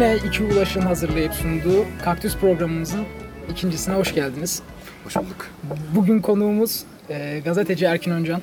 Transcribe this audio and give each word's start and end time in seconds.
Yine 0.00 0.16
iki 0.16 0.42
Ulaş'ın 0.42 0.80
hazırlayıp 0.80 1.34
sunduğu 1.34 1.84
Kaktüs 2.04 2.36
programımızın 2.36 3.04
ikincisine 3.50 3.94
hoş 3.94 4.14
geldiniz. 4.14 4.62
Hoş 5.04 5.16
bulduk. 5.16 5.46
Bugün 5.94 6.20
konuğumuz 6.20 6.82
e, 7.10 7.40
gazeteci 7.44 7.84
Erkin 7.84 8.10
Öncan. 8.10 8.42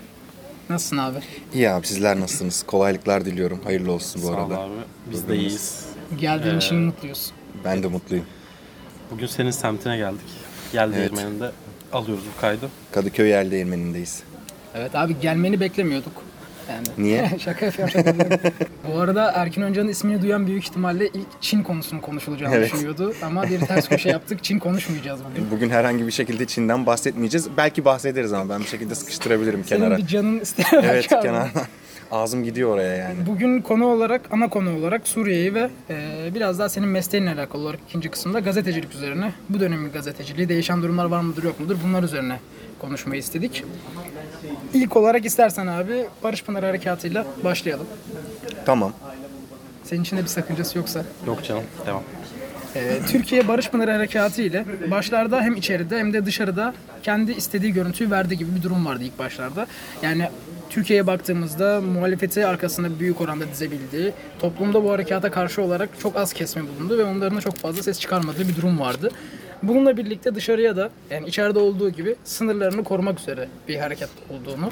Nasılsın 0.69 0.97
abi? 0.97 1.17
İyi 1.54 1.69
abi 1.69 1.87
sizler 1.87 2.19
nasılsınız? 2.19 2.63
Kolaylıklar 2.63 3.25
diliyorum. 3.25 3.59
Hayırlı 3.63 3.91
olsun 3.91 4.21
bu 4.21 4.25
Sağ 4.27 4.33
ol 4.33 4.37
arada. 4.51 4.59
abi. 4.59 4.73
Biz 5.11 5.27
de 5.27 5.35
iyiyiz. 5.35 5.85
Geldiğin 6.19 6.55
Ee, 6.55 6.57
için 6.57 6.77
mutluyuz. 6.77 7.31
Ben 7.65 7.83
de 7.83 7.87
mutluyum. 7.87 8.25
Bugün 9.11 9.27
senin 9.27 9.51
semtine 9.51 9.97
geldik. 9.97 10.27
Gel 10.73 10.91
Evet. 10.95 11.11
değirmeninde 11.11 11.51
alıyoruz 11.93 12.23
bu 12.37 12.41
kaydı. 12.41 12.69
Kadıköy 12.91 13.29
Yel 13.29 13.51
Değirmeni'ndeyiz. 13.51 14.24
Evet 14.75 14.96
abi 14.96 15.19
gelmeni 15.21 15.60
beklemiyorduk. 15.60 16.26
Yani. 16.69 16.87
Niye? 16.97 17.31
şaka 17.39 17.65
yapıyorum 17.65 17.91
şaka 17.93 18.09
yapıyorum. 18.09 18.39
Bu 18.93 18.99
arada 18.99 19.31
Erkin 19.31 19.61
Öncan'ın 19.61 19.87
ismini 19.87 20.21
duyan 20.21 20.47
büyük 20.47 20.63
ihtimalle 20.63 21.07
ilk 21.07 21.27
Çin 21.41 21.63
konusunun 21.63 22.01
konuşulacağını 22.01 22.55
Evet. 22.55 22.73
düşünüyordu. 22.73 23.13
Ama 23.23 23.43
bir 23.43 23.59
ters 23.59 23.89
köşe 23.89 24.09
yaptık. 24.09 24.43
Çin 24.43 24.59
konuşmayacağız 24.59 25.19
bugün. 25.31 25.51
Bugün 25.51 25.69
herhangi 25.69 26.07
bir 26.07 26.11
şekilde 26.11 26.45
Çin'den 26.45 26.85
bahsetmeyeceğiz. 26.85 27.47
Belki 27.57 27.85
bahsederiz 27.85 28.33
ama 28.33 28.49
ben 28.53 28.59
bir 28.61 28.67
şekilde 28.67 28.95
sıkıştırabilirim 28.95 29.63
Senin 29.63 29.79
kenara. 29.81 29.97
bir 29.97 30.07
canın 30.07 30.39
isteyen 30.39 30.83
Evet 30.83 31.07
kenardan. 31.07 31.49
Ağzım 32.11 32.43
gidiyor 32.43 32.69
oraya 32.73 32.95
yani. 32.95 33.15
Bugün 33.27 33.61
konu 33.61 33.85
olarak, 33.85 34.21
ana 34.31 34.49
konu 34.49 34.77
olarak 34.77 35.07
Suriye'yi 35.07 35.53
ve 35.53 35.69
e, 35.89 35.95
biraz 36.35 36.59
daha 36.59 36.69
senin 36.69 36.88
mesleğinle 36.89 37.31
alakalı 37.31 37.61
olarak 37.61 37.79
ikinci 37.89 38.09
kısımda 38.09 38.39
gazetecilik 38.39 38.93
üzerine, 38.93 39.31
bu 39.49 39.59
dönemin 39.59 39.91
gazeteciliği, 39.91 40.49
değişen 40.49 40.81
durumlar 40.83 41.05
var 41.05 41.21
mıdır 41.21 41.43
yok 41.43 41.59
mudur 41.59 41.75
bunlar 41.83 42.03
üzerine 42.03 42.39
konuşmayı 42.80 43.19
istedik. 43.19 43.63
İlk 44.73 44.97
olarak 44.97 45.25
istersen 45.25 45.67
abi 45.67 46.05
Barış 46.23 46.43
Pınar 46.43 46.63
Harekatı'yla 46.63 47.25
başlayalım. 47.43 47.88
Tamam. 48.65 48.93
Senin 49.83 50.02
için 50.02 50.17
de 50.17 50.21
bir 50.21 50.27
sakıncası 50.27 50.77
yoksa. 50.77 51.03
Yok 51.27 51.43
canım 51.43 51.63
devam. 51.85 52.03
Ee, 52.75 52.99
Türkiye 53.11 53.47
Barış 53.47 53.69
Pınar 53.69 53.89
Harekatı 53.89 54.41
ile 54.41 54.65
başlarda 54.91 55.41
hem 55.41 55.55
içeride 55.55 55.99
hem 55.99 56.13
de 56.13 56.25
dışarıda 56.25 56.73
kendi 57.03 57.31
istediği 57.31 57.73
görüntüyü 57.73 58.11
verdiği 58.11 58.37
gibi 58.37 58.55
bir 58.55 58.63
durum 58.63 58.85
vardı 58.85 59.03
ilk 59.03 59.19
başlarda. 59.19 59.67
Yani 60.02 60.30
Türkiye'ye 60.69 61.07
baktığımızda 61.07 61.81
muhalefeti 61.81 62.45
arkasında 62.45 62.99
büyük 62.99 63.21
oranda 63.21 63.47
dizebildiği, 63.52 64.13
toplumda 64.39 64.83
bu 64.83 64.91
harekata 64.91 65.31
karşı 65.31 65.61
olarak 65.61 65.89
çok 65.99 66.15
az 66.15 66.33
kesme 66.33 66.61
bulundu 66.63 66.97
ve 66.97 67.03
onların 67.03 67.37
da 67.37 67.41
çok 67.41 67.55
fazla 67.55 67.83
ses 67.83 67.99
çıkarmadığı 67.99 68.47
bir 68.47 68.55
durum 68.55 68.80
vardı. 68.80 69.11
Bununla 69.63 69.97
birlikte 69.97 70.36
dışarıya 70.36 70.75
da 70.75 70.89
yani 71.11 71.27
içeride 71.27 71.59
olduğu 71.59 71.89
gibi 71.89 72.16
sınırlarını 72.23 72.83
korumak 72.83 73.19
üzere 73.19 73.47
bir 73.67 73.75
hareket 73.75 74.09
olduğunu 74.30 74.72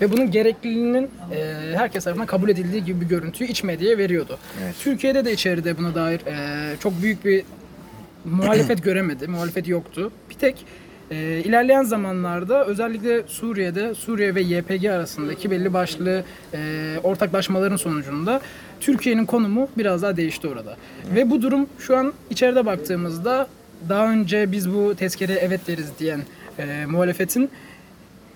ve 0.00 0.12
bunun 0.12 0.30
gerekliliğinin 0.30 1.10
e, 1.32 1.54
herkes 1.76 2.04
tarafından 2.04 2.26
kabul 2.26 2.48
edildiği 2.48 2.84
gibi 2.84 3.00
bir 3.00 3.06
görüntüyü 3.06 3.50
iç 3.50 3.64
medyaya 3.64 3.98
veriyordu. 3.98 4.38
Evet. 4.64 4.74
Türkiye'de 4.80 5.24
de 5.24 5.32
içeride 5.32 5.78
buna 5.78 5.94
dair 5.94 6.20
e, 6.26 6.76
çok 6.80 7.02
büyük 7.02 7.24
bir 7.24 7.44
muhalefet 8.24 8.84
göremedi. 8.84 9.28
Muhalefet 9.28 9.68
yoktu. 9.68 10.12
Bir 10.30 10.34
tek 10.34 10.66
e, 11.10 11.42
ilerleyen 11.44 11.82
zamanlarda 11.82 12.64
özellikle 12.64 13.22
Suriye'de 13.26 13.94
Suriye 13.94 14.34
ve 14.34 14.40
YPG 14.40 14.84
arasındaki 14.84 15.50
belli 15.50 15.72
başlı 15.72 16.24
e, 16.54 16.94
ortaklaşmaların 17.02 17.76
sonucunda 17.76 18.40
Türkiye'nin 18.80 19.26
konumu 19.26 19.68
biraz 19.78 20.02
daha 20.02 20.16
değişti 20.16 20.48
orada. 20.48 20.76
Ve 21.14 21.30
bu 21.30 21.42
durum 21.42 21.66
şu 21.78 21.96
an 21.96 22.12
içeride 22.30 22.66
baktığımızda 22.66 23.46
daha 23.88 24.10
önce 24.12 24.52
biz 24.52 24.74
bu 24.74 24.94
tezkereye 24.94 25.38
evet 25.38 25.60
deriz 25.66 25.90
diyen 25.98 26.20
e, 26.58 26.86
muhalefetin 26.86 27.50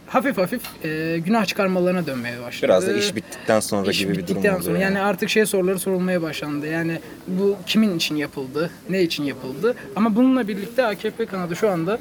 hafif 0.07 0.39
hafif 0.39 0.63
e, 0.85 1.19
günah 1.19 1.45
çıkarmalarına 1.47 2.07
dönmeye 2.07 2.43
başladı. 2.43 2.63
Biraz 2.63 2.87
da 2.87 2.93
iş 2.93 3.17
bittikten 3.17 3.61
sonra 3.61 3.91
İş 3.91 3.99
gibi 3.99 4.09
bir 4.11 4.15
durum 4.15 4.29
bittikten 4.29 4.55
oldu. 4.55 4.63
sonra 4.63 4.79
yani 4.79 5.01
artık 5.01 5.29
şey 5.29 5.47
soruları 5.47 5.79
sorulmaya 5.79 6.23
başlandı. 6.23 6.67
Yani 6.67 6.99
bu 7.27 7.57
kimin 7.67 7.97
için 7.97 8.17
yapıldı, 8.17 8.71
ne 8.91 9.03
için 9.03 9.25
yapıldı? 9.25 9.75
Ama 9.97 10.17
bununla 10.17 10.49
birlikte 10.49 10.87
AKP 10.87 11.27
kanadı 11.27 11.57
şu 11.57 11.71
anda 11.71 11.99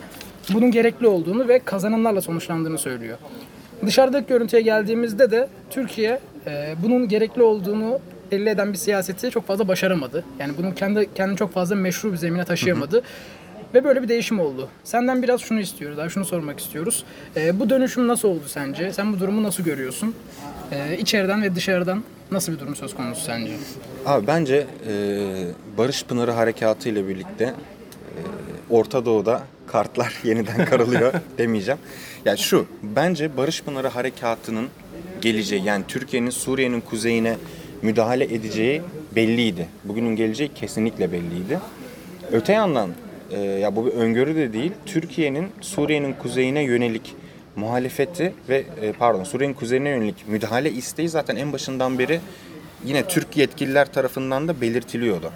bunun 0.54 0.72
gerekli 0.72 1.08
olduğunu 1.08 1.48
ve 1.48 1.60
kazanımlarla 1.60 2.22
sonuçlandığını 2.22 2.78
söylüyor. 2.78 3.18
Dışarıdaki 3.86 4.28
görüntüye 4.28 4.62
geldiğimizde 4.62 5.32
de 5.32 5.48
Türkiye 5.70 6.20
e, 6.48 6.76
bunun 6.84 7.08
gerekli 7.08 7.42
olduğunu 7.42 8.00
belli 8.32 8.50
eden 8.50 8.74
bir 8.74 8.78
siyaseti 8.78 9.32
çok 9.32 9.48
fazla 9.48 9.68
başaramadı. 9.68 10.24
Yani 10.40 10.54
bunun 10.58 10.72
kendi 10.72 11.14
kendini 11.16 11.38
çok 11.38 11.54
fazla 11.54 11.76
meşru 11.76 12.12
bir 12.12 12.18
zemine 12.18 12.46
taşıyamadı. 12.46 13.04
Ve 13.74 13.84
böyle 13.84 14.04
bir 14.04 14.08
değişim 14.08 14.40
oldu. 14.40 14.70
Senden 14.84 15.24
biraz 15.24 15.42
şunu 15.42 15.60
istiyoruz, 15.60 15.98
daha 15.98 16.10
şunu 16.10 16.26
sormak 16.26 16.60
istiyoruz. 16.60 17.04
Ee, 17.36 17.60
bu 17.60 17.70
dönüşüm 17.70 18.08
nasıl 18.08 18.28
oldu 18.28 18.44
sence? 18.48 18.94
Sen 18.94 19.14
bu 19.14 19.20
durumu 19.20 19.44
nasıl 19.44 19.64
görüyorsun? 19.64 20.16
Ee, 20.72 20.98
içeriden 20.98 21.42
ve 21.42 21.56
dışarıdan 21.56 22.04
nasıl 22.32 22.54
bir 22.54 22.60
durum 22.60 22.76
söz 22.76 22.96
konusu 22.96 23.22
sence? 23.22 23.52
Abi 24.06 24.28
bence 24.28 24.68
e, 24.88 24.94
Barış 25.78 26.04
Pınarı 26.06 26.32
Harekatı 26.32 26.90
ile 26.90 27.08
birlikte 27.08 27.44
e, 27.44 27.54
Orta 28.70 29.06
Doğu'da 29.06 29.44
kartlar 29.68 30.14
yeniden 30.24 30.66
karılıyor 30.66 31.14
demeyeceğim. 31.38 31.80
Yani 32.26 32.38
şu, 32.38 32.66
bence 32.84 33.38
Barış 33.38 33.64
Pınarı 33.64 33.88
Harekatı'nın 33.88 34.68
geleceği 35.22 35.64
yani 35.64 35.84
Türkiye'nin 35.88 36.30
Suriye'nin 36.30 36.82
kuzeyine 36.82 37.38
müdahale 37.82 38.24
edeceği 38.24 38.82
belliydi. 39.16 39.68
Bugünün 39.84 40.16
geleceği 40.16 40.54
kesinlikle 40.54 41.12
belliydi. 41.12 41.60
Öte 42.32 42.54
yandan 42.54 42.90
e, 43.32 43.40
ya 43.40 43.76
bu 43.76 43.86
bir 43.86 43.92
öngörü 43.92 44.36
de 44.36 44.54
değil. 44.54 44.72
Türkiye'nin 44.86 45.50
Suriye'nin 45.62 46.14
kuzeyine 46.14 46.64
yönelik 46.64 47.16
muhalefeti 47.56 48.34
ve 48.50 48.64
e, 48.82 48.92
pardon 48.92 49.24
Suriye'nin 49.24 49.54
kuzeyine 49.54 49.90
yönelik 49.90 50.28
müdahale 50.28 50.72
isteği 50.72 51.10
zaten 51.10 51.36
en 51.36 51.54
başından 51.54 52.00
beri 52.00 52.20
yine 52.86 53.08
Türk 53.08 53.38
yetkililer 53.38 53.94
tarafından 53.94 54.48
da 54.48 54.62
belirtiliyordu. 54.62 55.32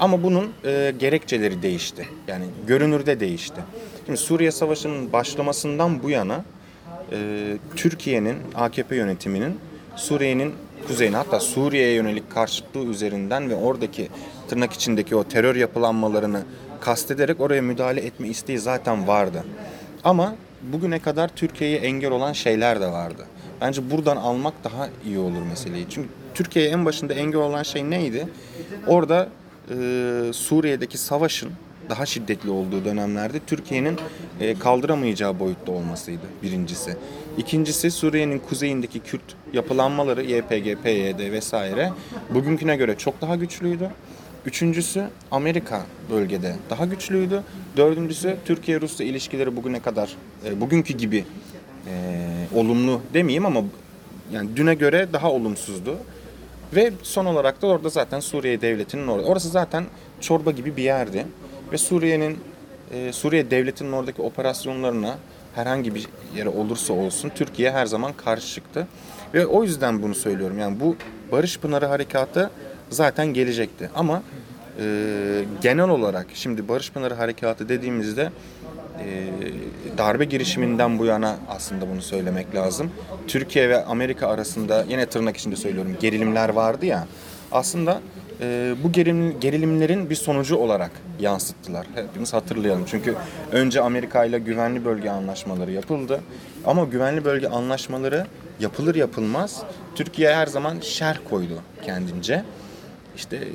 Ama 0.00 0.22
bunun 0.22 0.52
e, 0.64 0.94
gerekçeleri 0.98 1.62
değişti. 1.62 2.08
Yani 2.28 2.44
görünürde 2.66 3.20
değişti. 3.20 3.60
Şimdi 4.06 4.18
Suriye 4.18 4.50
Savaşı'nın 4.50 5.12
başlamasından 5.12 6.02
bu 6.02 6.10
yana 6.10 6.44
e, 7.12 7.16
Türkiye'nin 7.76 8.36
AKP 8.54 8.96
yönetiminin 8.96 9.58
Suriye'nin 9.96 10.54
kuzeyine 10.86 11.16
hatta 11.16 11.40
Suriye'ye 11.40 11.94
yönelik 11.94 12.30
karşıtlığı 12.30 12.84
üzerinden 12.84 13.50
ve 13.50 13.54
oradaki 13.54 14.08
tırnak 14.48 14.72
içindeki 14.72 15.16
o 15.16 15.24
terör 15.24 15.56
yapılanmalarını 15.56 16.42
kastederek 16.80 17.40
oraya 17.40 17.62
müdahale 17.62 18.00
etme 18.00 18.28
isteği 18.28 18.58
zaten 18.58 19.06
vardı. 19.08 19.44
Ama 20.04 20.34
bugüne 20.72 20.98
kadar 20.98 21.28
Türkiye'ye 21.28 21.78
engel 21.78 22.10
olan 22.10 22.32
şeyler 22.32 22.80
de 22.80 22.86
vardı. 22.86 23.26
Bence 23.60 23.90
buradan 23.90 24.16
almak 24.16 24.54
daha 24.64 24.88
iyi 25.06 25.18
olur 25.18 25.42
meseleyi. 25.50 25.86
Çünkü 25.90 26.08
Türkiye'ye 26.34 26.70
en 26.70 26.84
başında 26.84 27.14
engel 27.14 27.40
olan 27.40 27.62
şey 27.62 27.90
neydi? 27.90 28.28
Orada 28.86 29.28
e, 29.70 29.74
Suriye'deki 30.32 30.98
savaşın 30.98 31.50
daha 31.90 32.06
şiddetli 32.06 32.50
olduğu 32.50 32.84
dönemlerde 32.84 33.40
Türkiye'nin 33.46 33.98
e, 34.40 34.58
kaldıramayacağı 34.58 35.38
boyutta 35.38 35.72
olmasıydı 35.72 36.22
birincisi. 36.42 36.96
İkincisi 37.38 37.90
Suriye'nin 37.90 38.38
kuzeyindeki 38.38 39.00
Kürt 39.00 39.22
yapılanmaları 39.52 40.22
YPG, 40.22 40.82
PYD 40.82 41.32
vesaire 41.32 41.92
bugünküne 42.30 42.76
göre 42.76 42.98
çok 42.98 43.20
daha 43.20 43.36
güçlüydü. 43.36 43.90
Üçüncüsü 44.48 45.04
Amerika 45.30 45.82
bölgede 46.10 46.56
daha 46.70 46.84
güçlüydü. 46.84 47.42
Dördüncüsü 47.76 48.36
Türkiye-Rusya 48.44 49.06
ilişkileri 49.06 49.56
bugüne 49.56 49.80
kadar 49.80 50.16
e, 50.44 50.60
bugünkü 50.60 50.94
gibi 50.94 51.24
e, 51.86 52.24
olumlu 52.54 53.00
demeyeyim 53.14 53.46
ama 53.46 53.62
yani 54.32 54.56
düne 54.56 54.74
göre 54.74 55.08
daha 55.12 55.32
olumsuzdu. 55.32 55.96
Ve 56.74 56.92
son 57.02 57.26
olarak 57.26 57.62
da 57.62 57.66
orada 57.66 57.88
zaten 57.88 58.20
Suriye 58.20 58.60
devletinin 58.60 59.08
orada. 59.08 59.26
Orası 59.26 59.48
zaten 59.48 59.84
çorba 60.20 60.50
gibi 60.50 60.76
bir 60.76 60.82
yerdi. 60.82 61.26
Ve 61.72 61.78
Suriye'nin 61.78 62.38
e, 62.94 63.12
Suriye 63.12 63.50
devletinin 63.50 63.92
oradaki 63.92 64.22
operasyonlarına 64.22 65.18
herhangi 65.54 65.94
bir 65.94 66.06
yere 66.36 66.48
olursa 66.48 66.92
olsun 66.92 67.32
Türkiye 67.34 67.70
her 67.70 67.86
zaman 67.86 68.12
karşı 68.12 68.54
çıktı. 68.54 68.86
Ve 69.34 69.46
o 69.46 69.64
yüzden 69.64 70.02
bunu 70.02 70.14
söylüyorum. 70.14 70.58
Yani 70.58 70.80
bu 70.80 70.96
Barış 71.32 71.58
Pınarı 71.58 71.86
Harekatı 71.86 72.50
zaten 72.90 73.26
gelecekti. 73.26 73.90
Ama 73.94 74.22
e, 74.80 75.44
genel 75.62 75.88
olarak 75.88 76.26
şimdi 76.34 76.68
Barış 76.68 76.92
Pınarı 76.92 77.14
Harekatı 77.14 77.68
dediğimizde 77.68 78.30
e, 79.04 79.28
darbe 79.98 80.24
girişiminden 80.24 80.98
bu 80.98 81.04
yana 81.04 81.36
aslında 81.48 81.90
bunu 81.90 82.02
söylemek 82.02 82.54
lazım. 82.54 82.90
Türkiye 83.26 83.68
ve 83.68 83.84
Amerika 83.84 84.28
arasında 84.28 84.84
yine 84.88 85.06
tırnak 85.06 85.36
içinde 85.36 85.56
söylüyorum 85.56 85.96
gerilimler 86.00 86.48
vardı 86.48 86.86
ya. 86.86 87.06
Aslında 87.52 88.00
e, 88.40 88.74
bu 88.84 88.92
gerilim, 88.92 89.40
gerilimlerin 89.40 90.10
bir 90.10 90.14
sonucu 90.14 90.56
olarak 90.56 90.90
yansıttılar. 91.20 91.86
Hepimiz 91.94 92.32
hatırlayalım. 92.32 92.84
Çünkü 92.86 93.14
önce 93.52 93.80
Amerika 93.80 94.24
ile 94.24 94.38
güvenli 94.38 94.84
bölge 94.84 95.10
anlaşmaları 95.10 95.72
yapıldı. 95.72 96.20
Ama 96.66 96.84
güvenli 96.84 97.24
bölge 97.24 97.48
anlaşmaları 97.48 98.26
yapılır 98.60 98.94
yapılmaz 98.94 99.62
Türkiye 99.94 100.34
her 100.34 100.46
zaman 100.46 100.80
şer 100.80 101.20
koydu 101.30 101.54
kendince. 101.82 102.44
İşte 103.18 103.48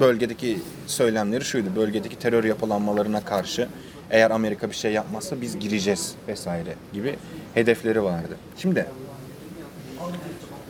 bölgedeki 0.00 0.58
söylemleri 0.86 1.44
şuydu. 1.44 1.68
Bölgedeki 1.76 2.18
terör 2.18 2.44
yapılanmalarına 2.44 3.24
karşı 3.24 3.68
eğer 4.10 4.30
Amerika 4.30 4.70
bir 4.70 4.74
şey 4.74 4.92
yapmazsa 4.92 5.40
biz 5.40 5.58
gireceğiz 5.58 6.14
vesaire 6.28 6.74
gibi 6.92 7.16
hedefleri 7.54 8.02
vardı. 8.02 8.36
Şimdi 8.56 8.86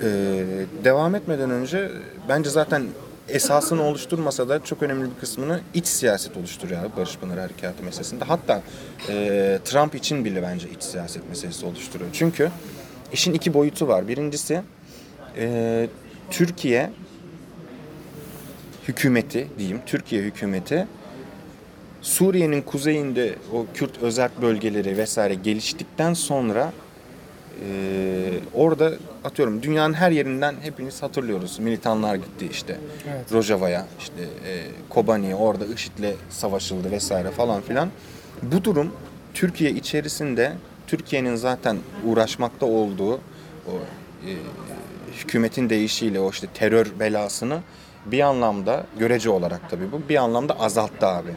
e, 0.02 0.06
devam 0.84 1.14
etmeden 1.14 1.50
önce 1.50 1.90
bence 2.28 2.50
zaten 2.50 2.86
esasını 3.28 3.82
oluşturmasa 3.82 4.48
da 4.48 4.64
çok 4.64 4.82
önemli 4.82 5.04
bir 5.04 5.20
kısmını 5.20 5.60
iç 5.74 5.86
siyaset 5.86 6.36
oluşturuyor 6.36 6.84
abi 6.84 6.96
Barış 6.96 7.18
Pınar 7.18 7.38
Harekatı 7.38 7.82
meselesinde. 7.82 8.24
Hatta 8.24 8.62
e, 9.08 9.58
Trump 9.64 9.94
için 9.94 10.24
bile 10.24 10.42
bence 10.42 10.70
iç 10.70 10.82
siyaset 10.82 11.28
meselesi 11.28 11.66
oluşturuyor. 11.66 12.10
Çünkü 12.12 12.50
işin 13.12 13.34
iki 13.34 13.54
boyutu 13.54 13.88
var. 13.88 14.08
Birincisi 14.08 14.62
e, 15.36 15.88
Türkiye 16.30 16.90
hükümeti 18.88 19.48
diyeyim, 19.58 19.80
Türkiye 19.86 20.22
hükümeti 20.22 20.86
Suriye'nin 22.02 22.62
kuzeyinde 22.62 23.34
o 23.52 23.66
Kürt 23.74 24.02
özerk 24.02 24.42
bölgeleri 24.42 24.96
vesaire 24.96 25.34
geliştikten 25.34 26.14
sonra 26.14 26.72
e, 27.68 28.30
orada 28.54 28.92
atıyorum 29.24 29.62
dünyanın 29.62 29.94
her 29.94 30.10
yerinden 30.10 30.54
hepiniz 30.62 31.02
hatırlıyoruz. 31.02 31.58
Militanlar 31.58 32.14
gitti 32.14 32.48
işte 32.50 32.78
Evet. 33.08 33.32
Rojava'ya, 33.32 33.86
işte 33.98 34.22
e, 34.22 34.62
Kobani'ye 34.88 35.34
orada 35.34 35.66
IŞİD'le 35.66 36.14
savaşıldı 36.30 36.90
vesaire 36.90 37.30
falan 37.30 37.62
filan. 37.62 37.90
Bu 38.42 38.64
durum 38.64 38.92
Türkiye 39.34 39.70
içerisinde 39.70 40.52
Türkiye'nin 40.86 41.36
zaten 41.36 41.76
uğraşmakta 42.04 42.66
olduğu 42.66 43.14
o 43.66 43.74
e, 44.26 44.30
hükümetin 45.18 45.70
değişiyle 45.70 46.20
o 46.20 46.30
işte 46.30 46.46
terör 46.54 46.86
belasını 47.00 47.60
bir 48.06 48.20
anlamda 48.20 48.86
görece 48.98 49.30
olarak 49.30 49.70
tabii 49.70 49.92
bu 49.92 50.08
bir 50.08 50.16
anlamda 50.16 50.60
azalttı 50.60 51.06
abi. 51.06 51.30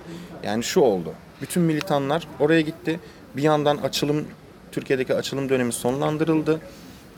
Yani 0.43 0.63
şu 0.63 0.79
oldu. 0.79 1.13
Bütün 1.41 1.63
militanlar 1.63 2.27
oraya 2.39 2.61
gitti. 2.61 2.99
Bir 3.37 3.41
yandan 3.43 3.77
açılım 3.77 4.25
Türkiye'deki 4.71 5.13
açılım 5.15 5.49
dönemi 5.49 5.73
sonlandırıldı. 5.73 6.59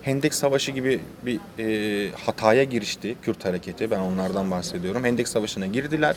Hendek 0.01 0.33
Savaşı 0.33 0.71
gibi 0.71 0.99
bir 1.25 1.39
e, 1.59 2.11
hataya 2.11 2.63
girişti 2.63 3.15
Kürt 3.21 3.45
hareketi. 3.45 3.91
Ben 3.91 3.99
onlardan 3.99 4.51
bahsediyorum. 4.51 5.03
Hendek 5.03 5.27
Savaşı'na 5.27 5.65
girdiler. 5.65 6.15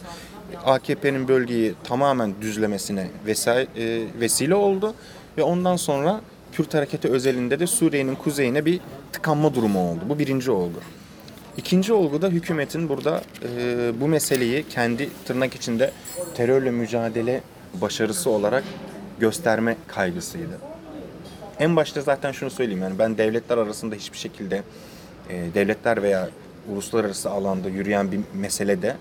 AKP'nin 0.64 1.29
bölgeyi 1.29 1.75
tamamen 1.84 2.34
düzlemesine 2.40 3.08
vesaire, 3.26 3.67
e, 3.76 4.06
vesile 4.20 4.55
oldu. 4.55 4.94
Ve 5.38 5.43
ondan 5.43 5.76
sonra 5.76 6.20
Kürt 6.52 6.75
hareketi 6.75 7.08
özelinde 7.08 7.61
de 7.61 7.67
Suriye'nin 7.67 8.14
kuzeyine 8.14 8.64
bir 8.64 8.81
tıkanma 9.12 9.55
durumu 9.55 9.90
oldu. 9.90 10.00
Bu 10.08 10.19
birinci 10.19 10.50
olgu. 10.50 10.79
İkinci 11.57 11.93
olgu 11.93 12.23
da 12.23 12.29
hükümetin 12.29 12.89
burada 12.89 13.23
e, 13.45 13.93
bu 14.01 14.09
meseleyi 14.09 14.69
kendi 14.69 15.11
tırnak 15.25 15.55
içinde 15.55 15.91
terörle 16.35 16.71
mücadele 16.71 17.41
başarısı 17.81 18.31
olarak 18.31 18.65
gösterme 19.21 19.77
kaygısıydı. 19.87 20.59
En 21.59 21.77
başta 21.77 22.01
zaten 22.01 22.33
şunu 22.33 22.51
söyleyeyim 22.51 22.83
yani 22.83 22.99
ben 22.99 23.19
devletler 23.19 23.59
arasında 23.59 23.95
hiçbir 23.95 24.19
şekilde 24.19 24.63
e, 25.31 25.55
devletler 25.55 26.03
veya 26.03 26.29
uluslararası 26.73 27.31
alanda 27.31 27.69
yürüyen 27.69 28.13
bir 28.13 28.21
meselede 28.35 28.97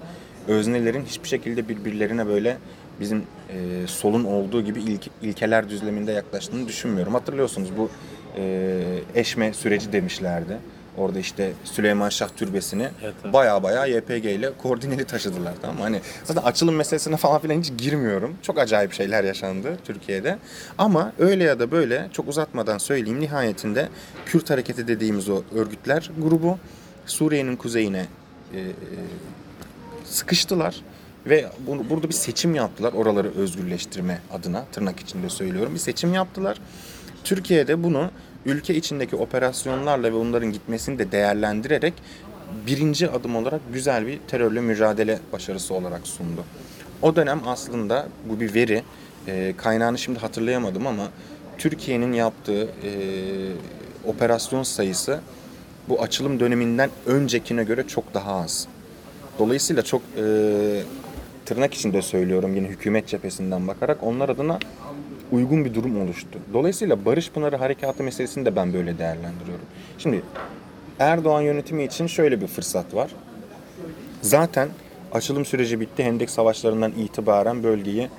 öznelerin 0.47 1.05
hiçbir 1.05 1.27
şekilde 1.27 1.69
birbirlerine 1.69 2.27
böyle 2.27 2.57
bizim 2.99 3.17
e, 3.49 3.87
solun 3.87 4.23
olduğu 4.23 4.61
gibi 4.61 4.79
ilk, 4.79 5.07
ilkeler 5.21 5.69
düzleminde 5.69 6.11
yaklaştığını 6.11 6.67
düşünmüyorum. 6.67 7.13
Hatırlıyorsunuz 7.13 7.69
bu 7.77 7.89
e, 8.37 8.81
eşme 9.15 9.53
süreci 9.53 9.93
demişlerdi. 9.93 10.57
Orada 10.97 11.19
işte 11.19 11.53
Süleyman 11.63 12.09
Şah 12.09 12.29
Türbesi'ni 12.29 12.89
Evet, 13.03 13.13
evet. 13.23 13.33
baya 13.33 13.63
baya 13.63 13.85
YPG 13.85 14.25
ile 14.25 14.51
koordineli 14.57 15.05
taşıdılar 15.05 15.53
tamam? 15.61 15.77
Hani 15.77 16.01
zaten 16.23 16.41
açılım 16.41 16.75
meselesine 16.75 17.17
falan 17.17 17.41
filan 17.41 17.59
hiç 17.59 17.71
girmiyorum. 17.77 18.35
Çok 18.41 18.59
acayip 18.59 18.93
şeyler 18.93 19.23
yaşandı 19.23 19.77
Türkiye'de. 19.85 20.37
Ama 20.77 21.13
öyle 21.19 21.43
ya 21.43 21.59
da 21.59 21.71
böyle 21.71 22.07
çok 22.13 22.27
uzatmadan 22.27 22.77
söyleyeyim 22.77 23.19
nihayetinde 23.19 23.89
Kürt 24.25 24.49
hareketi 24.49 24.87
dediğimiz 24.87 25.29
o 25.29 25.43
örgütler 25.55 26.11
grubu 26.17 26.57
Suriye'nin 27.05 27.55
kuzeyine 27.55 28.05
e, 28.53 28.59
e, 28.59 28.65
sıkıştılar 30.05 30.81
ve 31.25 31.45
bunu, 31.67 31.89
burada 31.89 32.09
bir 32.09 32.13
seçim 32.13 32.55
yaptılar 32.55 32.93
oraları 32.93 33.31
özgürleştirme 33.35 34.21
adına 34.31 34.65
tırnak 34.71 34.99
içinde 34.99 35.29
söylüyorum 35.29 35.73
bir 35.73 35.79
seçim 35.79 36.13
yaptılar. 36.13 36.57
Türkiye'de 37.23 37.83
bunu 37.83 38.11
ülke 38.45 38.75
içindeki 38.75 39.15
operasyonlarla 39.15 40.11
ve 40.11 40.15
onların 40.15 40.51
gitmesini 40.51 40.99
de 40.99 41.11
değerlendirerek 41.11 41.93
birinci 42.67 43.09
adım 43.09 43.35
olarak 43.35 43.61
güzel 43.73 44.07
bir 44.07 44.19
terörle 44.27 44.61
mücadele 44.61 45.19
başarısı 45.33 45.73
olarak 45.73 46.07
sundu. 46.07 46.43
O 47.01 47.15
dönem 47.15 47.41
aslında 47.45 48.07
bu 48.29 48.39
bir 48.39 48.53
veri 48.53 48.83
e, 49.27 49.53
kaynağını 49.57 49.97
şimdi 49.97 50.19
hatırlayamadım 50.19 50.87
ama 50.87 51.07
Türkiye'nin 51.57 52.13
yaptığı 52.13 52.63
e, 52.63 52.91
operasyon 54.05 54.63
sayısı 54.63 55.19
bu 55.89 56.01
açılım 56.01 56.39
döneminden 56.39 56.89
öncekine 57.05 57.63
göre 57.63 57.87
çok 57.87 58.13
daha 58.13 58.35
az. 58.35 58.67
Dolayısıyla 59.39 59.83
çok 59.83 60.01
e, 60.17 60.23
tırnak 61.45 61.73
içinde 61.73 62.01
söylüyorum 62.01 62.55
yine 62.55 62.67
hükümet 62.67 63.07
cephesinden 63.07 63.67
bakarak 63.67 64.03
onlar 64.03 64.29
adına 64.29 64.59
uygun 65.31 65.65
bir 65.65 65.73
durum 65.73 66.01
oluştu. 66.01 66.39
Dolayısıyla 66.53 67.05
Barış 67.05 67.31
Pınarı 67.31 67.55
Harekatı 67.55 68.03
meselesini 68.03 68.45
de 68.45 68.55
ben 68.55 68.73
böyle 68.73 68.97
değerlendiriyorum. 68.97 69.65
Şimdi 69.97 70.21
Erdoğan 70.99 71.41
yönetimi 71.41 71.83
için 71.83 72.07
şöyle 72.07 72.41
bir 72.41 72.47
fırsat 72.47 72.95
var. 72.95 73.11
Zaten 74.21 74.69
açılım 75.11 75.45
süreci 75.45 75.79
bitti. 75.79 76.03
Hendek 76.03 76.29
savaşlarından 76.29 76.91
itibaren 76.91 77.63
bölgeyi 77.63 78.09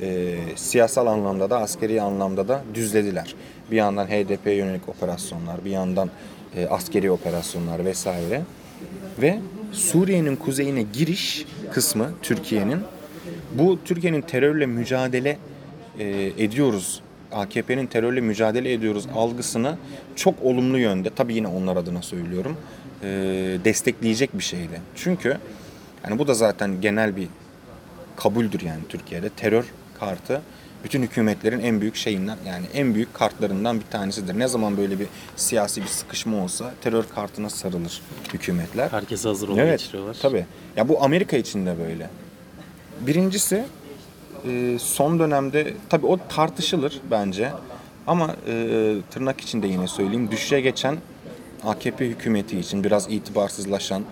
e, 0.00 0.36
siyasal 0.56 1.06
anlamda 1.06 1.50
da 1.50 1.58
askeri 1.58 2.02
anlamda 2.02 2.48
da 2.48 2.62
düzlediler. 2.74 3.34
Bir 3.70 3.76
yandan 3.76 4.06
HDP'ye 4.06 4.56
yönelik 4.56 4.88
operasyonlar, 4.88 5.64
bir 5.64 5.70
yandan 5.70 6.10
e, 6.56 6.66
askeri 6.66 7.10
operasyonlar 7.10 7.84
vesaire. 7.84 8.42
Ve 9.22 9.38
Suriye'nin 9.72 10.36
kuzeyine 10.36 10.82
giriş 10.82 11.46
kısmı 11.72 12.10
Türkiye'nin 12.22 12.80
bu 13.54 13.78
Türkiye'nin 13.84 14.20
terörle 14.20 14.66
mücadele 14.66 15.38
e, 16.02 16.32
ediyoruz. 16.44 17.00
AKP'nin 17.32 17.86
terörle 17.86 18.20
mücadele 18.20 18.72
ediyoruz 18.72 19.06
algısını 19.14 19.76
çok 20.16 20.42
olumlu 20.42 20.78
yönde 20.78 21.10
tabii 21.10 21.34
yine 21.34 21.46
onlar 21.48 21.76
adına 21.76 22.02
söylüyorum 22.02 22.56
e, 23.02 23.08
destekleyecek 23.64 24.38
bir 24.38 24.42
şeydi. 24.42 24.80
Çünkü 24.96 25.38
yani 26.04 26.18
bu 26.18 26.26
da 26.28 26.34
zaten 26.34 26.80
genel 26.80 27.16
bir 27.16 27.28
kabuldür 28.16 28.60
yani 28.60 28.80
Türkiye'de 28.88 29.28
terör 29.28 29.64
kartı 30.00 30.42
bütün 30.84 31.02
hükümetlerin 31.02 31.60
en 31.60 31.80
büyük 31.80 31.96
şeyinden 31.96 32.38
yani 32.46 32.66
en 32.74 32.94
büyük 32.94 33.14
kartlarından 33.14 33.80
bir 33.80 33.84
tanesidir. 33.90 34.38
Ne 34.38 34.48
zaman 34.48 34.76
böyle 34.76 35.00
bir 35.00 35.06
siyasi 35.36 35.82
bir 35.82 35.86
sıkışma 35.86 36.36
olsa 36.44 36.74
terör 36.82 37.04
kartına 37.14 37.50
sarılır 37.50 38.00
hükümetler. 38.34 38.88
Herkese 38.90 39.28
hazır 39.28 39.48
olmak 39.48 39.64
Evet, 39.64 39.80
geçiriyorlar. 39.80 40.16
tabii. 40.22 40.46
Ya 40.76 40.88
bu 40.88 41.04
Amerika 41.04 41.36
için 41.36 41.66
de 41.66 41.74
böyle. 41.88 42.10
Birincisi 43.00 43.64
e, 44.48 44.78
son 44.78 45.18
dönemde 45.18 45.74
tabii 45.88 46.06
o 46.06 46.18
tartışılır 46.28 47.00
bence. 47.10 47.52
Ama 48.06 48.36
e, 48.48 48.94
tırnak 49.10 49.40
içinde 49.40 49.66
yine 49.66 49.88
söyleyeyim 49.88 50.30
düşüşe 50.30 50.60
geçen 50.60 50.96
AKP 51.64 52.06
hükümeti 52.08 52.58
için 52.58 52.84
biraz 52.84 53.10
itibarsızlaşan 53.10 54.02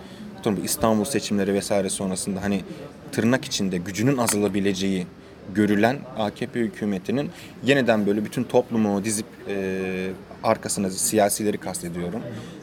İstanbul 0.65 1.05
seçimleri 1.05 1.55
vesaire 1.55 1.91
sonrasında 1.91 2.43
hani 2.43 2.65
tırnak 3.13 3.45
içinde 3.45 3.79
gücünün 3.79 4.17
azalabileceği 4.17 5.07
görülen 5.55 5.99
AKP 6.19 6.61
hükümetinin 6.61 7.31
yeniden 7.65 8.07
böyle 8.07 8.25
bütün 8.25 8.45
toplumu 8.45 9.05
dizip 9.05 9.27
e, 9.49 10.11
arkasına 10.43 10.91
siyasileri 10.91 11.59
kastediyorum. 11.59 12.21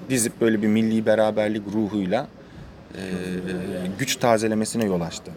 Dizip 0.09 0.41
böyle 0.41 0.61
bir 0.61 0.67
milli 0.67 1.05
beraberlik 1.05 1.63
ruhuyla 1.73 2.27
e, 2.95 3.01
güç 3.99 4.15
tazelemesine 4.15 4.85
yol 4.85 5.01
açtı. 5.01 5.31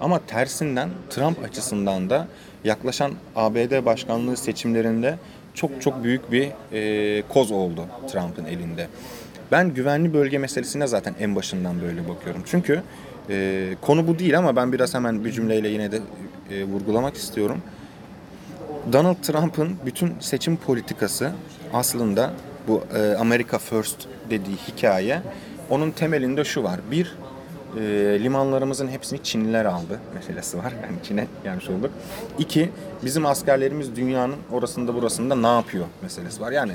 Ama 0.00 0.20
tersinden 0.26 0.88
Trump 1.10 1.44
açısından 1.44 2.10
da 2.10 2.26
yaklaşan 2.64 3.12
ABD 3.36 3.84
başkanlığı 3.84 4.36
seçimlerinde 4.36 5.18
çok 5.54 5.82
çok 5.82 6.04
büyük 6.04 6.32
bir 6.32 6.48
e, 6.72 7.22
koz 7.28 7.50
oldu 7.50 7.84
Trump'ın 8.12 8.44
elinde. 8.44 8.88
Ben 9.52 9.74
güvenli 9.74 10.14
bölge 10.14 10.38
meselesine 10.38 10.86
zaten 10.86 11.14
en 11.20 11.36
başından 11.36 11.82
böyle 11.82 12.08
bakıyorum. 12.08 12.42
Çünkü 12.46 12.82
e, 13.30 13.76
konu 13.80 14.06
bu 14.06 14.18
değil 14.18 14.38
ama 14.38 14.56
ben 14.56 14.72
biraz 14.72 14.94
hemen 14.94 15.24
bir 15.24 15.32
cümleyle 15.32 15.68
yine 15.68 15.92
de 15.92 16.00
e, 16.50 16.64
vurgulamak 16.64 17.16
istiyorum. 17.16 17.62
Donald 18.92 19.16
Trump'ın 19.22 19.76
bütün 19.86 20.12
seçim 20.20 20.56
politikası 20.56 21.32
aslında 21.72 22.30
bu 22.68 22.84
e, 22.94 23.14
America 23.14 23.58
First 23.58 23.96
dediği 24.30 24.56
hikaye 24.68 25.22
onun 25.70 25.90
temelinde 25.90 26.44
şu 26.44 26.62
var. 26.62 26.80
Bir, 26.90 27.16
e, 27.76 27.82
limanlarımızın 28.22 28.88
hepsini 28.88 29.22
Çinliler 29.22 29.64
aldı 29.64 30.00
meselesi 30.14 30.58
var. 30.58 30.72
Yani 30.82 30.96
Çin'e 31.02 31.26
gelmiş 31.44 31.68
olduk. 31.68 31.90
İki, 32.38 32.70
bizim 33.04 33.26
askerlerimiz 33.26 33.96
dünyanın 33.96 34.36
orasında 34.52 34.94
burasında 34.94 35.34
ne 35.34 35.46
yapıyor 35.46 35.84
meselesi 36.02 36.40
var. 36.40 36.52
Yani 36.52 36.72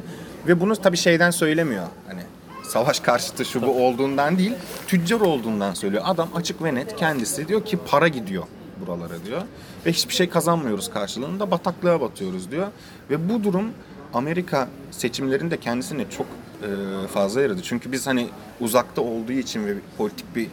ve 0.47 0.61
bunu 0.61 0.75
tabii 0.75 0.97
şeyden 0.97 1.31
söylemiyor. 1.31 1.85
Hani 2.07 2.21
savaş 2.63 2.99
karşıtı 2.99 3.45
şu 3.45 3.61
bu 3.61 3.87
olduğundan 3.87 4.37
değil, 4.37 4.53
tüccar 4.87 5.19
olduğundan 5.19 5.73
söylüyor. 5.73 6.03
Adam 6.05 6.29
açık 6.35 6.63
ve 6.63 6.75
net 6.75 6.95
kendisi 6.95 7.47
diyor 7.47 7.65
ki 7.65 7.79
para 7.87 8.07
gidiyor 8.07 8.43
buralara 8.81 9.25
diyor. 9.25 9.41
Ve 9.85 9.91
hiçbir 9.91 10.13
şey 10.13 10.29
kazanmıyoruz 10.29 10.89
karşılığında 10.89 11.51
bataklığa 11.51 12.01
batıyoruz 12.01 12.51
diyor. 12.51 12.67
Ve 13.09 13.29
bu 13.29 13.43
durum 13.43 13.65
Amerika 14.13 14.67
seçimlerinde 14.91 15.57
kendisine 15.57 16.05
çok 16.09 16.27
e, 16.63 17.07
fazla 17.07 17.41
yaradı. 17.41 17.61
Çünkü 17.63 17.91
biz 17.91 18.07
hani 18.07 18.27
uzakta 18.59 19.01
olduğu 19.01 19.31
için 19.31 19.67
ve 19.67 19.73
politik 19.97 20.35
bir 20.35 20.47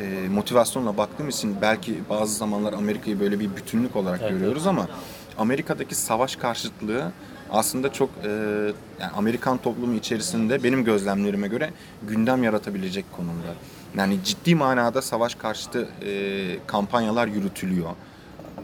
e, 0.00 0.28
motivasyonla 0.28 0.96
baktığım 0.96 1.28
için 1.28 1.56
belki 1.62 1.94
bazı 2.10 2.34
zamanlar 2.34 2.72
Amerika'yı 2.72 3.20
böyle 3.20 3.40
bir 3.40 3.56
bütünlük 3.56 3.96
olarak 3.96 4.28
görüyoruz 4.28 4.66
ama 4.66 4.88
Amerika'daki 5.38 5.94
savaş 5.94 6.36
karşıtlığı 6.36 7.12
aslında 7.50 7.92
çok 7.92 8.10
e, 8.24 8.28
yani 9.00 9.12
Amerikan 9.16 9.58
toplumu 9.58 9.94
içerisinde 9.94 10.62
benim 10.62 10.84
gözlemlerime 10.84 11.48
göre 11.48 11.70
gündem 12.02 12.42
yaratabilecek 12.42 13.12
konumda. 13.12 13.54
Yani 13.96 14.18
ciddi 14.24 14.54
manada 14.54 15.02
savaş 15.02 15.34
karşıtı 15.34 15.88
e, 16.06 16.56
kampanyalar 16.66 17.26
yürütülüyor. 17.26 17.90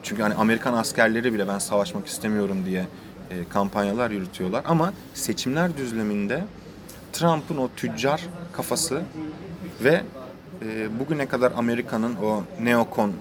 Çünkü 0.02 0.22
hani 0.22 0.34
Amerikan 0.34 0.75
askerleri 0.75 1.34
bile 1.34 1.49
ben 1.49 1.58
savaşmak 1.58 2.06
istemiyorum 2.06 2.62
diye 2.66 2.87
e, 3.30 3.49
kampanyalar 3.49 4.10
yürütüyorlar. 4.10 4.62
Ama 4.66 4.92
seçimler 5.14 5.76
düzleminde 5.76 6.44
Trump'ın 7.12 7.56
o 7.56 7.68
tüccar 7.76 8.26
kafası 8.52 9.02
ve 9.84 10.02
e, 10.62 10.99
bugüne 10.99 11.26
kadar 11.26 11.52
Amerika'nın 11.57 12.17
o 12.17 12.43
neokon, 12.61 13.12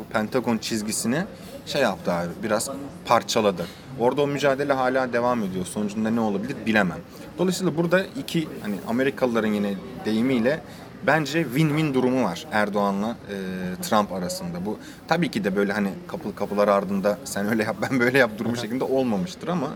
o 0.00 0.12
Pentagon 0.12 0.58
çizgisini 0.58 1.24
şey 1.66 1.82
yaptı 1.82 2.12
abi 2.12 2.28
biraz 2.42 2.70
parçaladı. 3.04 3.66
Orada 3.98 4.22
o 4.22 4.26
mücadele 4.26 4.72
hala 4.72 5.12
devam 5.12 5.42
ediyor. 5.42 5.66
Sonucunda 5.66 6.10
ne 6.10 6.20
olabilir 6.20 6.56
bilemem. 6.66 6.98
Dolayısıyla 7.38 7.76
burada 7.76 8.04
iki 8.04 8.48
hani 8.62 8.74
Amerikalıların 8.88 9.52
yine 9.52 9.74
deyimiyle 10.04 10.60
bence 11.06 11.42
win-win 11.42 11.94
durumu 11.94 12.24
var 12.24 12.46
Erdoğan'la 12.52 13.08
e, 13.10 13.36
Trump 13.82 14.12
arasında. 14.12 14.66
Bu 14.66 14.78
tabii 15.08 15.30
ki 15.30 15.44
de 15.44 15.56
böyle 15.56 15.72
hani 15.72 15.90
kapı 16.08 16.34
kapılar 16.34 16.68
ardında 16.68 17.18
sen 17.24 17.48
öyle 17.48 17.62
yap 17.62 17.76
ben 17.90 18.00
böyle 18.00 18.18
yap 18.18 18.30
durumu 18.38 18.56
şeklinde 18.56 18.84
olmamıştır 18.84 19.48
ama 19.48 19.68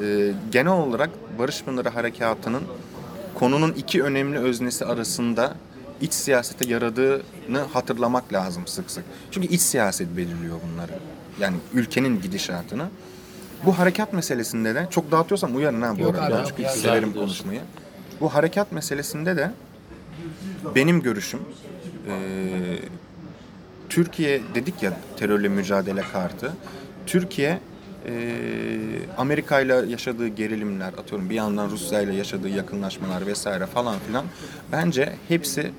e, 0.00 0.32
genel 0.50 0.72
olarak 0.72 1.10
Barış 1.38 1.62
Pınarı 1.62 1.88
Harekatı'nın 1.88 2.62
konunun 3.34 3.72
iki 3.72 4.02
önemli 4.02 4.38
öznesi 4.38 4.84
arasında 4.84 5.54
iç 6.00 6.12
siyasete 6.12 6.68
yaradığını 6.70 7.58
hatırlamak 7.72 8.32
lazım 8.32 8.66
sık 8.66 8.90
sık. 8.90 9.04
Çünkü 9.30 9.48
iç 9.48 9.60
siyaset 9.60 10.16
belirliyor 10.16 10.56
bunları. 10.72 10.92
Yani 11.40 11.56
ülkenin 11.74 12.20
gidişatını. 12.20 12.88
Bu 13.66 13.78
harekat 13.78 14.12
meselesinde 14.12 14.74
de 14.74 14.86
çok 14.90 15.10
dağıtıyorsam 15.12 15.56
uyarın 15.56 15.82
ha 15.82 15.98
bu 15.98 16.02
Yok 16.02 16.18
arada. 16.18 16.38
abi, 16.40 16.48
Çünkü 16.48 16.62
severim 16.70 17.08
Güzel 17.08 17.22
konuşmayı. 17.22 17.60
Bu 18.20 18.34
harekat 18.34 18.72
meselesinde 18.72 19.36
de 19.36 19.50
benim 20.74 21.02
görüşüm 21.02 21.40
eee, 22.08 22.78
Türkiye 23.88 24.40
dedik 24.54 24.82
ya 24.82 24.92
terörle 25.16 25.48
mücadele 25.48 26.02
kartı. 26.12 26.52
Türkiye 27.06 27.58
eee 28.06 28.12
Amerika 29.18 29.60
ile 29.60 29.74
yaşadığı 29.88 30.28
gerilimler 30.28 30.88
atıyorum 30.92 31.30
bir 31.30 31.34
yandan 31.34 31.70
Rusya 31.70 32.00
ile 32.00 32.14
yaşadığı 32.14 32.48
yakınlaşmalar 32.48 33.26
vesaire 33.26 33.66
falan 33.66 33.96
filan 34.06 34.24
bence 34.72 35.12
hepsi 35.28 35.70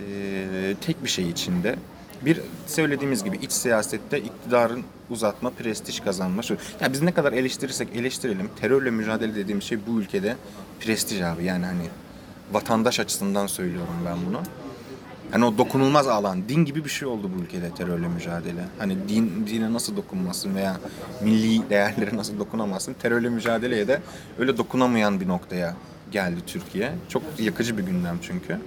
eee, 0.00 0.74
tek 0.74 1.04
bir 1.04 1.08
şey 1.08 1.30
içinde. 1.30 1.76
Bir 2.22 2.40
söylediğimiz 2.66 3.24
gibi 3.24 3.36
iç 3.36 3.52
siyasette 3.52 4.18
iktidarın 4.18 4.84
uzatma, 5.10 5.50
prestij 5.50 6.00
kazanma. 6.00 6.42
Şu, 6.42 6.56
ya 6.80 6.92
biz 6.92 7.02
ne 7.02 7.12
kadar 7.12 7.32
eleştirirsek 7.32 7.88
eleştirelim 7.96 8.50
terörle 8.60 8.90
mücadele 8.90 9.34
dediğim 9.34 9.62
şey 9.62 9.78
bu 9.86 10.00
ülkede 10.00 10.36
prestij 10.80 11.20
abi. 11.22 11.44
Yani 11.44 11.66
hani 11.66 11.82
vatandaş 12.52 13.00
açısından 13.00 13.46
söylüyorum 13.46 13.94
ben 14.06 14.16
bunu. 14.28 14.40
Hani 15.30 15.44
o 15.44 15.58
dokunulmaz 15.58 16.08
alan, 16.08 16.48
din 16.48 16.64
gibi 16.64 16.84
bir 16.84 16.90
şey 16.90 17.08
oldu 17.08 17.30
bu 17.38 17.42
ülkede 17.42 17.70
terörle 17.70 18.08
mücadele. 18.08 18.64
Hani 18.78 18.96
din 19.08 19.46
dine 19.46 19.72
nasıl 19.72 19.96
dokunmasın 19.96 20.54
veya 20.54 20.76
milli 21.22 21.70
değerlere 21.70 22.16
nasıl 22.16 22.38
dokunamazsın. 22.38 22.94
Terörle 23.02 23.28
mücadeleye 23.28 23.88
de 23.88 24.00
öyle 24.38 24.56
dokunamayan 24.56 25.20
bir 25.20 25.28
noktaya 25.28 25.76
geldi 26.12 26.40
Türkiye. 26.46 26.92
Çok 27.08 27.22
yakıcı 27.38 27.78
bir 27.78 27.82
gündem 27.82 28.18
çünkü. 28.22 28.58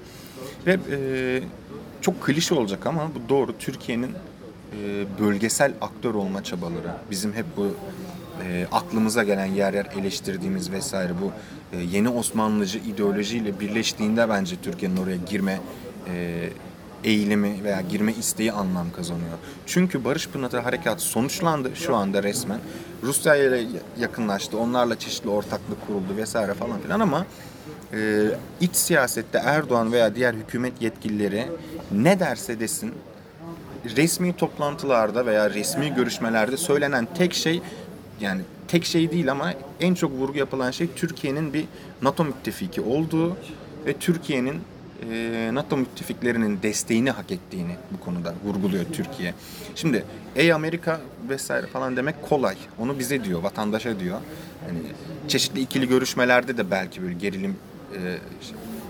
Ve 0.68 0.78
e, 0.92 1.00
çok 2.02 2.22
klişe 2.22 2.56
olacak 2.56 2.86
ama 2.86 3.12
bu 3.16 3.30
doğru. 3.30 3.58
Türkiye'nin 3.60 4.12
e, 4.12 5.06
bölgesel 5.20 5.74
aktör 5.82 6.14
olma 6.16 6.44
çabaları. 6.44 6.92
Bizim 7.12 7.34
hep 7.34 7.46
bu 7.58 7.68
e, 8.44 8.68
aklımıza 8.72 9.24
gelen 9.24 9.46
yer 9.46 9.74
yer 9.74 9.86
eleştirdiğimiz 10.00 10.72
vesaire 10.72 11.12
bu 11.22 11.32
e, 11.78 11.82
yeni 11.82 12.10
Osmanlıcı 12.10 12.78
ideolojiyle 12.80 13.60
birleştiğinde 13.60 14.30
bence 14.30 14.56
Türkiye'nin 14.64 14.98
oraya 14.98 15.18
girme 15.30 15.60
e, 16.08 16.50
eğilimi 17.04 17.64
veya 17.64 17.82
girme 17.82 18.14
isteği 18.14 18.52
anlam 18.52 18.92
kazanıyor. 18.92 19.38
Çünkü 19.66 20.06
Barış 20.06 20.30
Pınarı 20.30 20.60
Harekatı 20.60 21.04
sonuçlandı 21.04 21.72
şu 21.76 21.96
anda 21.96 22.24
resmen. 22.24 22.60
Rusya 23.04 23.36
ile 23.36 23.64
yakınlaştı, 24.00 24.58
onlarla 24.58 25.00
çeşitli 25.00 25.30
ortaklık 25.30 25.88
kuruldu 25.88 26.18
vesaire 26.18 26.54
falan 26.54 26.80
filan 26.80 27.00
ama 27.00 27.26
e, 27.94 28.26
iç 28.62 28.76
siyasette 28.76 29.38
Erdoğan 29.38 29.92
veya 29.92 30.16
diğer 30.16 30.34
hükümet 30.34 30.82
yetkilileri 30.82 31.48
ne 31.92 32.20
derse 32.20 32.60
desin 32.60 32.94
resmi 33.98 34.34
toplantılarda 34.34 35.26
veya 35.26 35.50
resmi 35.50 35.94
görüşmelerde 35.96 36.58
söylenen 36.58 37.08
tek 37.18 37.34
şey 37.34 37.62
yani 38.22 38.42
tek 38.68 38.86
şey 38.86 39.12
değil 39.12 39.32
ama 39.32 39.54
en 39.80 39.94
çok 39.94 40.12
vurgu 40.12 40.38
yapılan 40.38 40.72
şey 40.72 40.88
Türkiye'nin 40.96 41.54
bir 41.54 41.66
NATO 42.02 42.26
müttefiki 42.26 42.82
olduğu 42.82 43.38
ve 43.86 43.94
Türkiye'nin 44.00 44.62
e, 45.12 45.50
NATO 45.54 45.78
müttefiklerinin 45.78 46.60
desteğini 46.64 47.12
hak 47.12 47.32
ettiğini 47.32 47.76
bu 47.92 48.06
konuda 48.06 48.34
vurguluyor 48.46 48.86
Türkiye. 48.94 49.34
Şimdi 49.76 50.06
ey 50.36 50.54
Amerika 50.54 51.00
vesaire 51.30 51.68
falan 51.68 51.98
demek 51.98 52.22
kolay. 52.30 52.56
Onu 52.80 53.00
bize 53.00 53.24
diyor, 53.24 53.44
vatandaşa 53.44 54.00
diyor. 54.00 54.18
Hani 54.68 54.80
çeşitli 55.28 55.62
ikili 55.62 55.88
görüşmelerde 55.88 56.58
de 56.58 56.72
belki 56.72 57.04
böyle 57.04 57.14
gerilim 57.14 57.56
e, 57.94 58.18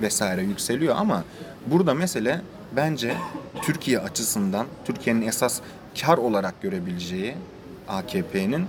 vesaire 0.01 0.42
yükseliyor 0.42 0.96
ama 0.98 1.24
burada 1.66 1.94
mesele 1.94 2.42
bence 2.75 3.18
Türkiye 3.62 4.00
açısından 4.00 4.66
Türkiye'nin 4.86 5.27
esas 5.27 5.60
kar 6.01 6.18
olarak 6.18 6.62
görebileceği 6.62 7.36
AKP'nin 7.88 8.66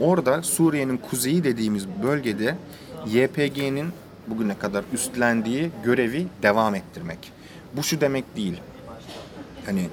orada 0.00 0.42
Suriye'nin 0.42 0.96
kuzeyi 0.96 1.44
dediğimiz 1.44 1.88
bölgede 2.02 2.56
YPG'nin 3.06 3.88
bugüne 4.26 4.58
kadar 4.58 4.84
üstlendiği 4.92 5.70
görevi 5.84 6.26
devam 6.42 6.74
ettirmek. 6.74 7.32
Bu 7.76 7.82
şu 7.82 8.00
demek 8.00 8.36
değil. 8.36 8.60
Hani 9.66 9.88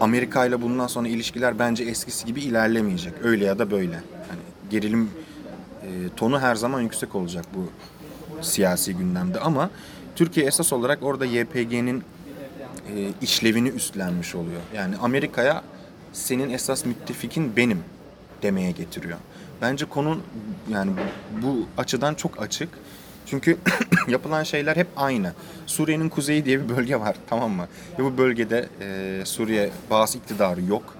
Amerika 0.00 0.46
ile 0.46 0.62
bundan 0.62 0.86
sonra 0.86 1.08
ilişkiler 1.08 1.58
bence 1.58 1.84
eskisi 1.84 2.26
gibi 2.26 2.40
ilerlemeyecek. 2.40 3.12
Öyle 3.22 3.44
ya 3.44 3.58
da 3.58 3.70
böyle. 3.70 3.94
Hani 4.28 4.40
gerilim 4.70 5.10
e, 5.82 5.88
tonu 6.16 6.40
her 6.40 6.54
zaman 6.54 6.80
yüksek 6.80 7.14
olacak 7.14 7.44
bu 7.54 7.68
siyasi 8.42 8.94
gündemde 8.94 9.40
ama 9.40 9.70
Türkiye 10.16 10.46
esas 10.46 10.72
olarak 10.72 11.02
orada 11.02 11.24
YPG'nin 11.24 12.04
e, 12.96 13.08
işlevini 13.22 13.68
üstlenmiş 13.68 14.34
oluyor. 14.34 14.60
Yani 14.74 14.94
Amerika'ya 15.02 15.62
senin 16.12 16.50
esas 16.50 16.84
müttefikin 16.84 17.56
benim 17.56 17.84
demeye 18.42 18.70
getiriyor. 18.70 19.18
Bence 19.62 19.84
konu 19.84 20.18
yani 20.70 20.90
bu 21.42 21.66
açıdan 21.78 22.14
çok 22.14 22.42
açık. 22.42 22.68
Çünkü 23.26 23.58
yapılan 24.08 24.42
şeyler 24.42 24.76
hep 24.76 24.86
aynı. 24.96 25.32
Suriye'nin 25.66 26.08
kuzeyi 26.08 26.44
diye 26.44 26.60
bir 26.60 26.76
bölge 26.76 27.00
var 27.00 27.16
tamam 27.30 27.50
mı? 27.50 27.68
Ve 27.98 28.04
bu 28.04 28.18
bölgede 28.18 28.68
e, 28.80 29.20
Suriye 29.24 29.70
bağımsız 29.90 30.16
iktidarı 30.16 30.62
yok. 30.62 30.94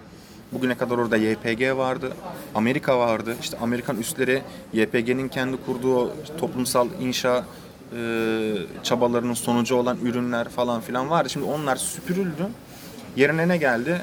Bugüne 0.53 0.75
kadar 0.75 0.99
orada 0.99 1.17
YPG 1.17 1.77
vardı, 1.77 2.13
Amerika 2.55 2.99
vardı. 2.99 3.37
İşte 3.41 3.59
Amerikan 3.59 3.97
üsleri 3.97 4.43
YPG'nin 4.73 5.29
kendi 5.29 5.57
kurduğu 5.57 6.13
toplumsal 6.39 6.89
inşa 7.01 7.45
e, 7.97 8.53
çabalarının 8.83 9.35
sonucu 9.35 9.77
olan 9.77 9.99
ürünler 10.03 10.49
falan 10.49 10.81
filan 10.81 11.11
vardı. 11.11 11.31
Şimdi 11.31 11.47
onlar 11.47 11.77
süpürüldü. 11.77 12.49
Yerine 13.17 13.49
ne 13.49 13.57
geldi? 13.57 14.03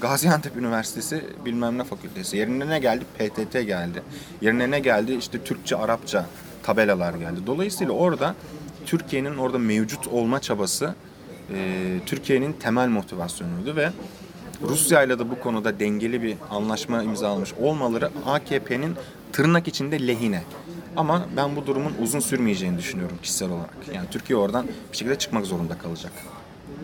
Gaziantep 0.00 0.56
Üniversitesi 0.56 1.24
bilmem 1.44 1.78
ne 1.78 1.84
fakültesi. 1.84 2.36
Yerine 2.36 2.68
ne 2.68 2.78
geldi? 2.78 3.04
PTT 3.18 3.52
geldi. 3.52 4.02
Yerine 4.40 4.70
ne 4.70 4.80
geldi? 4.80 5.14
İşte 5.14 5.44
Türkçe, 5.44 5.76
Arapça 5.76 6.26
tabelalar 6.62 7.14
geldi. 7.14 7.40
Dolayısıyla 7.46 7.92
orada 7.92 8.34
Türkiye'nin 8.86 9.36
orada 9.38 9.58
mevcut 9.58 10.08
olma 10.08 10.40
çabası 10.40 10.94
e, 11.54 11.84
Türkiye'nin 12.06 12.52
temel 12.52 12.88
motivasyonuydu 12.88 13.76
ve 13.76 13.90
Rusya 14.62 15.02
ile 15.02 15.18
de 15.18 15.30
bu 15.30 15.40
konuda 15.40 15.80
dengeli 15.80 16.22
bir 16.22 16.36
anlaşma 16.50 17.02
imzalamış 17.02 17.54
olmaları 17.54 18.10
AKP'nin 18.26 18.94
tırnak 19.32 19.68
içinde 19.68 20.06
lehine. 20.06 20.42
Ama 20.96 21.26
ben 21.36 21.56
bu 21.56 21.66
durumun 21.66 21.92
uzun 22.02 22.20
sürmeyeceğini 22.20 22.78
düşünüyorum 22.78 23.18
kişisel 23.22 23.50
olarak. 23.50 23.74
Yani 23.94 24.06
Türkiye 24.10 24.38
oradan 24.38 24.66
bir 24.92 24.96
şekilde 24.96 25.18
çıkmak 25.18 25.46
zorunda 25.46 25.78
kalacak. 25.78 26.12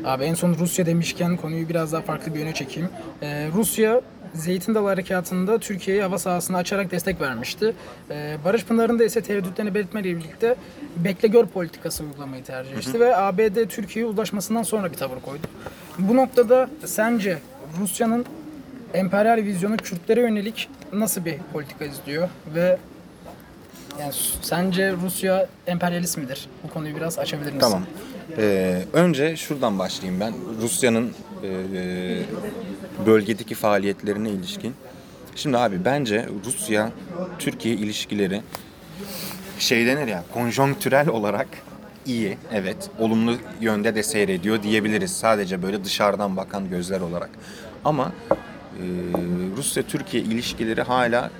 Abi 0.04 0.25
en 0.25 0.35
son 0.35 0.54
Rusya 0.59 0.87
demişken 0.87 1.37
konuyu 1.37 1.69
biraz 1.69 1.93
daha 1.93 2.02
farklı 2.02 2.35
bir 2.35 2.38
yöne 2.38 2.54
çekeyim. 2.54 2.88
Ee, 3.23 3.49
Rusya 3.54 4.00
Zeytin 4.35 4.75
Dalı 4.75 4.88
Harekatı'nda 4.88 5.59
Türkiye'ye 5.59 6.02
hava 6.02 6.19
sahasını 6.19 6.57
açarak 6.57 6.90
destek 6.90 7.21
vermişti. 7.21 7.75
Ee, 8.11 8.37
Barış 8.45 8.64
Pınarı'nda 8.64 9.04
ise 9.04 9.21
tereddütlerini 9.21 9.75
belirtmeyle 9.75 10.16
birlikte 10.16 10.57
bekle 10.97 11.28
gör 11.28 11.47
politikası 11.47 12.04
uygulamayı 12.04 12.45
tercih 12.45 12.76
etti 12.76 13.00
ve 13.00 13.16
ABD 13.16 13.69
Türkiye'ye 13.69 14.11
uzlaşmasından 14.11 14.62
sonra 14.62 14.93
bir 14.93 14.97
tavır 14.97 15.21
koydu. 15.21 15.47
Bu 15.99 16.16
noktada 16.16 16.71
sence 16.85 17.38
Rusya'nın 17.81 18.26
emperyal 18.95 19.37
vizyonu 19.37 19.76
Kürtlere 19.76 20.21
yönelik 20.21 20.69
nasıl 20.93 21.25
bir 21.25 21.37
politika 21.52 21.85
izliyor 21.85 22.28
ve 22.54 22.78
yani 24.00 24.12
sence 24.43 24.93
Rusya 24.93 25.47
emperyalist 25.66 26.19
midir? 26.19 26.49
Bu 26.64 26.69
konuyu 26.75 26.97
biraz 26.97 27.19
açabilir 27.19 27.52
misin? 27.52 27.61
Tamam. 27.61 27.83
Ee, 28.38 28.83
önce 28.93 29.37
şuradan 29.37 29.78
başlayayım 29.78 30.21
ben. 30.21 30.35
Rusya'nın 30.62 31.12
e, 31.43 31.49
bölgedeki 33.07 33.54
faaliyetlerine 33.54 34.31
ilişkin. 34.31 34.75
Şimdi 35.37 35.59
abi 35.59 35.85
bence 35.85 36.28
Rusya-Türkiye 36.47 37.75
ilişkileri 37.75 38.43
şey 39.59 39.87
denir 39.87 40.07
ya 40.07 40.25
konjonktürel 40.35 41.09
olarak 41.09 41.49
iyi 42.07 42.39
evet 42.53 42.91
olumlu 42.99 43.37
yönde 43.61 43.95
de 43.95 44.03
seyrediyor 44.03 44.63
diyebiliriz. 44.63 45.17
Sadece 45.17 45.63
böyle 45.63 45.85
dışarıdan 45.85 46.37
bakan 46.37 46.71
gözler 46.71 47.01
olarak. 47.01 47.31
Ama 47.85 48.13
e, 48.35 48.85
Rusya 49.57 49.83
Türkiye 49.83 50.23
ilişkileri 50.23 50.83
hala 50.83 51.31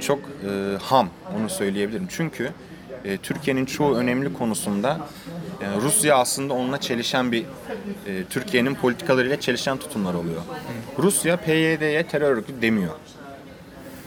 çok 0.00 0.18
e, 0.18 0.76
ham 0.82 1.08
onu 1.38 1.48
söyleyebilirim. 1.50 2.06
Çünkü 2.10 2.50
e, 3.04 3.16
Türkiye'nin 3.16 3.64
çoğu 3.64 3.94
önemli 3.96 4.32
konusunda 4.32 4.98
e, 5.60 5.80
Rusya 5.80 6.16
aslında 6.16 6.54
onunla 6.54 6.80
çelişen 6.80 7.32
bir 7.32 7.44
e, 8.06 8.24
Türkiye'nin 8.30 8.74
politikalarıyla 8.74 9.40
çelişen 9.40 9.76
tutumlar 9.76 10.14
oluyor. 10.14 10.42
Rusya 10.98 11.36
PYD'ye 11.36 12.02
terör 12.02 12.30
örgütü 12.30 12.62
demiyor. 12.62 12.94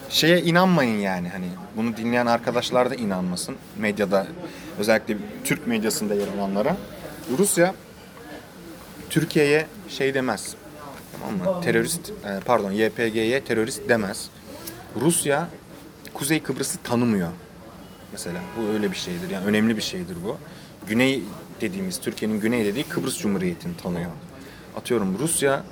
Şeye 0.10 0.42
inanmayın 0.42 1.00
yani 1.00 1.30
hani 1.30 1.46
bunu 1.78 1.98
dinleyen 1.98 2.26
arkadaşlar 2.26 2.90
da 2.90 2.96
inanmasın. 2.96 3.56
Medyada 3.78 4.28
özellikle 4.80 5.18
Türk 5.44 5.68
medyasında 5.68 6.14
yer 6.14 6.28
alanlara. 6.28 6.78
Rusya 7.38 7.76
Türkiye'ye 9.10 9.68
şey 9.90 10.14
demez. 10.14 10.56
Tamam 11.20 11.56
mı? 11.56 11.62
Terörist 11.62 12.10
e, 12.10 12.40
pardon 12.46 12.72
YPG'ye 12.72 13.44
terörist 13.44 13.90
demez. 13.90 14.30
Rusya 15.02 15.50
Kuzey 16.14 16.44
Kıbrıs'ı 16.44 16.78
tanımıyor 16.78 17.30
mesela. 18.12 18.40
Bu 18.58 18.74
öyle 18.74 18.92
bir 18.92 18.98
şeydir. 18.98 19.30
Yani 19.30 19.46
önemli 19.46 19.78
bir 19.78 19.82
şeydir 19.82 20.18
bu. 20.26 20.38
Güney 20.88 21.24
dediğimiz 21.62 22.00
Türkiye'nin 22.00 22.40
güney 22.40 22.66
dediği 22.66 22.84
Kıbrıs 22.84 23.18
Cumhuriyeti'ni 23.20 23.78
tanıyor. 23.78 24.12
Atıyorum 24.76 25.18
Rusya 25.20 25.64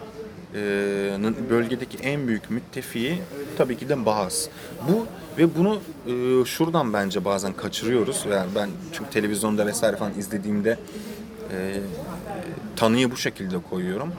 Rusya'nın 0.53 1.35
bölgedeki 1.49 1.97
en 1.97 2.27
büyük 2.27 2.49
müttefiği 2.49 3.17
tabii 3.57 3.77
ki 3.77 3.89
de 3.89 4.05
Bahas. 4.05 4.47
Bu 4.89 5.07
ve 5.37 5.55
bunu 5.55 5.79
e, 6.07 6.45
şuradan 6.45 6.93
bence 6.93 7.25
bazen 7.25 7.53
kaçırıyoruz. 7.53 8.25
Yani 8.31 8.49
ben 8.55 8.69
çünkü 8.93 9.09
televizyonda 9.09 9.65
vesaire 9.65 9.95
falan 9.95 10.13
izlediğimde 10.17 10.79
e, 11.51 11.79
tanıyı 12.75 13.11
bu 13.11 13.17
şekilde 13.17 13.57
koyuyorum. 13.69 14.13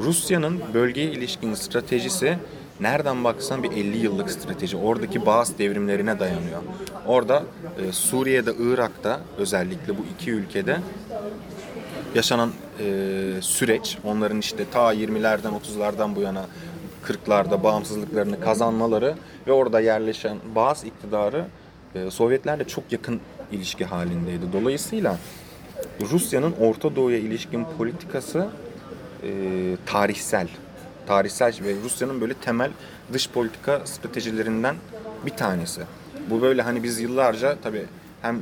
Rusya'nın 0.00 0.60
bölgeye 0.74 1.10
ilişkin 1.10 1.54
stratejisi 1.54 2.38
nereden 2.80 3.24
baksan 3.24 3.62
bir 3.62 3.70
50 3.70 3.96
yıllık 3.98 4.30
strateji. 4.30 4.76
Oradaki 4.76 5.26
Bahas 5.26 5.58
devrimlerine 5.58 6.18
dayanıyor. 6.18 6.62
Orada 7.06 7.42
e, 7.82 7.92
Suriye'de, 7.92 8.54
Irak'ta 8.58 9.20
özellikle 9.38 9.98
bu 9.98 10.02
iki 10.14 10.30
ülkede 10.30 10.78
yaşanan 12.14 12.52
e, 12.80 12.84
süreç, 13.40 13.98
onların 14.04 14.38
işte 14.38 14.64
ta 14.72 14.94
20'lerden 14.94 15.52
30'lardan 15.52 16.16
bu 16.16 16.20
yana 16.20 16.46
40'larda 17.08 17.62
bağımsızlıklarını 17.62 18.40
kazanmaları 18.40 19.14
ve 19.46 19.52
orada 19.52 19.80
yerleşen 19.80 20.36
bazı 20.54 20.86
iktidarı 20.86 21.46
e, 21.94 22.10
Sovyetlerle 22.10 22.64
çok 22.64 22.92
yakın 22.92 23.20
ilişki 23.52 23.84
halindeydi. 23.84 24.52
Dolayısıyla 24.52 25.16
Rusya'nın 26.10 26.52
Orta 26.60 26.96
Doğu'ya 26.96 27.18
ilişkin 27.18 27.66
politikası 27.78 28.46
e, 29.22 29.30
tarihsel. 29.86 30.48
Tarihsel 31.06 31.54
ve 31.64 31.74
Rusya'nın 31.84 32.20
böyle 32.20 32.34
temel 32.34 32.70
dış 33.12 33.30
politika 33.30 33.86
stratejilerinden 33.86 34.76
bir 35.26 35.30
tanesi. 35.30 35.80
Bu 36.30 36.42
böyle 36.42 36.62
hani 36.62 36.82
biz 36.82 37.00
yıllarca 37.00 37.56
tabii 37.62 37.86
hem 38.22 38.40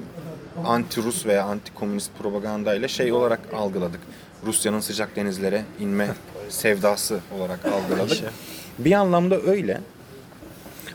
anti-Rus 0.64 1.26
veya 1.26 1.44
anti-komünist 1.44 2.08
propaganda 2.18 2.74
ile 2.74 2.88
şey 2.88 3.12
olarak 3.12 3.40
algıladık. 3.54 4.00
Rusya'nın 4.46 4.80
sıcak 4.80 5.16
denizlere 5.16 5.64
inme 5.80 6.08
sevdası 6.48 7.20
olarak 7.38 7.60
algıladık. 7.66 8.18
Bir 8.78 8.92
anlamda 8.92 9.40
öyle. 9.40 9.80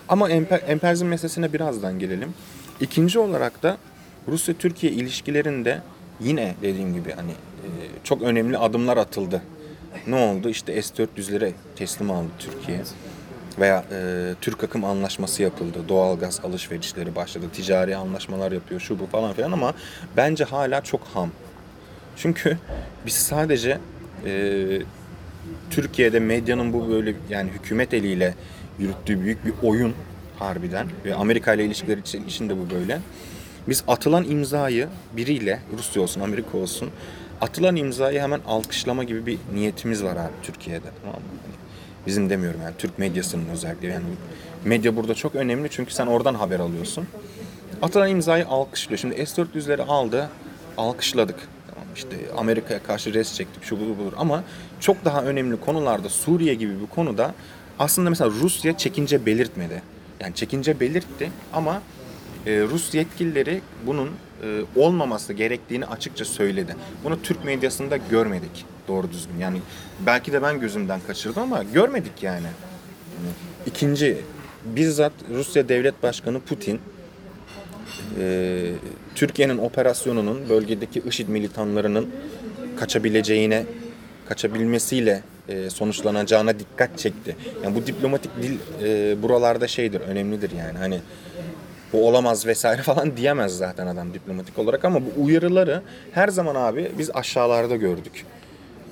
Ama 0.08 0.30
emper, 0.30 0.60
emperyalizm 0.66 1.06
meselesine 1.06 1.52
birazdan 1.52 1.98
gelelim. 1.98 2.34
İkinci 2.80 3.18
olarak 3.18 3.62
da 3.62 3.76
Rusya-Türkiye 4.28 4.92
ilişkilerinde 4.92 5.80
yine 6.20 6.54
dediğim 6.62 6.94
gibi 6.94 7.12
hani 7.12 7.30
e, 7.30 7.68
çok 8.04 8.22
önemli 8.22 8.58
adımlar 8.58 8.96
atıldı. 8.96 9.42
Ne 10.06 10.16
oldu? 10.16 10.48
İşte 10.48 10.82
S-400'lere 10.82 11.52
teslim 11.76 12.10
aldı 12.10 12.28
Türkiye. 12.38 12.80
Veya 13.58 13.84
e, 13.92 14.30
Türk 14.40 14.64
akım 14.64 14.84
anlaşması 14.84 15.42
yapıldı. 15.42 15.78
Doğalgaz 15.88 16.40
alışverişleri 16.44 17.14
başladı. 17.14 17.46
Ticari 17.52 17.96
anlaşmalar 17.96 18.52
yapıyor 18.52 18.80
şu 18.80 18.98
bu 18.98 19.06
falan 19.06 19.32
filan 19.32 19.52
ama 19.52 19.74
bence 20.16 20.44
hala 20.44 20.80
çok 20.80 21.00
ham. 21.14 21.30
Çünkü 22.16 22.58
biz 23.06 23.14
sadece 23.14 23.78
e, 24.26 24.32
Türkiye'de 25.70 26.20
medyanın 26.20 26.72
bu 26.72 26.88
böyle 26.88 27.14
yani 27.30 27.50
hükümet 27.50 27.94
eliyle 27.94 28.34
yürüttüğü 28.78 29.20
büyük 29.20 29.46
bir 29.46 29.52
oyun 29.62 29.94
harbiden 30.38 30.86
ve 31.04 31.14
Amerika 31.14 31.54
ile 31.54 31.64
ilişkiler 31.64 31.98
için, 31.98 32.24
için 32.26 32.48
de 32.48 32.56
bu 32.58 32.70
böyle. 32.74 33.00
Biz 33.68 33.84
atılan 33.88 34.24
imzayı 34.24 34.88
biriyle 35.16 35.60
Rusya 35.78 36.02
olsun 36.02 36.20
Amerika 36.20 36.58
olsun 36.58 36.90
atılan 37.40 37.76
imzayı 37.76 38.20
hemen 38.20 38.40
alkışlama 38.46 39.04
gibi 39.04 39.26
bir 39.26 39.38
niyetimiz 39.54 40.04
var 40.04 40.16
abi 40.16 40.32
Türkiye'de 40.42 40.86
tamam 41.02 41.20
mı? 41.20 41.28
Hani 41.42 41.54
bizim 42.06 42.30
demiyorum 42.30 42.60
yani 42.62 42.74
Türk 42.78 42.98
medyasının 42.98 43.48
özellikle 43.48 43.88
yani 43.88 44.04
medya 44.64 44.96
burada 44.96 45.14
çok 45.14 45.34
önemli 45.34 45.68
çünkü 45.70 45.92
sen 45.92 46.06
oradan 46.06 46.34
haber 46.34 46.60
alıyorsun. 46.60 47.06
Atılan 47.82 48.10
imzayı 48.10 48.46
alkışlıyor. 48.46 48.98
Şimdi 48.98 49.26
S-400'leri 49.26 49.82
aldı, 49.82 50.28
alkışladık. 50.76 51.36
Tamam 51.70 51.84
işte 51.94 52.16
Amerika'ya 52.36 52.82
karşı 52.82 53.14
res 53.14 53.34
çektik, 53.34 53.64
şu 53.64 53.80
budur 53.80 53.98
budur. 53.98 54.12
Ama 54.16 54.44
çok 54.82 55.04
daha 55.04 55.22
önemli 55.22 55.60
konularda 55.60 56.08
Suriye 56.08 56.54
gibi 56.54 56.80
bir 56.80 56.86
konuda 56.86 57.34
aslında 57.78 58.10
mesela 58.10 58.30
Rusya 58.30 58.78
çekince 58.78 59.26
belirtmedi. 59.26 59.82
Yani 60.20 60.34
çekince 60.34 60.80
belirtti 60.80 61.30
ama 61.52 61.82
e, 62.46 62.60
Rus 62.60 62.94
yetkilileri 62.94 63.60
bunun 63.86 64.08
e, 64.42 64.60
olmaması 64.76 65.32
gerektiğini 65.32 65.86
açıkça 65.86 66.24
söyledi. 66.24 66.76
Bunu 67.04 67.22
Türk 67.22 67.44
medyasında 67.44 67.96
görmedik 67.96 68.64
doğru 68.88 69.10
düzgün. 69.12 69.38
Yani 69.38 69.60
belki 70.06 70.32
de 70.32 70.42
ben 70.42 70.60
gözümden 70.60 71.00
kaçırdım 71.06 71.42
ama 71.42 71.62
görmedik 71.62 72.22
yani. 72.22 72.46
İkinci, 73.66 74.18
bizzat 74.64 75.12
Rusya 75.34 75.68
Devlet 75.68 76.02
Başkanı 76.02 76.40
Putin 76.40 76.80
e, 78.18 78.72
Türkiye'nin 79.14 79.58
operasyonunun 79.58 80.48
bölgedeki 80.48 81.02
IŞİD 81.08 81.28
militanlarının 81.28 82.10
kaçabileceğine, 82.76 83.66
kaçabilmesiyle 84.28 85.22
e, 85.48 85.70
sonuçlanacağına 85.70 86.58
dikkat 86.58 86.98
çekti. 86.98 87.36
Yani 87.64 87.76
bu 87.76 87.86
diplomatik 87.86 88.30
dil 88.42 88.58
e, 88.82 89.22
buralarda 89.22 89.68
şeydir, 89.68 90.00
önemlidir 90.00 90.50
yani. 90.50 90.78
Hani 90.78 91.00
bu 91.92 92.08
olamaz 92.08 92.46
vesaire 92.46 92.82
falan 92.92 93.16
diyemez 93.16 93.56
zaten 93.56 93.86
adam 93.86 94.14
diplomatik 94.14 94.58
olarak 94.58 94.84
ama 94.84 95.00
bu 95.00 95.24
uyarıları 95.24 95.82
her 96.12 96.28
zaman 96.28 96.54
abi 96.54 96.92
biz 96.98 97.10
aşağılarda 97.14 97.76
gördük. 97.76 98.26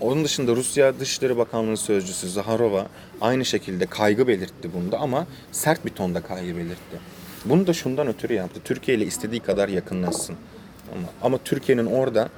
Onun 0.01 0.25
dışında 0.25 0.57
Rusya 0.57 1.01
Dışişleri 1.01 1.37
Bakanlığı 1.37 1.77
Sözcüsü 1.77 2.29
Zaharova 2.29 2.87
aynı 3.21 3.45
şekilde 3.45 3.87
kaygı 3.87 4.29
belirtti 4.29 4.71
bunda 4.75 4.99
ama 4.99 5.27
sert 5.53 5.85
bir 5.85 5.91
tonda 5.91 6.21
kaygı 6.21 6.57
belirtti. 6.57 6.97
Bunu 7.45 7.67
da 7.67 7.73
şundan 7.73 8.07
ötürü 8.07 8.35
yaptı. 8.35 8.61
Türkiye 8.65 8.97
ile 8.97 9.07
istediği 9.07 9.41
kadar 9.41 9.69
yakınlaşsın. 9.69 10.37
Ama, 10.95 11.09
ama 11.23 11.39
Türkiye'nin 11.45 11.87
orada 11.87 12.29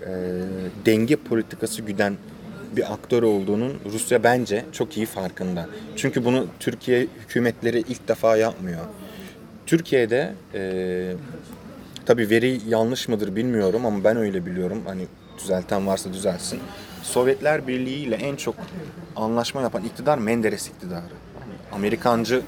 e, 0.00 0.10
denge 0.86 1.16
politikası 1.16 1.82
güden 1.82 2.16
bir 2.76 2.92
aktör 2.92 3.22
olduğunun 3.22 3.80
Rusya 3.92 4.22
bence 4.24 4.64
çok 4.72 4.96
iyi 4.96 5.06
farkında. 5.06 5.68
Çünkü 5.96 6.24
bunu 6.24 6.46
Türkiye 6.60 7.06
hükümetleri 7.22 7.78
ilk 7.78 8.08
defa 8.08 8.36
yapmıyor. 8.36 8.84
Türkiye'de 9.66 10.34
e, 10.54 11.12
tabii 12.06 12.30
veri 12.30 12.60
yanlış 12.68 13.08
mıdır 13.08 13.36
bilmiyorum 13.36 13.86
ama 13.86 14.04
ben 14.04 14.16
öyle 14.16 14.46
biliyorum. 14.46 14.82
Hani 14.86 15.06
düzelten 15.38 15.86
varsa 15.86 16.12
düzelsin. 16.12 16.60
Sovyetler 17.02 17.66
Birliği 17.66 18.04
ile 18.04 18.14
en 18.14 18.36
çok 18.36 18.54
anlaşma 19.16 19.60
yapan 19.62 19.84
iktidar 19.84 20.18
Menderes 20.18 20.68
iktidarı. 20.68 21.02
Amerikancı 21.72 22.42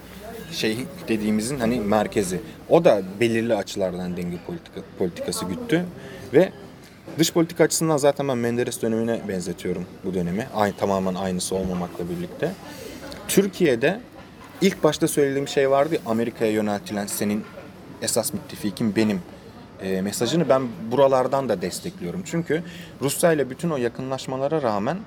şey 0.52 0.78
dediğimizin 1.08 1.58
hani 1.58 1.80
merkezi. 1.80 2.40
O 2.68 2.84
da 2.84 3.02
belirli 3.20 3.54
açılardan 3.54 4.16
denge 4.16 4.36
politika, 4.46 4.80
politikası 4.98 5.44
güttü 5.44 5.84
ve 6.32 6.52
dış 7.18 7.32
politika 7.32 7.64
açısından 7.64 7.96
zaten 7.96 8.28
ben 8.28 8.38
Menderes 8.38 8.82
dönemine 8.82 9.20
benzetiyorum 9.28 9.86
bu 10.04 10.14
dönemi. 10.14 10.46
Aynı 10.54 10.76
tamamen 10.76 11.14
aynısı 11.14 11.54
olmamakla 11.54 12.10
birlikte. 12.10 12.52
Türkiye'de 13.28 14.00
ilk 14.60 14.84
başta 14.84 15.08
söylediğim 15.08 15.48
şey 15.48 15.70
vardı 15.70 15.94
ya, 15.94 16.00
Amerika'ya 16.06 16.52
yöneltilen 16.52 17.06
senin 17.06 17.44
esas 18.02 18.32
müttefikin 18.32 18.96
benim 18.96 19.20
e, 19.82 20.02
mesajını 20.02 20.48
ben 20.48 20.62
buralardan 20.90 21.48
da 21.48 21.62
destekliyorum. 21.62 22.22
Çünkü 22.24 22.62
Rusya 23.00 23.32
ile 23.32 23.50
bütün 23.50 23.70
o 23.70 23.76
yakınlaşmalara 23.76 24.62
rağmen 24.62 24.98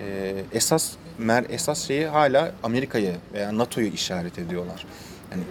e, 0.00 0.34
esas 0.52 0.92
mer 1.18 1.44
esas 1.48 1.86
şeyi 1.86 2.06
hala 2.06 2.52
Amerika'yı 2.62 3.14
veya 3.32 3.58
NATO'yu 3.58 3.86
işaret 3.86 4.38
ediyorlar. 4.38 4.86
Yani 5.32 5.42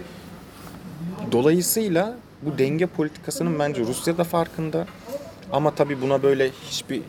dolayısıyla 1.32 2.16
bu 2.42 2.58
denge 2.58 2.86
politikasının 2.86 3.58
bence 3.58 3.82
Rusya 3.82 4.18
da 4.18 4.24
farkında. 4.24 4.86
Ama 5.52 5.74
tabii 5.74 6.00
buna 6.00 6.22
böyle 6.22 6.50
hiçbir 6.50 7.02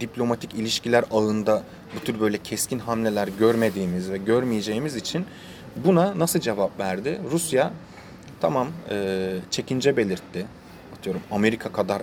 diplomatik 0.00 0.54
ilişkiler 0.54 1.04
ağında 1.10 1.62
bu 1.96 2.04
tür 2.04 2.20
böyle 2.20 2.38
keskin 2.38 2.78
hamleler 2.78 3.28
görmediğimiz 3.38 4.10
ve 4.10 4.18
görmeyeceğimiz 4.18 4.96
için 4.96 5.26
buna 5.76 6.18
nasıl 6.18 6.40
cevap 6.40 6.80
verdi? 6.80 7.20
Rusya 7.32 7.72
tamam 8.40 8.68
e, 8.90 9.30
çekince 9.50 9.96
belirtti. 9.96 10.46
Atıyorum 10.98 11.22
Amerika 11.30 11.72
kadar 11.72 12.02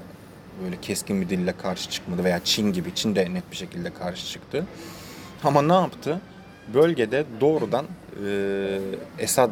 böyle 0.63 0.81
keskin 0.81 1.21
bir 1.21 1.29
dille 1.29 1.53
karşı 1.57 1.89
çıkmadı 1.89 2.23
veya 2.23 2.39
Çin 2.43 2.73
gibi. 2.73 2.95
Çin 2.95 3.15
de 3.15 3.33
net 3.33 3.51
bir 3.51 3.55
şekilde 3.55 3.93
karşı 3.93 4.27
çıktı. 4.27 4.65
Ama 5.43 5.61
ne 5.61 5.73
yaptı? 5.73 6.21
Bölgede 6.73 7.25
doğrudan 7.41 7.85
e, 8.25 8.79
Esad 9.19 9.49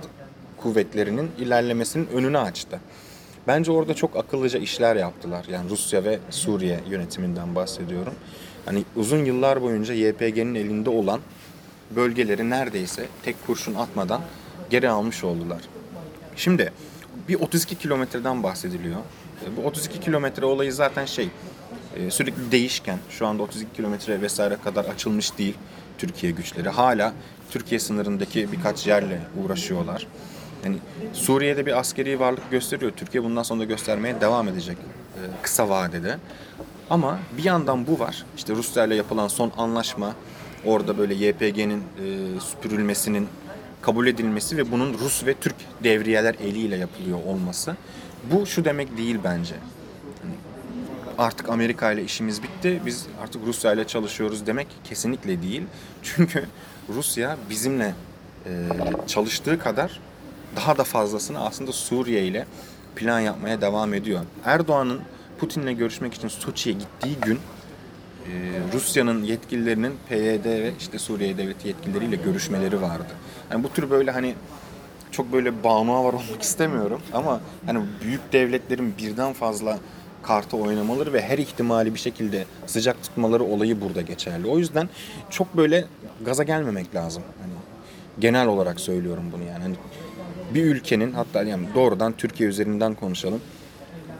kuvvetlerinin 0.58 1.32
ilerlemesinin 1.40 2.08
önünü 2.08 2.38
açtı. 2.38 2.80
Bence 3.50 3.72
orada 3.72 3.94
çok 3.94 4.16
akıllıca 4.16 4.60
işler 4.60 4.96
yaptılar. 4.96 5.46
Yani 5.52 5.70
Rusya 5.70 6.04
ve 6.04 6.20
Suriye 6.30 6.80
yönetiminden 6.90 7.56
bahsediyorum. 7.56 8.14
Hani 8.66 8.84
uzun 8.96 9.26
yıllar 9.26 9.62
boyunca 9.62 9.94
YPG'nin 9.94 10.56
elinde 10.56 10.90
olan 10.90 11.20
bölgeleri 11.96 12.50
neredeyse 12.50 13.06
tek 13.24 13.48
kurşun 13.48 13.76
atmadan 13.76 14.22
geri 14.70 14.90
almış 14.90 15.24
oldular. 15.24 15.62
Şimdi 16.36 16.74
bir 17.28 17.36
32 17.36 17.76
kilometreden 17.76 18.44
bahsediliyor. 18.44 19.00
E, 19.46 19.58
Bu 19.58 19.68
32 19.68 20.00
kilometre 20.00 20.46
olayı 20.46 20.74
zaten 20.74 21.06
şey 21.06 21.30
e, 21.96 22.12
sürekli 22.12 22.52
değişken. 22.52 22.98
Şu 23.10 23.28
anda 23.28 23.44
32 23.44 23.74
kilometre 23.74 24.22
vesaire 24.22 24.58
kadar 24.64 24.86
açılmış 24.86 25.38
değil 25.38 25.56
Türkiye 25.98 26.32
güçleri. 26.32 26.70
Hala 26.70 27.14
Türkiye 27.52 27.80
sınırındaki 27.80 28.52
birkaç 28.52 28.88
yerle 28.88 29.22
uğraşıyorlar. 29.44 30.08
Yani 30.66 30.78
Suriye'de 31.14 31.66
bir 31.66 31.80
askeri 31.80 32.20
varlık 32.20 32.52
gösteriyor. 32.52 32.92
Türkiye 32.92 33.24
bundan 33.24 33.44
sonra 33.44 33.60
da 33.60 33.64
göstermeye 33.64 34.22
devam 34.22 34.48
edecek 34.48 34.78
e, 35.16 35.22
kısa 35.42 35.70
vadede. 35.70 36.18
Ama 36.90 37.20
bir 37.38 37.44
yandan 37.44 37.88
bu 37.88 38.00
var. 38.00 38.26
İşte 38.38 38.54
Rusya 38.54 38.86
ile 38.86 38.96
yapılan 38.96 39.28
son 39.28 39.52
anlaşma 39.58 40.16
orada 40.66 40.98
böyle 40.98 41.14
YPG'nin 41.14 41.80
e, 41.80 42.40
süpürülmesinin 42.40 43.28
kabul 43.82 44.08
edilmesi 44.08 44.58
ve 44.58 44.72
bunun 44.72 44.94
Rus 44.94 45.26
ve 45.26 45.34
Türk 45.34 45.56
devriyeler 45.84 46.36
eliyle 46.36 46.78
yapılıyor 46.78 47.20
olması. 47.26 47.76
Bu 48.32 48.46
şu 48.46 48.66
demek 48.66 48.98
değil 48.98 49.20
bence. 49.24 49.56
Hani 50.22 50.34
artık 51.18 51.50
Amerika 51.50 51.92
ile 51.92 52.04
işimiz 52.04 52.44
bitti. 52.44 52.82
Biz 52.86 53.06
artık 53.24 53.42
Rusya 53.46 53.74
ile 53.74 53.88
çalışıyoruz 53.88 54.48
demek 54.48 54.68
kesinlikle 54.84 55.42
değil. 55.42 55.64
Çünkü 56.04 56.46
Rusya 56.90 57.38
bizimle 57.50 57.94
e, 58.46 58.52
çalıştığı 59.08 59.60
kadar 59.60 60.00
daha 60.56 60.78
da 60.78 60.84
fazlasını 60.84 61.46
aslında 61.46 61.72
Suriye 61.72 62.26
ile 62.26 62.46
plan 62.96 63.20
yapmaya 63.20 63.62
devam 63.62 63.94
ediyor. 63.94 64.22
Erdoğan'ın 64.46 65.02
Putin'le 65.40 65.78
görüşmek 65.78 66.14
için 66.14 66.28
Soçi'ye 66.28 66.76
gittiği 66.76 67.16
gün 67.22 67.40
e, 68.26 68.32
Rusya'nın 68.74 69.24
yetkililerinin 69.24 69.94
PYD 70.10 70.46
ve 70.46 70.72
işte 70.80 71.00
Suriye 71.00 71.38
devleti 71.38 71.68
yetkilileriyle 71.68 72.16
görüşmeleri 72.16 72.82
vardı. 72.82 73.14
Yani 73.52 73.64
bu 73.64 73.70
tür 73.70 73.90
böyle 73.90 74.12
hani 74.12 74.36
çok 75.12 75.34
böyle 75.34 75.64
bağımlı 75.64 75.92
var 75.92 76.14
olmak 76.14 76.42
istemiyorum 76.42 77.02
ama 77.14 77.42
hani 77.66 77.80
büyük 78.04 78.34
devletlerin 78.34 78.94
birden 78.98 79.34
fazla 79.34 79.80
kartı 80.24 80.58
oynamaları 80.58 81.14
ve 81.14 81.22
her 81.22 81.38
ihtimali 81.38 81.94
bir 81.94 82.00
şekilde 82.00 82.46
sıcak 82.66 83.04
tutmaları 83.04 83.44
olayı 83.44 83.82
burada 83.82 84.02
geçerli. 84.02 84.48
O 84.48 84.58
yüzden 84.58 84.90
çok 85.30 85.58
böyle 85.58 85.86
gaza 86.26 86.44
gelmemek 86.44 86.96
lazım. 86.96 87.24
Hani 87.42 87.54
genel 88.20 88.48
olarak 88.48 88.80
söylüyorum 88.80 89.24
bunu 89.34 89.44
yani. 89.44 89.64
Hani 89.64 89.76
bir 90.54 90.64
ülkenin 90.64 91.12
hatta 91.12 91.44
yani 91.44 91.68
doğrudan 91.76 92.14
Türkiye 92.14 92.50
üzerinden 92.50 92.94
konuşalım. 92.94 93.42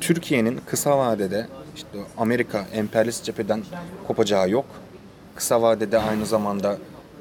Türkiye'nin 0.02 0.62
kısa 0.66 0.98
vadede 0.98 1.48
işte 1.76 1.88
Amerika 2.18 2.66
emperyalist 2.74 3.24
cepheden 3.24 3.64
kopacağı 4.08 4.50
yok. 4.50 4.66
Kısa 5.36 5.62
vadede 5.62 6.00
aynı 6.00 6.26
zamanda 6.26 6.78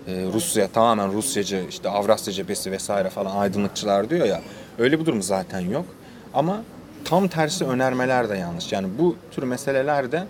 e, 0.06 0.24
Rusya 0.34 0.68
tamamen 0.68 1.12
Rusyacı 1.12 1.64
işte 1.68 1.88
Avrasya 1.88 2.32
cephesi 2.32 2.72
vesaire 2.72 3.10
falan 3.10 3.36
aydınlıkçılar 3.36 4.10
diyor 4.10 4.26
ya. 4.26 4.40
Öyle 4.78 5.00
bir 5.00 5.06
durum 5.06 5.22
zaten 5.22 5.60
yok. 5.60 5.84
Ama 6.34 6.62
tam 7.04 7.28
tersi 7.28 7.64
önermeler 7.64 8.28
de 8.28 8.36
yanlış. 8.36 8.72
Yani 8.72 8.88
bu 8.98 9.16
tür 9.30 9.42
meselelerde 9.42 10.24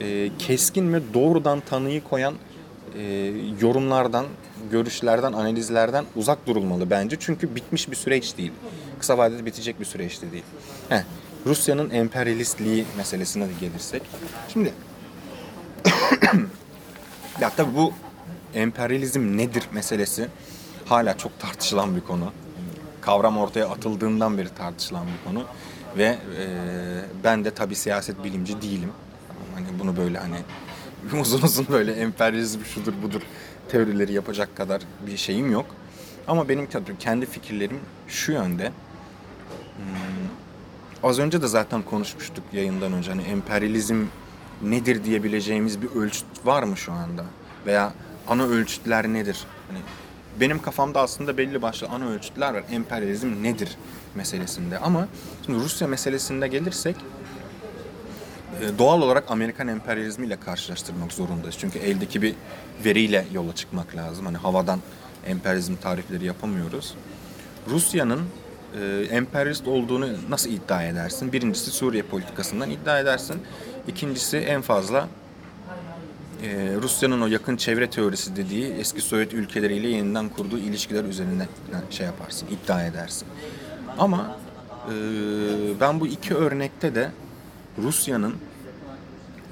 e, 0.00 0.30
keskin 0.38 0.92
ve 0.92 1.00
doğrudan 1.14 1.60
tanıyı 1.60 2.04
koyan 2.04 2.34
e, 2.98 3.32
yorumlardan, 3.60 4.26
görüşlerden, 4.70 5.32
analizlerden 5.32 6.04
uzak 6.16 6.46
durulmalı 6.46 6.90
bence. 6.90 7.16
Çünkü 7.20 7.54
bitmiş 7.54 7.90
bir 7.90 7.96
süreç 7.96 8.38
değil. 8.38 8.52
Kısa 8.98 9.18
vadede 9.18 9.46
bitecek 9.46 9.80
bir 9.80 9.84
süreç 9.84 10.22
de 10.22 10.32
değil. 10.32 10.44
Heh, 10.88 11.02
Rusya'nın 11.46 11.90
emperyalistliği 11.90 12.84
meselesine 12.96 13.44
de 13.48 13.52
gelirsek. 13.60 14.02
Şimdi 14.52 14.72
ya 17.40 17.50
tabii 17.56 17.76
bu 17.76 17.92
emperyalizm 18.54 19.36
nedir 19.36 19.62
meselesi 19.72 20.28
hala 20.84 21.18
çok 21.18 21.40
tartışılan 21.40 21.96
bir 21.96 22.00
konu. 22.00 22.32
Kavram 23.00 23.38
ortaya 23.38 23.68
atıldığından 23.68 24.38
beri 24.38 24.48
tartışılan 24.48 25.06
bir 25.06 25.30
konu. 25.30 25.44
Ve 25.96 26.04
e, 26.04 26.46
ben 27.24 27.44
de 27.44 27.50
tabii 27.50 27.74
siyaset 27.74 28.24
bilimci 28.24 28.62
değilim. 28.62 28.92
Hani 29.54 29.66
bunu 29.80 29.96
böyle 29.96 30.18
hani 30.18 30.36
uzun 31.20 31.42
uzun 31.42 31.66
böyle 31.68 31.92
emperyalizm 31.92 32.64
şudur 32.64 32.92
budur 33.02 33.22
teorileri 33.68 34.12
yapacak 34.12 34.56
kadar 34.56 34.82
bir 35.06 35.16
şeyim 35.16 35.52
yok. 35.52 35.66
Ama 36.28 36.48
benim 36.48 36.68
kendi 36.98 37.26
fikirlerim 37.26 37.80
şu 38.08 38.32
yönde. 38.32 38.66
Hmm, 39.76 40.28
az 41.02 41.18
önce 41.18 41.42
de 41.42 41.46
zaten 41.46 41.82
konuşmuştuk 41.82 42.44
yayından 42.52 42.92
önce. 42.92 43.10
Hani 43.10 43.22
emperyalizm 43.22 44.04
nedir 44.62 45.04
diyebileceğimiz 45.04 45.82
bir 45.82 45.90
ölçüt 45.90 46.24
var 46.44 46.62
mı 46.62 46.76
şu 46.76 46.92
anda? 46.92 47.24
Veya 47.66 47.92
ana 48.28 48.46
ölçütler 48.46 49.08
nedir? 49.08 49.44
Hani 49.68 49.78
benim 50.40 50.62
kafamda 50.62 51.00
aslında 51.00 51.38
belli 51.38 51.62
başlı 51.62 51.88
ana 51.88 52.08
ölçütler 52.08 52.54
var. 52.54 52.64
Emperyalizm 52.70 53.42
nedir 53.42 53.76
meselesinde. 54.14 54.78
Ama 54.78 55.08
şimdi 55.46 55.58
Rusya 55.58 55.88
meselesinde 55.88 56.48
gelirsek 56.48 56.96
doğal 58.78 59.02
olarak 59.02 59.30
Amerikan 59.30 59.68
emperyalizmiyle 59.68 60.36
karşılaştırmak 60.36 61.12
zorundayız. 61.12 61.56
Çünkü 61.58 61.78
eldeki 61.78 62.22
bir 62.22 62.34
veriyle 62.84 63.26
yola 63.32 63.54
çıkmak 63.54 63.96
lazım. 63.96 64.26
Hani 64.26 64.36
havadan 64.36 64.80
emperyalizm 65.26 65.76
tarifleri 65.76 66.24
yapamıyoruz. 66.24 66.94
Rusya'nın 67.68 68.20
e, 68.80 69.06
emperyalist 69.10 69.68
olduğunu 69.68 70.08
nasıl 70.28 70.50
iddia 70.50 70.82
edersin? 70.82 71.32
Birincisi 71.32 71.70
Suriye 71.70 72.02
politikasından 72.02 72.70
iddia 72.70 73.00
edersin. 73.00 73.42
İkincisi 73.88 74.36
en 74.36 74.62
fazla 74.62 75.08
e, 76.42 76.74
Rusya'nın 76.82 77.20
o 77.20 77.26
yakın 77.26 77.56
çevre 77.56 77.90
teorisi 77.90 78.36
dediği 78.36 78.72
eski 78.72 79.00
Sovyet 79.00 79.34
ülkeleriyle 79.34 79.88
yeniden 79.88 80.28
kurduğu 80.28 80.58
ilişkiler 80.58 81.04
üzerine 81.04 81.48
şey 81.90 82.06
yaparsın, 82.06 82.48
iddia 82.50 82.84
edersin. 82.84 83.28
Ama 83.98 84.36
e, 84.86 84.92
ben 85.80 86.00
bu 86.00 86.06
iki 86.06 86.34
örnekte 86.34 86.94
de 86.94 87.10
Rusya'nın 87.78 88.34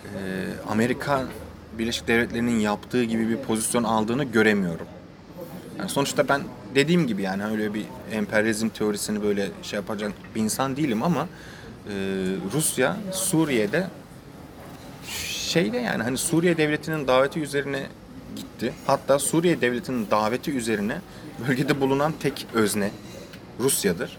e, 0.04 0.44
Amerika 0.68 1.24
Birleşik 1.78 2.08
Devletleri'nin 2.08 2.58
yaptığı 2.58 3.04
gibi 3.04 3.28
bir 3.28 3.36
pozisyon 3.36 3.84
aldığını 3.84 4.24
göremiyorum. 4.24 4.86
Yani 5.78 5.88
sonuçta 5.88 6.28
ben 6.28 6.42
dediğim 6.74 7.06
gibi 7.06 7.22
yani 7.22 7.44
öyle 7.44 7.74
bir 7.74 7.84
emperyalizm 8.12 8.68
teorisini 8.68 9.22
böyle 9.22 9.50
şey 9.62 9.76
yapacak 9.76 10.12
bir 10.34 10.40
insan 10.40 10.76
değilim 10.76 11.02
ama 11.02 11.28
e, 11.88 11.94
Rusya 12.54 12.96
Suriye'de 13.12 13.86
şeyde 15.48 15.76
yani 15.76 16.02
hani 16.02 16.18
Suriye 16.18 16.56
devletinin 16.56 17.06
daveti 17.06 17.40
üzerine 17.40 17.86
gitti. 18.36 18.74
Hatta 18.86 19.18
Suriye 19.18 19.60
devletinin 19.60 20.06
daveti 20.10 20.52
üzerine 20.52 21.00
bölgede 21.48 21.80
bulunan 21.80 22.12
tek 22.20 22.46
özne 22.54 22.90
Rusya'dır. 23.60 24.18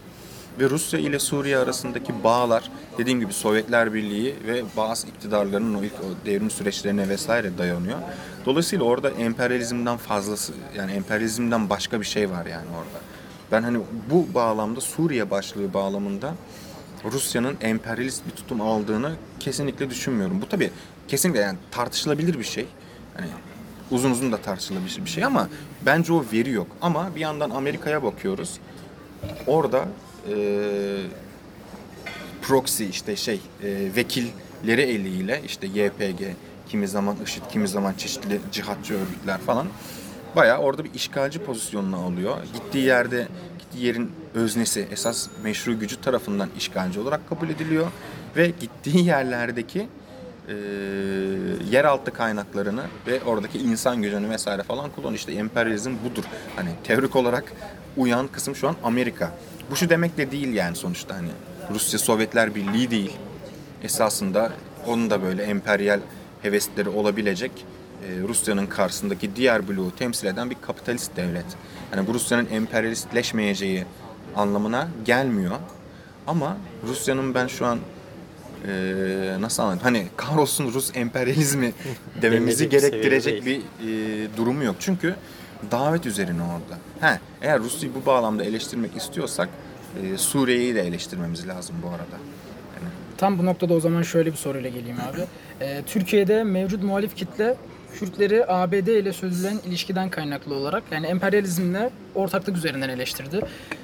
Ve 0.58 0.70
Rusya 0.70 1.00
ile 1.00 1.18
Suriye 1.18 1.58
arasındaki 1.58 2.24
bağlar 2.24 2.70
dediğim 2.98 3.20
gibi 3.20 3.32
Sovyetler 3.32 3.94
Birliği 3.94 4.36
ve 4.46 4.62
bazı 4.76 5.06
iktidarların 5.06 5.74
o 5.74 5.82
ilk 5.82 5.92
o 5.92 6.26
devrim 6.26 6.50
süreçlerine 6.50 7.08
vesaire 7.08 7.58
dayanıyor. 7.58 7.98
Dolayısıyla 8.46 8.84
orada 8.84 9.10
emperyalizmden 9.10 9.96
fazlası 9.96 10.52
yani 10.76 10.92
emperyalizmden 10.92 11.70
başka 11.70 12.00
bir 12.00 12.06
şey 12.06 12.30
var 12.30 12.46
yani 12.46 12.66
orada. 12.68 13.04
Ben 13.52 13.62
hani 13.62 13.78
bu 14.10 14.34
bağlamda 14.34 14.80
Suriye 14.80 15.30
başlığı 15.30 15.74
bağlamında 15.74 16.34
Rusya'nın 17.12 17.56
emperyalist 17.60 18.26
bir 18.26 18.30
tutum 18.30 18.60
aldığını 18.60 19.12
kesinlikle 19.40 19.90
düşünmüyorum. 19.90 20.42
Bu 20.42 20.48
tabii 20.48 20.70
kesinlikle 21.08 21.40
yani 21.40 21.58
tartışılabilir 21.70 22.38
bir 22.38 22.44
şey. 22.44 22.66
Hani 23.16 23.26
uzun 23.90 24.10
uzun 24.10 24.32
da 24.32 24.36
tartışılabilir 24.36 25.04
bir 25.04 25.10
şey 25.10 25.24
ama 25.24 25.48
bence 25.86 26.12
o 26.12 26.24
veri 26.32 26.50
yok. 26.50 26.66
Ama 26.82 27.10
bir 27.16 27.20
yandan 27.20 27.50
Amerika'ya 27.50 28.02
bakıyoruz. 28.02 28.58
Orada 29.46 29.84
e, 30.28 30.36
proxy 32.42 32.84
işte 32.84 33.16
şey 33.16 33.40
e, 33.62 33.96
vekilleri 33.96 34.82
eliyle 34.82 35.40
işte 35.46 35.66
YPG 35.66 36.22
kimi 36.68 36.88
zaman 36.88 37.16
IŞİD 37.24 37.42
kimi 37.52 37.68
zaman 37.68 37.94
çeşitli 37.94 38.40
cihatçı 38.52 38.94
örgütler 38.94 39.38
falan 39.38 39.66
bayağı 40.36 40.58
orada 40.58 40.84
bir 40.84 40.94
işgalci 40.94 41.38
pozisyonunu 41.38 41.96
alıyor. 41.96 42.36
Gittiği 42.54 42.84
yerde 42.84 43.28
gittiği 43.58 43.86
yerin 43.86 44.10
öznesi 44.34 44.88
esas 44.92 45.28
meşru 45.42 45.78
gücü 45.78 46.00
tarafından 46.00 46.48
işgalci 46.58 47.00
olarak 47.00 47.28
kabul 47.28 47.48
ediliyor 47.48 47.86
ve 48.36 48.52
gittiği 48.60 49.06
yerlerdeki 49.06 49.88
e, 50.50 50.54
yeraltı 51.70 52.10
kaynaklarını 52.10 52.82
ve 53.06 53.24
oradaki 53.24 53.58
insan 53.58 54.02
gücünü 54.02 54.30
vesaire 54.30 54.62
falan 54.62 54.90
kullan. 54.90 55.14
İşte 55.14 55.32
emperyalizm 55.32 55.92
budur. 56.04 56.24
Hani 56.56 56.70
teorik 56.84 57.16
olarak 57.16 57.52
uyan 57.96 58.28
kısım 58.28 58.56
şu 58.56 58.68
an 58.68 58.76
Amerika. 58.82 59.32
Bu 59.70 59.76
şu 59.76 59.88
demek 59.88 60.16
de 60.16 60.30
değil 60.30 60.52
yani 60.52 60.76
sonuçta 60.76 61.16
hani 61.16 61.28
Rusya 61.74 61.98
Sovyetler 61.98 62.54
Birliği 62.54 62.90
değil. 62.90 63.16
Esasında 63.82 64.52
onun 64.86 65.10
da 65.10 65.22
böyle 65.22 65.42
emperyal 65.42 66.00
hevesleri 66.42 66.88
olabilecek 66.88 67.52
e, 68.06 68.28
Rusya'nın 68.28 68.66
karşısındaki 68.66 69.36
diğer 69.36 69.68
bloğu 69.68 69.90
temsil 69.90 70.26
eden 70.26 70.50
bir 70.50 70.56
kapitalist 70.62 71.16
devlet. 71.16 71.44
Yani 71.96 72.06
bu 72.06 72.14
Rusya'nın 72.14 72.48
emperyalistleşmeyeceği 72.50 73.84
anlamına 74.36 74.88
gelmiyor. 75.04 75.56
Ama 76.26 76.56
Rusya'nın 76.88 77.34
ben 77.34 77.46
şu 77.46 77.66
an 77.66 77.78
e, 78.68 78.72
nasıl 79.40 79.62
anlatayım? 79.62 79.82
Hani 79.82 80.08
kahrolsun 80.16 80.72
Rus 80.72 80.96
emperyalizmi 80.96 81.72
dememizi 82.22 82.68
gerektirecek 82.68 83.46
bir 83.46 83.58
e, 83.58 84.36
durumu 84.36 84.64
yok. 84.64 84.76
Çünkü 84.78 85.14
davet 85.70 86.06
üzerine 86.06 86.42
orada. 86.42 86.78
He, 87.00 87.20
eğer 87.42 87.60
Rusya'yı 87.60 87.94
bu 87.94 88.06
bağlamda 88.06 88.44
eleştirmek 88.44 88.96
istiyorsak 88.96 89.48
e, 90.02 90.18
Suriye'yi 90.18 90.74
de 90.74 90.80
eleştirmemiz 90.80 91.48
lazım 91.48 91.76
bu 91.82 91.88
arada. 91.88 92.16
Yani 92.76 92.92
Tam 93.16 93.38
bu 93.38 93.46
noktada 93.46 93.74
o 93.74 93.80
zaman 93.80 94.02
şöyle 94.02 94.32
bir 94.32 94.36
soruyla 94.36 94.70
geleyim 94.70 94.96
abi. 95.12 95.20
Ee, 95.60 95.82
Türkiye'de 95.86 96.44
mevcut 96.44 96.82
muhalif 96.82 97.16
kitle 97.16 97.56
Kürtleri 97.98 98.46
ABD 98.46 98.86
ile 98.86 99.12
sürdürülen 99.12 99.58
ilişkiden 99.66 100.08
kaynaklı 100.10 100.54
olarak 100.54 100.82
yani 100.90 101.06
emperyalizmle 101.06 101.90
ortaklık 102.14 102.56
üzerinden 102.56 102.88
eleştirdi. 102.88 103.40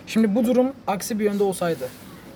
Şimdi 0.06 0.34
bu 0.34 0.44
durum 0.44 0.72
aksi 0.86 1.18
bir 1.18 1.24
yönde 1.24 1.42
olsaydı, 1.42 1.88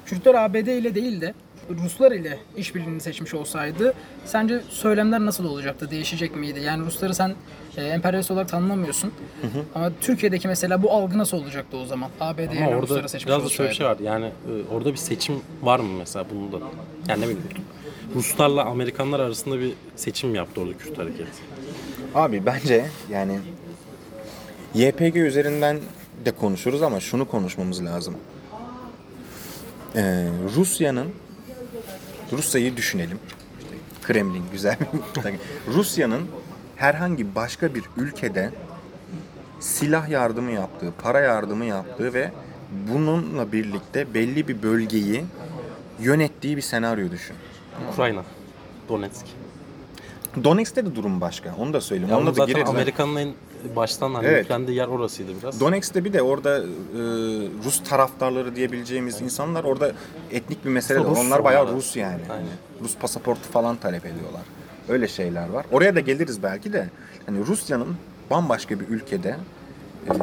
Kürtler 0.07 0.35
ABD 0.35 0.55
ile 0.55 0.95
değil 0.95 1.21
de 1.21 1.35
Ruslar 1.71 2.13
ile 2.13 2.39
işbirliğini 2.57 3.01
seçmiş 3.01 3.35
olsaydı 3.35 3.95
sence 4.25 4.61
söylemler 4.69 5.21
nasıl 5.21 5.45
olacaktı? 5.45 5.91
Değişecek 5.91 6.37
miydi? 6.37 6.61
Yani 6.61 6.85
Rusları 6.87 7.15
sen 7.15 7.35
e, 7.77 7.85
emperyalist 7.85 8.31
olarak 8.31 8.49
tanımlamıyorsun. 8.49 9.13
Ama 9.75 9.91
Türkiye'deki 10.01 10.49
mesela 10.49 10.83
bu 10.83 10.93
algı 10.93 11.19
nasıl 11.19 11.37
olacaktı 11.37 11.77
o 11.77 11.87
zaman? 11.87 12.11
ABD 12.21 12.39
orada 12.39 12.83
Rusları 12.83 13.09
seçmiş 13.09 13.27
biraz 13.27 13.45
da 13.45 13.49
şöyle 13.49 13.71
bir 13.71 13.75
şey 13.75 13.87
var. 13.87 13.97
Yani 14.03 14.25
e, 14.27 14.75
orada 14.75 14.93
bir 14.93 14.97
seçim 14.97 15.35
var 15.63 15.81
mı 15.81 15.89
mesela 15.99 16.25
bunda? 16.35 16.65
Yani 17.09 17.21
ne 17.21 17.25
bileyim 17.25 17.43
Ruslarla 18.15 18.65
Amerikanlar 18.65 19.21
arasında 19.21 19.61
bir 19.61 19.73
seçim 19.97 20.35
yaptı 20.35 20.61
orada 20.61 20.79
Kürt 20.79 20.99
hareketi. 20.99 21.31
Abi 22.15 22.47
bence 22.47 22.87
yani 23.11 23.39
YPG 24.75 25.17
üzerinden 25.17 25.79
de 26.25 26.31
konuşuruz 26.31 26.83
ama 26.83 27.01
şunu 27.01 27.29
konuşmamız 27.29 27.85
lazım. 27.85 28.17
Ee, 29.97 30.27
Rusya'nın 30.57 31.07
Rusya'yı 32.33 32.77
düşünelim. 32.77 33.19
İşte 33.59 33.75
Kremlin 34.03 34.45
güzel. 34.53 34.77
Rusya'nın 35.75 36.23
herhangi 36.77 37.35
başka 37.35 37.75
bir 37.75 37.85
ülkede 37.97 38.51
silah 39.61 40.09
yardımı 40.09 40.51
yaptığı, 40.53 40.93
para 41.03 41.21
yardımı 41.21 41.65
yaptığı 41.65 42.15
ve 42.15 42.33
bununla 42.89 43.53
birlikte 43.53 44.15
belli 44.15 44.49
bir 44.49 44.63
bölgeyi 44.63 45.25
yönettiği 46.01 46.57
bir 46.57 46.63
senaryo 46.63 47.11
düşün. 47.11 47.37
Ukrayna, 47.93 48.23
Donetsk. 48.89 49.27
Donetsk'te 50.45 50.87
de 50.87 50.95
durum 50.95 51.21
başka. 51.21 51.55
Onu 51.59 51.73
da 51.73 51.81
söyleyeyim. 51.81 52.11
Ya 52.11 52.17
Onunla 52.17 52.31
onu 52.31 52.37
da 52.37 52.41
zaten 52.41 52.55
gireriz. 52.55 52.71
Amerika'nın 52.71 53.17
en 53.17 53.35
baştan 53.77 54.15
hani 54.15 54.27
Evet. 54.27 54.43
yüklendiği 54.43 54.77
yer 54.77 54.87
orasıydı 54.87 55.31
biraz. 55.43 55.61
Donetsk'te 55.61 56.05
bir 56.05 56.13
de 56.13 56.23
orada 56.23 56.59
e, 56.59 56.65
Rus 57.65 57.83
taraftarları 57.85 58.57
diyebileceğimiz 58.57 59.21
insanlar 59.21 59.65
orada 59.65 59.93
etnik 60.31 60.65
bir 60.65 60.71
mesele 60.71 60.99
de. 61.01 61.05
Rus 61.05 61.19
Onlar 61.19 61.45
bayağı. 61.45 61.73
Rus 61.77 61.97
yani. 61.97 62.23
Aynen. 62.31 62.47
Rus 62.83 62.97
pasaportu 62.97 63.43
falan 63.53 63.77
talep 63.77 64.07
ediyorlar. 64.07 64.43
Öyle 64.89 65.09
şeyler 65.09 65.49
var. 65.49 65.67
Oraya 65.73 65.95
da 65.95 66.01
geliriz 66.01 66.43
belki 66.43 66.73
de. 66.73 66.89
Hani 67.27 67.47
Rusya'nın 67.47 67.97
bambaşka 68.31 68.81
bir 68.81 68.89
ülkede 68.89 69.37
e, 70.09 70.15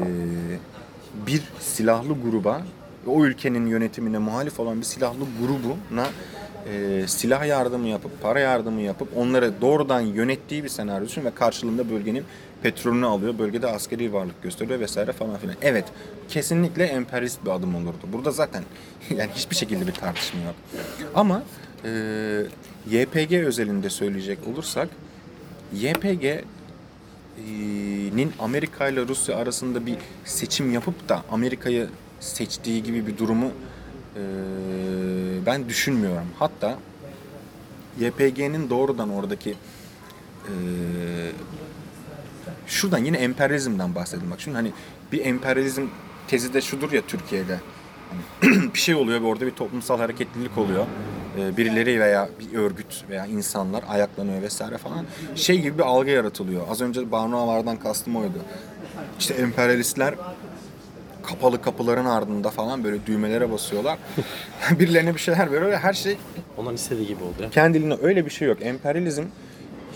bir 1.28 1.42
silahlı 1.60 2.14
gruba 2.22 2.62
o 3.08 3.26
ülkenin 3.26 3.66
yönetimine 3.66 4.18
muhalif 4.18 4.60
olan 4.60 4.78
bir 4.80 4.86
silahlı 4.86 5.20
grubuna 5.42 6.08
e, 6.74 7.08
silah 7.08 7.48
yardımı 7.48 7.88
yapıp 7.88 8.22
para 8.22 8.40
yardımı 8.40 8.82
yapıp 8.82 9.18
onları 9.18 9.62
doğrudan 9.62 10.02
yönettiği 10.02 10.64
bir 10.64 10.70
senaryo 10.70 11.08
düşün 11.08 11.26
ve 11.26 11.32
karşılığında 11.32 11.90
bölgenin 11.90 12.24
petrolünü 12.64 13.06
alıyor. 13.06 13.40
Bölgede 13.40 13.68
askeri 13.68 14.14
varlık 14.14 14.44
gösteriyor 14.44 14.80
vesaire 14.80 15.12
falan 15.12 15.38
filan. 15.38 15.56
Evet 15.62 15.86
kesinlikle 16.30 16.86
emperyalist 16.86 17.46
bir 17.46 17.50
adım 17.50 17.76
olurdu. 17.76 18.08
Burada 18.14 18.32
zaten 18.32 18.64
yani 19.10 19.30
hiçbir 19.36 19.56
şekilde 19.56 19.88
bir 19.88 19.94
tartışma 19.94 20.40
yok. 20.42 20.56
Ama 21.16 21.44
e, 21.86 21.90
YPG 22.90 23.34
özelinde 23.34 23.90
söyleyecek 23.90 24.40
olursak 24.48 24.90
YPG 25.74 26.44
nin 28.16 28.34
Amerika 28.40 28.88
ile 28.88 29.08
Rusya 29.08 29.38
arasında 29.38 29.86
bir 29.86 29.96
seçim 30.26 30.74
yapıp 30.74 31.10
da 31.10 31.24
Amerika'yı 31.32 31.90
seçtiği 32.20 32.84
gibi 32.84 33.08
bir 33.08 33.18
durumu 33.18 33.52
e, 34.16 34.22
ben 35.46 35.70
düşünmüyorum. 35.70 36.28
Hatta 36.40 36.80
YPG'nin 38.00 38.70
doğrudan 38.70 39.10
oradaki 39.10 39.50
e, 39.50 40.54
şuradan 42.68 42.98
yine 42.98 43.18
emperyalizmden 43.18 43.96
bahsedelim. 43.96 44.32
Bak 44.32 44.42
şimdi 44.42 44.58
hani 44.58 44.72
bir 45.12 45.26
emperyalizm 45.26 45.88
tezi 46.28 46.54
de 46.54 46.62
şudur 46.62 46.92
ya 46.92 47.02
Türkiye'de. 47.02 47.60
Hani 48.42 48.74
bir 48.74 48.80
şey 48.80 48.96
oluyor 48.96 49.22
ve 49.22 49.26
orada 49.26 49.46
bir 49.46 49.52
toplumsal 49.52 49.98
hareketlilik 49.98 50.58
oluyor. 50.58 50.86
Ee, 51.38 51.58
birileri 51.58 52.00
veya 52.00 52.30
bir 52.40 52.58
örgüt 52.58 53.04
veya 53.10 53.26
insanlar 53.26 53.84
ayaklanıyor 53.88 54.42
vesaire 54.42 54.78
falan. 54.78 55.06
Şey 55.36 55.62
gibi 55.62 55.78
bir 55.78 55.84
algı 55.84 56.10
yaratılıyor. 56.10 56.62
Az 56.70 56.82
önce 56.82 57.12
Banu 57.12 57.38
Avar'dan 57.38 57.78
kastım 57.78 58.16
oydu. 58.16 58.38
İşte 59.20 59.34
emperyalistler 59.34 60.14
kapalı 61.24 61.62
kapıların 61.62 62.06
ardında 62.06 62.50
falan 62.50 62.84
böyle 62.84 63.06
düğmelere 63.06 63.52
basıyorlar. 63.52 63.98
Birilerine 64.80 65.14
bir 65.14 65.20
şeyler 65.20 65.52
veriyor 65.52 65.72
ve 65.72 65.78
her 65.78 65.94
şey 65.94 66.18
Onların 66.58 66.76
istediği 66.76 67.08
gibi 67.08 67.24
oldu 67.24 67.50
kendiliğine 67.52 67.98
öyle 68.02 68.26
bir 68.26 68.30
şey 68.30 68.48
yok. 68.48 68.58
Emperyalizm 68.62 69.24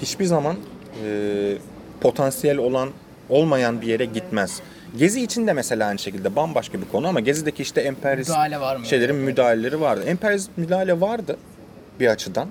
hiçbir 0.01 0.25
zaman 0.25 0.55
e, 1.03 1.57
potansiyel 2.01 2.57
olan 2.57 2.89
olmayan 3.29 3.81
bir 3.81 3.87
yere 3.87 4.05
gitmez. 4.05 4.59
Gezi 4.97 5.21
için 5.23 5.47
de 5.47 5.53
mesela 5.53 5.87
aynı 5.87 5.99
şekilde 5.99 6.35
bambaşka 6.35 6.81
bir 6.81 6.85
konu 6.91 7.07
ama 7.07 7.19
Gezi'deki 7.19 7.61
işte 7.63 7.81
emperyalist 7.81 8.29
Müdahale 8.29 8.59
var 8.61 8.75
mı? 8.75 8.85
şeylerin 8.85 9.15
müdahaleleri 9.15 9.81
vardı. 9.81 10.03
Emperyalist 10.07 10.49
müdahale 10.57 11.01
vardı 11.01 11.37
bir 11.99 12.07
açıdan. 12.07 12.47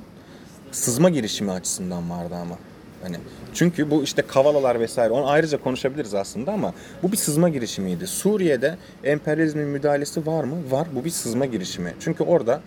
Sızma 0.73 1.11
girişimi 1.11 1.53
açısından 1.53 2.11
vardı 2.11 2.35
ama. 2.35 2.59
Hani 3.03 3.17
çünkü 3.55 3.91
bu 3.91 4.03
işte 4.03 4.23
Kavalalar 4.23 4.81
vesaire 4.81 5.13
onu 5.13 5.29
ayrıca 5.31 5.59
konuşabiliriz 5.63 6.15
aslında 6.15 6.53
ama 6.53 6.75
bu 7.03 7.13
bir 7.13 7.17
sızma 7.17 7.49
girişimiydi. 7.49 8.07
Suriye'de 8.07 8.77
emperyalizmin 9.05 9.67
müdahalesi 9.67 10.27
var 10.27 10.45
mı? 10.45 10.57
Var. 10.71 10.89
Bu 10.95 11.05
bir 11.05 11.11
sızma 11.11 11.47
girişimi. 11.47 11.95
Çünkü 12.01 12.25
orada 12.25 12.61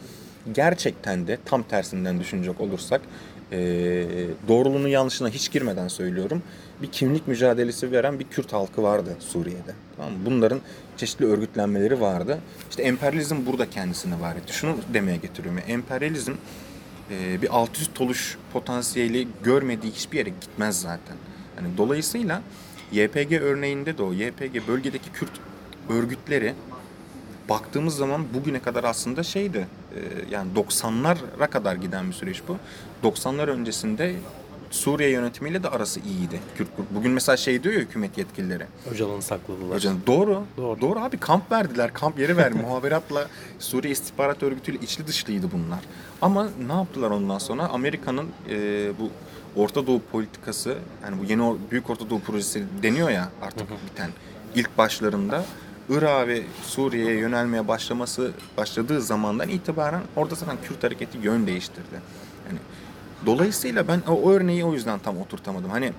gerçekten 0.53 1.27
de 1.27 1.37
tam 1.45 1.63
tersinden 1.63 2.19
düşünecek 2.19 2.61
olursak 2.61 3.01
eee 3.51 4.07
doğruluğunu 4.47 4.87
yanlışına 4.87 5.29
hiç 5.29 5.51
girmeden 5.51 5.87
söylüyorum. 5.87 6.41
Bir 6.83 6.91
kimlik 6.91 7.27
mücadelesi 7.27 7.91
veren 7.91 8.19
bir 8.19 8.23
Kürt 8.23 8.53
halkı 8.53 8.83
vardı 8.83 9.15
Suriye'de. 9.19 9.73
Tamam? 9.97 10.13
Bunların 10.25 10.61
çeşitli 10.97 11.25
örgütlenmeleri 11.25 12.01
vardı. 12.01 12.39
İşte 12.69 12.83
emperyalizm 12.83 13.45
burada 13.45 13.69
kendisini 13.69 14.21
var 14.21 14.35
etti. 14.35 14.53
Şunu 14.53 14.75
demeye 14.93 15.17
getiriyorum. 15.17 15.57
ya, 15.57 15.63
Emperyalizm 15.63 16.33
e, 17.11 17.41
bir 17.41 17.55
alt 17.55 17.79
üst 17.79 18.01
oluş 18.01 18.37
potansiyeli 18.53 19.27
görmediği 19.43 19.93
hiçbir 19.93 20.17
yere 20.17 20.29
gitmez 20.29 20.81
zaten. 20.81 21.15
Yani 21.57 21.77
dolayısıyla 21.77 22.41
YPG 22.91 23.33
örneğinde 23.33 23.97
de 23.97 24.03
o 24.03 24.13
YPG 24.13 24.67
bölgedeki 24.67 25.11
Kürt 25.11 25.31
örgütleri 25.89 26.53
baktığımız 27.49 27.95
zaman 27.95 28.25
bugüne 28.33 28.59
kadar 28.59 28.83
aslında 28.83 29.23
şeydi 29.23 29.67
e, 29.95 29.99
yani 30.31 30.51
90'lara 30.55 31.49
kadar 31.49 31.75
giden 31.75 32.07
bir 32.07 32.13
süreç 32.13 32.41
bu. 32.47 32.57
90'lar 33.03 33.47
öncesinde 33.47 34.15
Suriye 34.73 35.09
yönetimiyle 35.09 35.63
de 35.63 35.69
arası 35.69 35.99
iyiydi 35.99 36.39
Kürt 36.57 36.77
grup. 36.77 36.91
Bugün 36.91 37.11
mesela 37.11 37.37
şey 37.37 37.63
diyor 37.63 37.75
ya 37.75 37.81
hükümet 37.81 38.17
yetkilileri. 38.17 38.65
Öcalan'ı 38.91 39.21
sakladılar. 39.21 39.75
Hocam 39.75 39.97
doğru. 40.07 40.43
Doğru. 40.57 40.81
Doğru. 40.81 40.99
abi 40.99 41.17
kamp 41.17 41.51
verdiler. 41.51 41.93
Kamp 41.93 42.19
yeri 42.19 42.37
verdi. 42.37 42.57
Muhaberatla 42.61 43.27
Suriye 43.59 43.91
İstihbarat 43.91 44.43
Örgütü'yle 44.43 44.77
içli 44.79 45.07
dışlıydı 45.07 45.47
bunlar. 45.51 45.79
Ama 46.21 46.47
ne 46.67 46.73
yaptılar 46.73 47.11
ondan 47.11 47.37
sonra? 47.37 47.67
Amerika'nın 47.69 48.27
e, 48.49 48.91
bu 48.99 49.09
Orta 49.61 49.87
Doğu 49.87 50.01
politikası 50.01 50.77
yani 51.03 51.19
bu 51.21 51.25
yeni 51.25 51.55
Büyük 51.71 51.89
Orta 51.89 52.09
Doğu 52.09 52.19
projesi 52.19 52.63
deniyor 52.83 53.09
ya 53.09 53.29
artık 53.41 53.67
biten 53.69 54.09
ilk 54.55 54.77
başlarında 54.77 55.45
Irak'a 55.89 56.27
ve 56.27 56.41
Suriye'ye 56.63 57.17
yönelmeye 57.17 57.67
başlaması 57.67 58.31
başladığı 58.57 59.01
zamandan 59.01 59.49
itibaren 59.49 60.01
orada 60.15 60.35
zaten 60.35 60.57
Kürt 60.67 60.83
hareketi 60.83 61.17
yön 61.23 61.47
değiştirdi. 61.47 62.01
Yani 62.49 62.59
dolayısıyla 63.25 63.87
ben 63.87 64.01
o, 64.07 64.31
örneği 64.31 64.65
o 64.65 64.73
yüzden 64.73 64.99
tam 64.99 65.17
oturtamadım. 65.17 65.69
Hani 65.69 65.91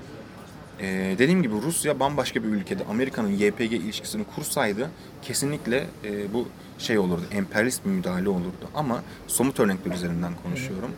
Ee, 0.80 1.14
dediğim 1.18 1.42
gibi 1.42 1.54
Rusya 1.62 2.00
bambaşka 2.00 2.42
bir 2.42 2.48
ülkede 2.48 2.84
Amerika'nın 2.90 3.28
YPG 3.28 3.72
ilişkisini 3.72 4.24
kursaydı 4.24 4.90
kesinlikle 5.22 5.86
e, 6.04 6.32
bu 6.32 6.48
şey 6.78 6.98
olurdu, 6.98 7.22
emperyalist 7.32 7.84
bir 7.84 7.90
müdahale 7.90 8.28
olurdu. 8.28 8.68
Ama 8.74 9.02
somut 9.26 9.60
örnekler 9.60 9.94
üzerinden 9.94 10.32
konuşuyorum. 10.42 10.90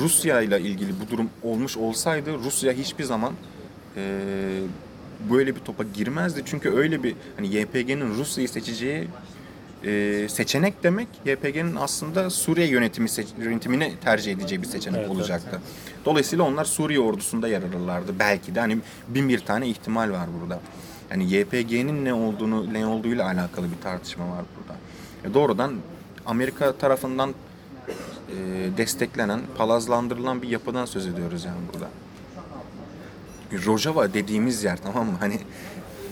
Rusya 0.00 0.40
ile 0.42 0.60
ilgili 0.60 0.92
bu 1.06 1.10
durum 1.10 1.30
olmuş 1.42 1.76
olsaydı 1.76 2.30
Rusya 2.44 2.72
hiçbir 2.72 3.04
zaman 3.04 3.32
e, 3.96 4.02
böyle 5.30 5.54
bir 5.54 5.60
topa 5.60 5.84
girmezdi. 5.94 6.42
Çünkü 6.46 6.70
öyle 6.70 7.02
bir 7.02 7.14
hani 7.36 7.54
YPG'nin 7.54 8.14
Rusya'yı 8.18 8.48
seçeceği 8.48 9.08
e, 9.84 10.26
seçenek 10.28 10.82
demek 10.82 11.08
YPG'nin 11.24 11.76
aslında 11.76 12.30
Suriye 12.30 12.66
yönetimi 12.66 13.08
yönetimini 13.38 13.92
tercih 14.04 14.32
edeceği 14.32 14.62
bir 14.62 14.66
seçenek 14.66 15.00
Evet, 15.00 15.10
olacaktı. 15.10 15.60
Dolayısıyla 16.04 16.44
onlar 16.44 16.64
Suriye 16.64 17.00
ordusunda 17.00 17.48
yer 17.48 17.62
alırlardı. 17.62 18.14
Belki 18.18 18.54
de 18.54 18.60
hani 18.60 18.78
bin 19.08 19.28
bir 19.28 19.38
tane 19.38 19.68
ihtimal 19.68 20.10
var 20.10 20.28
burada. 20.40 20.60
Yani 21.10 21.32
YPG'nin 21.34 22.04
ne 22.04 22.14
olduğunu 22.14 22.74
ne 22.74 22.86
olduğuyla 22.86 23.26
alakalı 23.26 23.66
bir 23.70 23.82
tartışma 23.82 24.24
var 24.28 24.44
burada. 24.58 24.78
E, 25.30 25.34
doğrudan 25.34 25.74
Amerika 26.26 26.72
tarafından 26.72 27.30
e, 27.30 28.34
desteklenen, 28.76 29.40
palazlandırılan 29.58 30.42
bir 30.42 30.48
yapıdan 30.48 30.84
söz 30.84 31.06
ediyoruz 31.06 31.44
yani 31.44 31.58
burada. 31.72 31.88
Rojava 33.66 34.14
dediğimiz 34.14 34.64
yer 34.64 34.78
tamam 34.82 35.06
mı? 35.06 35.16
Hani 35.20 35.38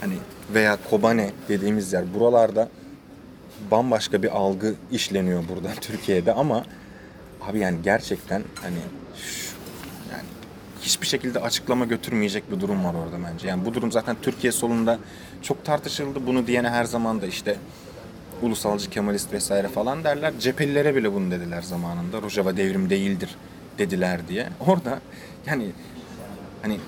hani 0.00 0.14
veya 0.54 0.78
Kobane 0.90 1.31
dediğimiz 1.48 1.92
yer 1.92 2.14
buralarda 2.14 2.68
bambaşka 3.71 4.23
bir 4.23 4.37
algı 4.37 4.75
işleniyor 4.92 5.44
burada 5.49 5.68
Türkiye'de 5.81 6.33
ama 6.33 6.64
abi 7.42 7.59
yani 7.59 7.79
gerçekten 7.83 8.42
hani 8.62 8.77
şu- 9.16 9.57
yani 10.12 10.23
hiçbir 10.83 11.07
şekilde 11.07 11.40
açıklama 11.40 11.85
götürmeyecek 11.85 12.51
bir 12.53 12.61
durum 12.61 12.85
var 12.85 12.94
orada 12.94 13.16
bence. 13.33 13.49
Yani 13.49 13.64
bu 13.64 13.75
durum 13.75 13.92
zaten 13.92 14.16
Türkiye 14.23 14.53
solunda 14.53 14.99
çok 15.42 15.64
tartışıldı. 15.64 16.27
Bunu 16.27 16.47
diyene 16.47 16.68
her 16.71 16.85
zaman 16.85 17.21
da 17.23 17.27
işte 17.27 17.57
ulusalcı 18.42 18.90
Kemalist 18.90 19.33
vesaire 19.33 19.68
falan 19.68 20.05
derler. 20.05 20.33
Cephelilere 20.40 20.94
bile 20.97 21.12
bunu 21.14 21.31
dediler 21.31 21.62
zamanında. 21.62 22.23
Rojava 22.23 22.57
devrim 22.57 22.90
değildir 22.90 23.37
dediler 23.79 24.29
diye. 24.29 24.49
Orada 24.66 25.01
yani 25.47 25.71
hani 26.62 26.79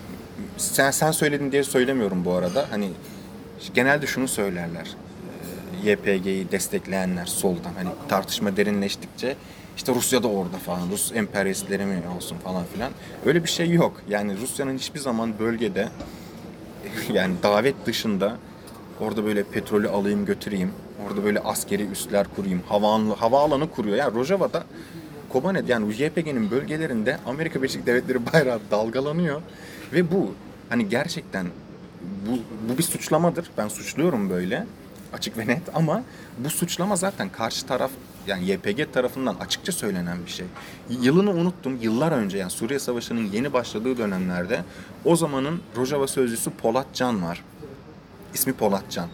sen 0.57 0.91
sen 0.91 1.11
söyledin 1.11 1.53
diye 1.53 1.65
söylemiyorum 1.65 2.25
bu 2.25 2.33
arada. 2.33 2.67
Hani 2.71 2.91
genelde 3.75 4.07
şunu 4.07 4.29
söylerler. 4.29 4.87
YPG'yi 5.85 6.51
destekleyenler 6.51 7.27
soldan 7.27 7.73
hani 7.77 7.89
tartışma 8.09 8.57
derinleştikçe 8.57 9.37
işte 9.77 9.95
Rusya 9.95 10.23
da 10.23 10.29
orada 10.29 10.57
falan 10.57 10.91
Rus 10.91 11.13
emperyalistleri 11.15 11.85
mi 11.85 12.03
olsun 12.17 12.37
falan 12.37 12.65
filan. 12.65 12.93
Öyle 13.27 13.45
bir 13.45 13.49
şey 13.49 13.71
yok. 13.71 14.03
Yani 14.09 14.37
Rusya'nın 14.41 14.79
hiçbir 14.79 15.01
zaman 15.01 15.39
bölgede 15.39 15.89
yani 17.13 17.35
davet 17.43 17.87
dışında 17.87 18.37
orada 19.01 19.25
böyle 19.25 19.43
petrolü 19.43 19.89
alayım 19.89 20.27
götüreyim. 20.27 20.73
Orada 21.07 21.25
böyle 21.25 21.41
askeri 21.41 21.87
üsler 21.87 22.27
kurayım. 22.37 22.63
Havaalanı, 22.69 23.15
havaalanı 23.15 23.71
kuruyor. 23.71 23.97
Yani 23.97 24.15
Rojava'da 24.15 24.65
Kobane 25.29 25.63
yani 25.69 26.03
YPG'nin 26.03 26.51
bölgelerinde 26.51 27.19
Amerika 27.27 27.63
Birleşik 27.63 27.87
Devletleri 27.87 28.27
bayrağı 28.33 28.61
dalgalanıyor. 28.71 29.43
Ve 29.93 30.11
bu 30.11 30.35
hani 30.69 30.89
gerçekten 30.89 31.47
bu, 32.29 32.39
bu 32.69 32.79
bir 32.79 32.83
suçlamadır. 32.83 33.51
Ben 33.59 33.69
suçluyorum 33.69 34.31
böyle 34.31 34.67
açık 35.13 35.39
ve 35.39 35.47
net 35.47 35.63
ama 35.75 36.03
bu 36.39 36.51
suçlama 36.51 36.97
zaten 36.97 37.29
karşı 37.29 37.67
taraf 37.67 37.91
yani 38.27 38.51
YPG 38.51 38.93
tarafından 38.93 39.35
açıkça 39.35 39.73
söylenen 39.73 40.27
bir 40.27 40.31
şey. 40.31 40.47
Yılını 40.89 41.31
unuttum. 41.31 41.79
Yıllar 41.81 42.13
önce 42.13 42.39
yani 42.39 42.51
Suriye 42.51 42.79
Savaşı'nın 42.79 43.31
yeni 43.33 43.53
başladığı 43.53 43.99
dönemlerde 43.99 44.65
o 45.05 45.17
zamanın 45.17 45.63
Rojava 45.77 46.07
sözcüsü 46.07 46.51
Polat 46.51 46.87
Can 46.95 47.23
var. 47.23 47.45
İsmi 48.35 48.53
Polat 48.53 48.85
Can. 48.91 49.09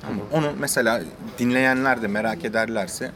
Tamam. 0.00 0.20
Onu 0.32 0.52
mesela 0.58 1.02
dinleyenler 1.38 2.02
de 2.02 2.06
merak 2.06 2.44
ederlerse 2.44 3.12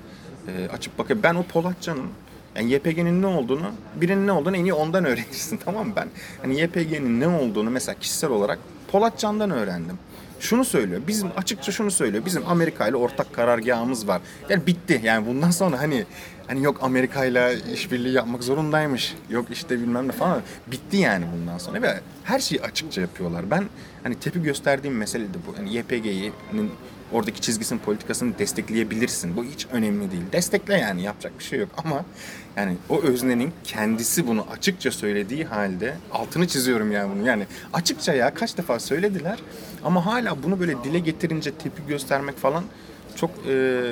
e, 0.49 0.69
açıp 0.69 0.99
bakın 0.99 1.23
ben 1.23 1.35
o 1.35 1.43
Polat 1.43 1.81
Can'ın 1.81 2.11
yani 2.57 2.73
YPG'nin 2.73 3.23
ne 3.23 3.27
olduğunu, 3.27 3.73
birinin 3.97 4.27
ne 4.27 4.33
olduğunu 4.33 4.57
en 4.57 4.65
iyi 4.65 4.75
ondan 4.75 5.05
öğrenirsin 5.11 5.57
tamam 5.65 5.87
mı 5.87 5.93
ben? 5.97 6.09
Hani 6.43 6.61
YPG'nin 6.61 7.21
ne 7.21 7.29
olduğunu 7.29 7.71
mesela 7.71 7.99
kişisel 7.99 8.31
olarak 8.31 8.59
Polat 8.93 9.19
Can'dan 9.19 9.51
öğrendim. 9.51 9.99
Şunu 10.43 10.65
söylüyor, 10.65 11.01
bizim 11.07 11.29
açıkça 11.37 11.73
şunu 11.73 11.91
söylüyor, 11.91 12.25
bizim 12.27 12.49
Amerika 12.49 12.89
ile 12.89 12.97
ortak 12.97 13.35
karargahımız 13.35 14.09
var. 14.09 14.23
Yani 14.49 14.67
bitti 14.67 15.01
yani 15.05 15.27
bundan 15.27 15.51
sonra 15.51 15.79
hani 15.79 16.05
hani 16.47 16.65
yok 16.65 16.79
Amerika 16.83 17.25
ile 17.25 17.57
işbirliği 17.75 18.13
yapmak 18.13 18.43
zorundaymış, 18.43 19.15
yok 19.31 19.47
işte 19.51 19.79
bilmem 19.81 20.09
ne 20.09 20.13
falan. 20.13 20.43
Bitti 20.67 20.97
yani 20.97 21.25
bundan 21.37 21.59
sonra 21.59 21.83
ve 21.83 22.01
her 22.25 22.39
şeyi 22.39 22.63
açıkça 22.63 23.01
yapıyorlar. 23.01 23.51
Ben 23.51 23.65
hani 24.03 24.15
tepki 24.15 24.43
gösterdiğim 24.43 24.97
mesele 24.97 25.25
de 25.25 25.39
bu. 25.47 25.59
Hani 25.59 25.77
YPG'nin 25.77 26.71
oradaki 27.13 27.41
çizgisinin 27.41 27.81
politikasını 27.81 28.39
destekleyebilirsin. 28.39 29.37
Bu 29.37 29.45
hiç 29.45 29.67
önemli 29.73 30.11
değil. 30.13 30.23
Destekle 30.33 30.79
yani 30.79 31.03
yapacak 31.03 31.39
bir 31.39 31.45
şey 31.45 31.59
yok 31.59 31.69
ama 31.77 32.05
yani 32.57 32.77
o 32.89 33.01
öznenin 33.01 33.53
kendisi 33.65 34.27
bunu 34.27 34.47
açıkça 34.53 34.91
söylediği 34.91 35.45
halde 35.45 35.97
altını 36.13 36.49
çiziyorum 36.49 36.93
yani 36.93 37.15
bunu. 37.15 37.27
Yani 37.27 37.47
açıkça 37.73 38.15
ya 38.15 38.35
kaç 38.35 38.57
defa 38.59 38.79
söylediler 38.81 39.39
ama 39.85 40.07
hala 40.07 40.43
bunu 40.43 40.61
böyle 40.61 40.85
dile 40.85 40.99
getirince 40.99 41.51
tepki 41.51 41.87
göstermek 41.89 42.37
falan 42.37 42.65
çok 43.17 43.31
e, 43.49 43.83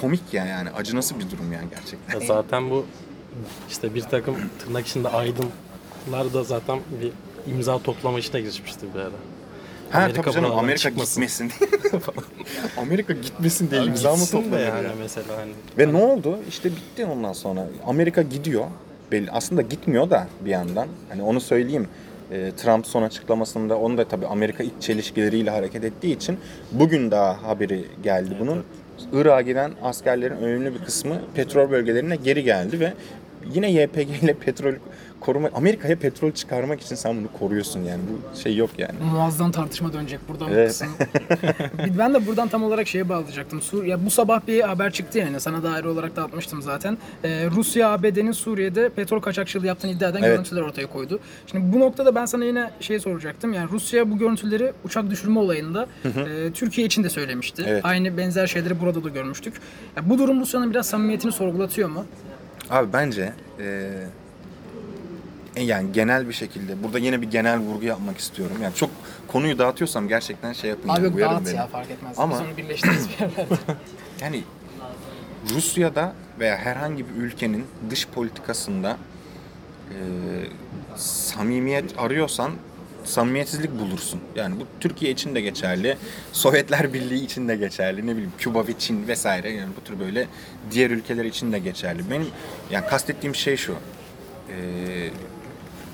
komik 0.00 0.22
ya 0.32 0.46
yani 0.46 0.70
acınası 0.70 1.18
bir 1.20 1.30
durum 1.30 1.52
yani 1.52 1.66
gerçekten. 1.70 2.20
Ya 2.20 2.26
zaten 2.26 2.70
bu 2.70 2.86
işte 3.68 3.94
bir 3.94 4.02
takım 4.02 4.36
tırnak 4.58 4.86
içinde 4.86 5.08
aydınlar 5.08 6.34
da 6.34 6.44
zaten 6.44 6.80
bir 7.02 7.12
imza 7.52 7.78
toplama 7.78 8.18
işine 8.18 8.40
girişmişti 8.40 8.86
bir 8.94 9.00
ara. 9.00 9.35
Ha 9.96 10.02
Amerika 10.02 10.22
tabii 10.22 10.34
canım 10.34 10.58
Amerika 10.58 10.78
çıkmasın. 10.78 11.22
gitmesin. 11.22 11.52
Amerika 12.76 13.12
gitmesin 13.12 13.70
diye 13.70 13.84
imza 13.84 14.10
mı 14.10 14.16
Gitsin 14.18 14.38
de 14.38 14.42
toplanıyor 14.42 14.76
yani 14.76 14.84
ya? 14.86 14.92
mesela 15.00 15.26
hani. 15.36 15.52
Ve 15.78 15.92
ne 15.92 16.04
oldu? 16.04 16.38
İşte 16.48 16.70
bitti 16.70 17.04
ondan 17.06 17.32
sonra. 17.32 17.66
Amerika 17.86 18.22
gidiyor. 18.22 18.64
Belli. 19.12 19.30
Aslında 19.30 19.62
gitmiyor 19.62 20.10
da 20.10 20.26
bir 20.44 20.50
yandan. 20.50 20.88
Hani 21.08 21.22
onu 21.22 21.40
söyleyeyim. 21.40 21.88
Ee, 22.32 22.52
Trump 22.56 22.86
son 22.86 23.02
açıklamasında 23.02 23.78
onu 23.78 23.98
da 23.98 24.08
tabii 24.08 24.26
Amerika 24.26 24.62
iç 24.64 24.72
çelişkileriyle 24.80 25.50
hareket 25.50 25.84
ettiği 25.84 26.16
için 26.16 26.38
bugün 26.72 27.10
daha 27.10 27.42
haberi 27.42 27.84
geldi 28.02 28.36
bunun. 28.40 28.64
Irak'a 29.12 29.40
giden 29.40 29.72
askerlerin 29.82 30.36
önemli 30.36 30.74
bir 30.74 30.78
kısmı 30.84 31.20
petrol 31.34 31.70
bölgelerine 31.70 32.16
geri 32.16 32.42
geldi 32.44 32.80
ve 32.80 32.92
yine 33.54 33.72
YPG 33.72 34.22
ile 34.22 34.34
petrol 34.34 34.72
koruma 35.26 35.48
Amerika'ya 35.54 35.98
petrol 35.98 36.32
çıkarmak 36.32 36.80
için 36.80 36.94
sen 36.94 37.16
bunu 37.16 37.28
koruyorsun 37.38 37.80
yani 37.82 38.00
bu 38.10 38.38
şey 38.38 38.56
yok 38.56 38.70
yani. 38.78 38.92
Muazzam 39.12 39.52
tartışma 39.52 39.92
dönecek 39.92 40.20
buradan 40.28 40.50
Evet. 40.52 40.82
ben 41.98 42.14
de 42.14 42.26
buradan 42.26 42.48
tam 42.48 42.64
olarak 42.64 42.88
şeye 42.88 43.08
bağlayacaktım. 43.08 43.60
Sur 43.62 43.84
ya 43.84 44.06
bu 44.06 44.10
sabah 44.10 44.40
bir 44.46 44.60
haber 44.60 44.92
çıktı 44.92 45.18
yani 45.18 45.40
sana 45.40 45.62
dair 45.62 45.84
olarak 45.84 46.16
da 46.16 46.22
atmıştım 46.24 46.62
zaten. 46.62 46.98
Ee, 47.24 47.46
Rusya 47.50 47.88
ABD'nin 47.90 48.32
Suriye'de 48.32 48.88
petrol 48.88 49.20
kaçakçılığı 49.20 49.66
yaptığını 49.66 49.90
iddia 49.90 50.08
eden 50.08 50.18
Evet. 50.22 50.28
görüntüler 50.30 50.60
ortaya 50.62 50.86
koydu. 50.86 51.20
Şimdi 51.46 51.72
bu 51.76 51.80
noktada 51.80 52.14
ben 52.14 52.26
sana 52.26 52.44
yine 52.44 52.70
şey 52.80 53.00
soracaktım. 53.00 53.52
Yani 53.52 53.70
Rusya 53.70 54.10
bu 54.10 54.18
görüntüleri 54.18 54.72
uçak 54.84 55.10
düşürme 55.10 55.38
olayında 55.40 55.86
e, 56.04 56.52
Türkiye 56.54 56.86
için 56.86 57.04
de 57.04 57.10
söylemişti. 57.10 57.64
Evet. 57.66 57.84
Aynı 57.84 58.16
benzer 58.16 58.46
şeyleri 58.46 58.80
burada 58.80 59.04
da 59.04 59.08
görmüştük. 59.08 59.54
Ya 59.96 60.10
bu 60.10 60.18
durum 60.18 60.40
Rusya'nın 60.40 60.70
biraz 60.70 60.86
samimiyetini 60.86 61.32
sorgulatıyor 61.32 61.88
mu? 61.88 62.04
Abi 62.70 62.92
bence 62.92 63.32
e, 63.60 63.90
yani 65.64 65.92
genel 65.92 66.28
bir 66.28 66.32
şekilde 66.32 66.82
burada 66.82 66.98
yine 66.98 67.22
bir 67.22 67.30
genel 67.30 67.58
vurgu 67.58 67.84
yapmak 67.84 68.18
istiyorum. 68.18 68.56
Yani 68.62 68.74
çok 68.74 68.90
konuyu 69.28 69.58
dağıtıyorsam 69.58 70.08
gerçekten 70.08 70.52
şey 70.52 70.70
yapın. 70.70 70.88
Abi 70.88 71.04
yani, 71.04 71.20
yok 71.20 71.30
dağıt 71.30 71.46
beni. 71.46 71.56
ya 71.56 71.66
fark 71.66 71.90
etmez. 71.90 72.18
Ama- 72.18 72.34
Biz 72.34 72.40
onu 72.48 72.56
birleştiririz 72.56 73.08
bir 73.08 73.20
yerlerde. 73.20 73.54
Yani 74.20 74.42
Rusya'da 75.54 76.12
veya 76.40 76.56
herhangi 76.56 77.04
bir 77.08 77.14
ülkenin 77.22 77.66
dış 77.90 78.06
politikasında 78.08 78.96
eee, 79.90 79.96
samimiyet 80.96 81.94
arıyorsan 81.98 82.50
samimiyetsizlik 83.04 83.78
bulursun. 83.78 84.20
Yani 84.36 84.60
bu 84.60 84.64
Türkiye 84.80 85.10
için 85.12 85.34
de 85.34 85.40
geçerli, 85.40 85.96
Sovyetler 86.32 86.92
Birliği 86.92 87.24
için 87.24 87.48
de 87.48 87.56
geçerli, 87.56 88.06
ne 88.06 88.12
bileyim 88.12 88.32
Küba 88.38 88.66
ve 88.66 88.72
Çin 88.78 89.08
vesaire 89.08 89.50
yani 89.50 89.68
bu 89.80 89.84
tür 89.84 89.98
böyle 90.00 90.26
diğer 90.70 90.90
ülkeler 90.90 91.24
için 91.24 91.52
de 91.52 91.58
geçerli. 91.58 92.10
Benim 92.10 92.26
yani 92.70 92.86
kastettiğim 92.86 93.34
şey 93.34 93.56
şu. 93.56 93.72
Eee, 94.48 95.10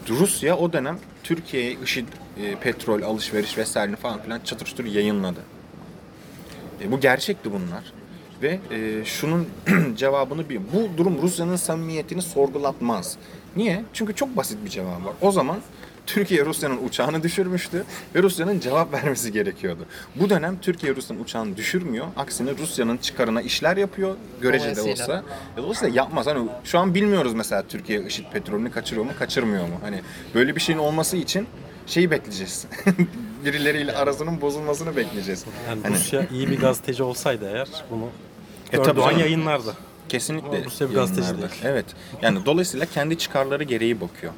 Rusya 0.09 0.57
o 0.57 0.73
dönem 0.73 0.99
Türkiye'ye 1.25 1.77
IŞİD, 1.85 2.07
e, 2.43 2.55
petrol, 2.55 3.03
alışveriş 3.03 3.59
vesaire 3.59 3.97
falan 3.97 4.23
filan 4.23 4.41
çatır 4.41 4.67
çutur 4.67 4.85
yayınladı. 4.85 5.41
E, 6.81 6.93
bu 6.93 7.01
gerçekti 7.01 7.53
bunlar. 7.53 7.93
Ve 8.43 8.61
e, 8.71 9.05
şunun 9.05 9.49
cevabını 9.97 10.49
bir. 10.49 10.61
Bu 10.73 10.99
durum 10.99 11.23
Rusya'nın 11.23 11.57
samimiyetini 11.57 12.23
sorgulatmaz. 12.23 13.17
Niye? 13.57 13.85
Çünkü 13.93 14.15
çok 14.15 14.37
basit 14.37 14.65
bir 14.65 14.71
cevap 14.71 15.05
var. 15.05 15.13
O 15.21 15.33
zaman 15.33 15.59
Türkiye 16.07 16.45
Rusya'nın 16.45 16.87
uçağını 16.87 17.23
düşürmüştü 17.23 17.85
ve 18.15 18.23
Rusya'nın 18.23 18.61
cevap 18.61 18.93
vermesi 18.95 19.33
gerekiyordu. 19.33 19.87
Bu 20.17 20.31
dönem 20.31 20.59
Türkiye 20.63 20.97
Rusya'nın 20.97 21.23
uçağını 21.25 21.57
düşürmüyor. 21.57 22.07
Aksine 22.17 22.51
Rusya'nın 22.59 22.97
çıkarına 22.97 23.43
işler 23.43 23.77
yapıyor. 23.77 24.17
Göreceli 24.41 24.77
de 24.77 24.83
olsa. 24.83 25.23
E, 25.55 25.57
Dolayısıyla 25.57 25.95
yapmaz. 25.95 26.27
Hani 26.27 26.49
şu 26.65 26.79
an 26.79 26.95
bilmiyoruz 26.95 27.35
mesela 27.35 27.63
Türkiye 27.69 28.03
IŞİD 28.07 28.25
petrolünü 28.33 28.71
kaçırıyor 28.71 29.07
mu, 29.07 29.13
kaçırmıyor 29.19 29.65
mu? 29.69 29.75
Hani 29.83 30.01
böyle 30.35 30.57
bir 30.57 30.61
şeyin 30.61 30.79
olması 30.79 31.17
için 31.17 31.47
şeyi 31.87 32.11
bekleyeceğiz. 32.11 32.67
Birileriyle 33.45 33.93
arasının 33.97 34.41
bozulmasını 34.41 34.97
bekleyeceğiz. 34.97 35.45
Yani 35.69 35.83
Hani- 35.83 35.95
Rusya 35.95 36.27
iyi 36.33 36.51
bir 36.51 36.61
gazeteci 36.61 37.03
olsaydı 37.03 37.51
eğer 37.55 37.69
bunu 37.91 38.09
E, 38.73 38.77
tabii 38.77 38.89
Erdoğan 38.91 39.09
canım. 39.11 39.21
yayınlardı. 39.21 39.75
Kesinlikle. 40.09 40.49
Ama 40.49 40.65
Rusya 40.65 40.91
bir 40.91 40.95
gazeteci 40.95 41.29
değil. 41.39 41.49
Evet. 41.65 41.85
Yani 42.23 42.47
dolayısıyla 42.47 42.87
kendi 42.87 43.19
çıkarları 43.19 43.65
gereği 43.65 44.01
bakıyor. 44.01 44.33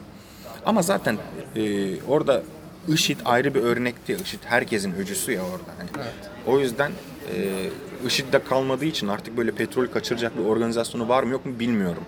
Ama 0.66 0.82
zaten 0.82 1.18
e, 1.56 2.02
orada 2.08 2.42
IŞİD 2.88 3.20
ayrı 3.24 3.54
bir 3.54 3.60
örnek 3.60 4.08
değil. 4.08 4.20
IŞİD 4.20 4.38
herkesin 4.44 4.94
öcüsü 4.94 5.32
ya 5.32 5.42
orada. 5.42 5.70
Hani. 5.78 6.06
O 6.46 6.60
yüzden 6.60 6.92
e, 7.34 7.68
IŞİD'de 8.06 8.44
kalmadığı 8.44 8.84
için 8.84 9.08
artık 9.08 9.36
böyle 9.36 9.50
petrol 9.50 9.86
kaçıracak 9.86 10.38
bir 10.38 10.44
organizasyonu 10.44 11.08
var 11.08 11.22
mı 11.22 11.32
yok 11.32 11.46
mu 11.46 11.58
bilmiyorum. 11.58 12.04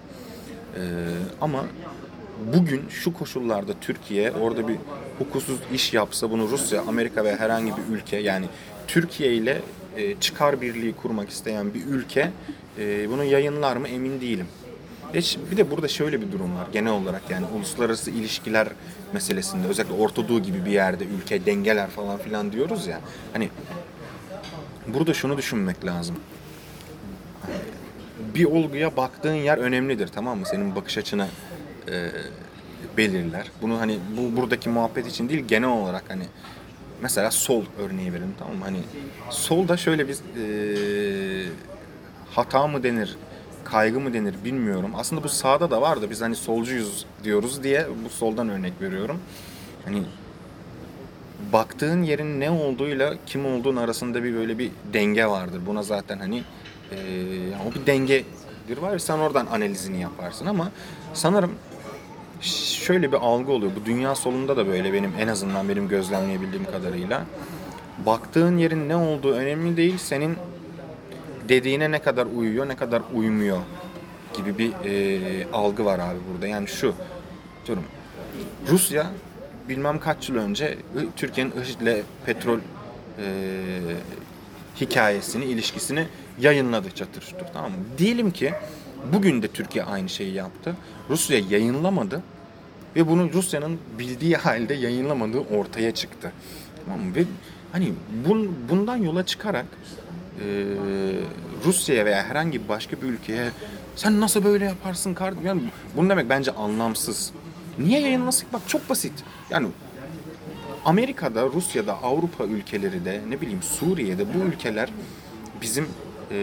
E, 0.75 0.81
ama 1.41 1.65
bugün 2.55 2.83
şu 2.89 3.13
koşullarda 3.13 3.73
Türkiye 3.81 4.33
orada 4.33 4.69
bir 4.69 4.77
hukuksuz 5.19 5.59
iş 5.73 5.93
yapsa 5.93 6.31
bunu 6.31 6.49
Rusya, 6.49 6.83
Amerika 6.83 7.25
ve 7.25 7.37
herhangi 7.37 7.73
bir 7.77 7.97
ülke 7.97 8.17
yani 8.17 8.47
Türkiye 8.89 9.35
ile 9.35 9.63
e, 9.97 10.21
çıkar 10.21 10.61
birliği 10.61 10.93
kurmak 10.93 11.29
isteyen 11.29 11.75
bir 11.75 11.85
ülke 11.87 12.31
e, 12.79 13.11
bunu 13.11 13.25
yayınlar 13.25 13.77
mı 13.77 13.89
emin 13.89 14.21
değilim. 14.21 14.47
E 15.17 15.21
Bir 15.51 15.57
de 15.57 15.71
burada 15.71 15.89
şöyle 15.89 16.21
bir 16.21 16.33
durum 16.33 16.57
var 16.57 16.67
genel 16.73 16.93
olarak 16.93 17.23
yani 17.31 17.47
uluslararası 17.57 18.11
ilişkiler 18.11 18.69
meselesinde 19.13 19.69
özellikle 19.69 19.95
Orta 19.95 20.29
Doğu 20.29 20.43
gibi 20.43 20.65
bir 20.65 20.71
yerde 20.71 21.05
ülke 21.05 21.47
dengeler 21.47 21.91
falan 21.91 22.19
filan 22.19 22.53
diyoruz 22.53 22.87
ya 22.87 23.01
hani 23.33 23.49
burada 24.87 25.15
şunu 25.15 25.37
düşünmek 25.37 25.85
lazım. 25.85 26.17
Bir 28.35 28.45
olguya 28.45 28.97
baktığın 28.97 29.35
yer 29.35 29.59
önemlidir 29.59 30.09
tamam 30.09 30.39
mı? 30.39 30.47
Senin 30.47 30.77
bakış 30.77 30.99
açını 30.99 31.27
e, 31.91 32.11
belirler. 32.97 33.51
Bunu 33.63 33.81
hani 33.81 33.99
bu 34.17 34.37
buradaki 34.37 34.69
muhabbet 34.69 35.07
için 35.07 35.29
değil 35.29 35.45
genel 35.49 35.69
olarak 35.69 36.05
hani 36.09 36.25
mesela 37.03 37.31
sol 37.31 37.65
örneği 37.79 38.13
verelim 38.13 38.35
tamam 38.39 38.57
mı? 38.57 38.65
Hani 38.65 38.81
solda 39.31 39.77
şöyle 39.77 40.09
bir 40.09 40.15
e, 40.15 41.49
hata 42.31 42.67
mı 42.67 42.83
denir, 42.83 43.17
kaygı 43.71 44.01
mı 44.01 44.15
denir 44.15 44.35
bilmiyorum. 44.45 44.91
Aslında 44.97 45.23
bu 45.23 45.29
sağda 45.29 45.71
da 45.71 45.81
var 45.81 46.03
da 46.03 46.11
biz 46.11 46.21
hani 46.21 46.37
solcuyuz 46.37 47.07
diyoruz 47.25 47.63
diye 47.63 47.87
bu 48.05 48.09
soldan 48.09 48.49
örnek 48.49 48.73
veriyorum. 48.81 49.19
Hani 49.85 50.03
baktığın 51.53 52.03
yerin 52.03 52.41
ne 52.41 52.51
olduğuyla 52.51 53.15
kim 53.27 53.47
olduğun 53.47 53.77
arasında 53.77 54.25
bir 54.25 54.35
böyle 54.35 54.59
bir 54.59 54.71
denge 54.93 55.27
vardır. 55.27 55.61
Buna 55.67 55.83
zaten 55.83 56.19
hani 56.19 56.43
e, 56.93 56.97
yani 57.53 57.63
o 57.71 57.75
bir 57.75 57.87
dengedir 57.87 58.79
var 58.81 58.93
ya 58.93 58.99
sen 58.99 59.19
oradan 59.19 59.47
analizini 59.47 60.01
yaparsın 60.01 60.47
ama 60.47 60.71
sanırım 61.15 61.53
şöyle 62.41 63.13
bir 63.13 63.17
algı 63.17 63.53
oluyor. 63.53 63.73
Bu 63.81 63.87
dünya 63.87 64.15
solunda 64.15 64.57
da 64.57 64.67
böyle 64.67 64.93
benim 64.93 65.13
en 65.21 65.29
azından 65.29 65.69
benim 65.69 65.89
gözlemleyebildiğim 65.89 66.65
kadarıyla. 66.65 67.25
Baktığın 68.07 68.59
yerin 68.59 68.89
ne 68.89 68.97
olduğu 68.97 69.33
önemli 69.33 69.77
değil. 69.77 69.99
Senin 69.99 70.37
dediğine 71.49 71.91
ne 71.91 71.99
kadar 71.99 72.27
uyuyor, 72.27 72.69
ne 72.69 72.77
kadar 72.77 73.03
uymuyor 73.15 73.59
gibi 74.37 74.59
bir 74.59 74.73
e, 74.85 75.47
algı 75.53 75.85
var 75.85 75.99
abi 75.99 76.19
burada. 76.33 76.47
Yani 76.47 76.69
şu 76.69 76.95
diyorum 77.67 77.85
Rusya 78.69 79.07
bilmem 79.69 80.01
kaç 80.01 80.29
yıl 80.29 80.37
önce 80.37 80.79
Türkiye'nin 81.17 81.53
IŞİD'le 81.63 82.03
petrol 82.27 82.59
e, 82.59 82.63
hikayesini, 84.81 85.45
ilişkisini 85.45 86.07
yayınladı 86.41 86.91
çatır 86.91 87.21
çutur 87.21 87.47
tamam 87.53 87.71
mı? 87.71 87.77
Diyelim 87.99 88.31
ki 88.31 88.53
bugün 89.13 89.43
de 89.43 89.49
Türkiye 89.49 89.85
aynı 89.85 90.09
şeyi 90.09 90.35
yaptı. 90.35 90.77
Rusya 91.11 91.39
yayınlamadı 91.51 92.23
ve 92.97 93.09
bunu 93.09 93.33
Rusya'nın 93.33 93.79
bildiği 93.99 94.37
halde 94.37 94.75
yayınlamadığı 94.75 95.41
ortaya 95.41 95.95
çıktı. 95.95 96.33
Tamam 96.85 97.01
mı? 97.01 97.15
Ve 97.15 97.25
hani 97.73 97.93
bun, 98.29 98.57
bundan 98.71 98.97
yola 98.97 99.27
çıkarak 99.27 99.67
Rusya'ya 101.65 102.05
veya 102.05 102.23
herhangi 102.25 102.69
başka 102.69 102.97
bir 102.97 103.07
ülkeye 103.07 103.51
sen 103.97 104.21
nasıl 104.21 104.45
böyle 104.45 104.65
yaparsın 104.65 105.15
kardeşim? 105.15 105.47
Yani 105.47 105.63
bunu 105.97 106.09
demek 106.11 106.29
bence 106.31 106.51
anlamsız. 106.51 107.33
Niye 107.79 108.01
yayınlasın? 108.01 108.49
Bak 108.53 108.61
çok 108.67 108.91
basit. 108.91 109.13
Yani 109.51 109.69
Amerika'da, 110.85 111.47
Rusya'da, 111.47 112.03
Avrupa 112.03 112.45
ülkeleri 112.45 113.05
de 113.05 113.21
ne 113.29 113.41
bileyim 113.41 113.63
Suriye'de 113.63 114.35
bu 114.35 114.39
ülkeler 114.39 114.89
bizim 115.63 115.89
e, 116.31 116.39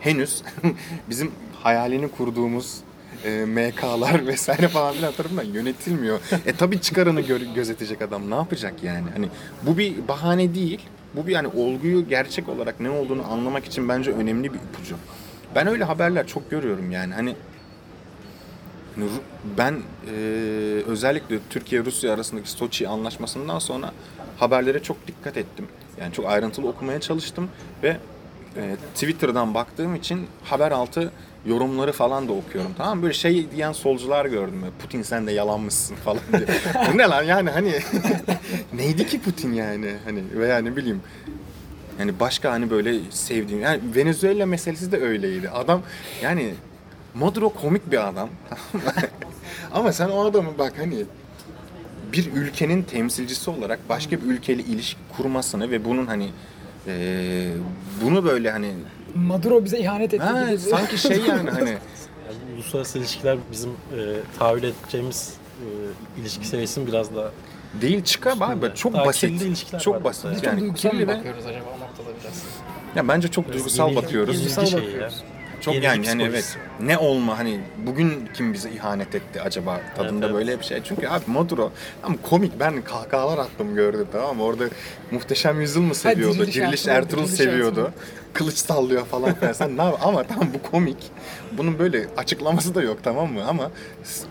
henüz 0.00 0.42
bizim 1.10 1.30
hayalini 1.62 2.08
kurduğumuz 2.08 2.76
e, 3.24 3.44
MK'lar 3.44 4.26
vesaire 4.26 4.68
falan 4.68 4.94
filan 4.94 5.12
tarafından 5.12 5.44
yönetilmiyor. 5.44 6.20
E 6.46 6.52
tabii 6.52 6.80
çıkarını 6.80 7.20
gö- 7.20 7.54
gözetecek 7.54 8.02
adam 8.02 8.30
ne 8.30 8.34
yapacak 8.34 8.82
yani? 8.82 9.06
Hani 9.14 9.28
bu 9.62 9.78
bir 9.78 10.08
bahane 10.08 10.54
değil. 10.54 10.80
Bu 11.16 11.26
bir 11.26 11.32
yani 11.32 11.48
olguyu 11.48 12.08
gerçek 12.08 12.48
olarak 12.48 12.80
ne 12.80 12.90
olduğunu 12.90 13.32
anlamak 13.32 13.64
için 13.64 13.88
bence 13.88 14.10
önemli 14.12 14.54
bir 14.54 14.58
ipucu. 14.58 14.96
Ben 15.54 15.66
öyle 15.66 15.84
haberler 15.84 16.26
çok 16.26 16.50
görüyorum 16.50 16.90
yani. 16.90 17.14
Hani 17.14 17.36
Ben 19.58 19.74
e, 19.74 20.16
özellikle 20.86 21.38
Türkiye-Rusya 21.50 22.14
arasındaki 22.14 22.50
Soçi 22.50 22.88
anlaşmasından 22.88 23.58
sonra 23.58 23.92
haberlere 24.36 24.82
çok 24.82 25.06
dikkat 25.06 25.36
ettim. 25.36 25.66
Yani 26.00 26.12
çok 26.12 26.26
ayrıntılı 26.26 26.68
okumaya 26.68 27.00
çalıştım 27.00 27.48
ve 27.82 27.96
e, 28.56 28.76
Twitter'dan 28.94 29.54
baktığım 29.54 29.94
için 29.94 30.26
haber 30.44 30.72
altı 30.72 31.12
yorumları 31.46 31.92
falan 31.92 32.28
da 32.28 32.32
okuyorum. 32.32 32.70
Tamam? 32.78 33.02
Böyle 33.02 33.14
şey 33.14 33.50
diyen 33.50 33.72
solcular 33.72 34.26
gördüm. 34.26 34.62
Putin 34.82 35.02
sen 35.02 35.26
de 35.26 35.32
yalanmışsın 35.32 35.96
falan 35.96 36.20
diye. 36.32 36.46
Bu 36.92 36.98
ne 36.98 37.02
lan 37.02 37.22
yani 37.22 37.50
hani 37.50 37.72
neydi 38.74 39.06
ki 39.06 39.20
Putin 39.20 39.52
yani 39.52 39.94
hani 40.04 40.22
veya 40.34 40.58
ne 40.58 40.76
bileyim 40.76 41.00
yani 41.98 42.20
başka 42.20 42.52
hani 42.52 42.70
böyle 42.70 42.98
sevdiğim 43.10 43.62
yani 43.62 43.80
Venezuela 43.96 44.46
meselesi 44.46 44.92
de 44.92 45.00
öyleydi. 45.00 45.50
Adam 45.50 45.82
yani 46.22 46.54
Maduro 47.14 47.48
komik 47.48 47.90
bir 47.92 48.08
adam. 48.08 48.28
Ama 49.72 49.92
sen 49.92 50.08
o 50.08 50.24
adamı 50.24 50.58
bak 50.58 50.72
hani 50.78 51.04
bir 52.12 52.32
ülkenin 52.34 52.82
temsilcisi 52.82 53.50
olarak 53.50 53.88
başka 53.88 54.16
bir 54.16 54.26
ülkeyle 54.26 54.62
ilişki 54.62 55.00
kurmasını 55.16 55.70
ve 55.70 55.84
bunun 55.84 56.06
hani 56.06 56.28
eee, 56.86 57.48
bunu 58.02 58.24
böyle 58.24 58.50
hani 58.50 58.70
Maduro 59.14 59.64
bize 59.64 59.78
ihanet 59.78 60.14
etti 60.14 60.24
ha, 60.24 60.46
gibi. 60.50 60.58
sanki 60.58 60.98
şey 60.98 61.18
yani 61.28 61.50
hani 61.50 61.68
Yani 61.70 62.54
uluslararası 62.54 62.98
ilişkiler 62.98 63.38
bizim 63.52 63.70
e, 63.70 64.00
tahayyül 64.38 64.62
edeceğimiz 64.62 65.34
e, 65.60 66.20
ilişki 66.20 66.46
seviyesinin 66.46 66.86
biraz 66.86 67.14
daha 67.16 67.30
değil 67.80 68.04
çıkar 68.04 68.36
abi 68.40 68.74
çok 68.74 68.92
Daha 68.94 69.06
basit. 69.06 69.42
ilişkiler 69.42 69.74
var 69.78 69.82
Çok 69.84 70.04
basit. 70.04 70.24
mesela. 70.24 70.40
Çok 70.42 70.52
Yani 70.52 70.60
duygusal 70.60 70.90
kirli 70.90 71.04
mı 71.06 71.12
ve 71.12 71.16
bakıyoruz 71.16 71.46
acaba 71.46 71.64
o 71.68 71.80
noktada 71.80 72.08
biraz? 72.24 72.42
ya 72.96 73.08
bence 73.08 73.28
çok 73.28 73.52
duygusal 73.52 73.88
Yeni- 73.88 73.96
bakıyoruz. 74.02 74.34
yeni 74.34 74.44
Duygusal 74.44 74.66
şeyler. 74.66 74.86
bakıyoruz. 74.86 75.22
Çok 75.64 75.74
Yeni 75.74 75.84
yani 75.84 76.06
yani 76.06 76.22
evet. 76.22 76.58
Ne 76.80 76.98
olma 76.98 77.38
hani 77.38 77.60
bugün 77.86 78.28
kim 78.34 78.52
bize 78.52 78.70
ihanet 78.70 79.14
etti 79.14 79.40
acaba 79.40 79.80
tadında 79.96 80.12
Evet, 80.12 80.24
evet. 80.24 80.34
böyle 80.34 80.60
bir 80.60 80.64
şey. 80.64 80.80
Çünkü 80.84 81.08
abi 81.08 81.24
Maduro 81.26 81.72
ama 82.02 82.16
komik 82.22 82.60
ben 82.60 82.82
kahkahalar 82.82 83.38
attım 83.38 83.74
gördüm 83.74 84.06
tamam 84.12 84.36
mı? 84.36 84.42
Orada 84.42 84.64
muhteşem 85.10 85.60
yüzyıl 85.60 85.82
mı 85.82 85.94
seviyordu? 85.94 86.34
Diriliş 86.38 86.54
Diriliş, 86.54 86.86
Ertuğrul, 86.88 86.96
Ertuğrul 87.02 87.18
Diriliş 87.18 87.34
seviyordu. 87.36 87.80
Ertuğrul. 87.80 88.02
Kılıç 88.32 88.54
sallıyor 88.56 89.06
falan 89.06 89.34
filan. 89.34 89.52
Sen 89.52 89.76
ne 89.76 89.82
yap- 89.84 89.98
Ama 90.02 90.22
tamam 90.24 90.48
bu 90.54 90.70
komik. 90.70 90.96
Bunun 91.52 91.78
böyle 91.78 92.06
açıklaması 92.16 92.74
da 92.74 92.82
yok 92.82 92.98
tamam 93.02 93.32
mı? 93.32 93.44
Ama 93.48 93.70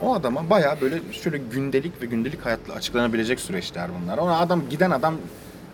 o 0.02 0.14
adama 0.14 0.50
bayağı 0.50 0.82
böyle 0.82 1.00
şöyle 1.24 1.38
gündelik 1.38 2.02
ve 2.02 2.06
gündelik 2.06 2.46
hayatla 2.46 2.74
açıklanabilecek 2.74 3.40
süreçler 3.40 3.90
bunlar. 4.02 4.18
Ona 4.18 4.38
adam 4.40 4.64
giden 4.70 4.92
adam 4.92 5.16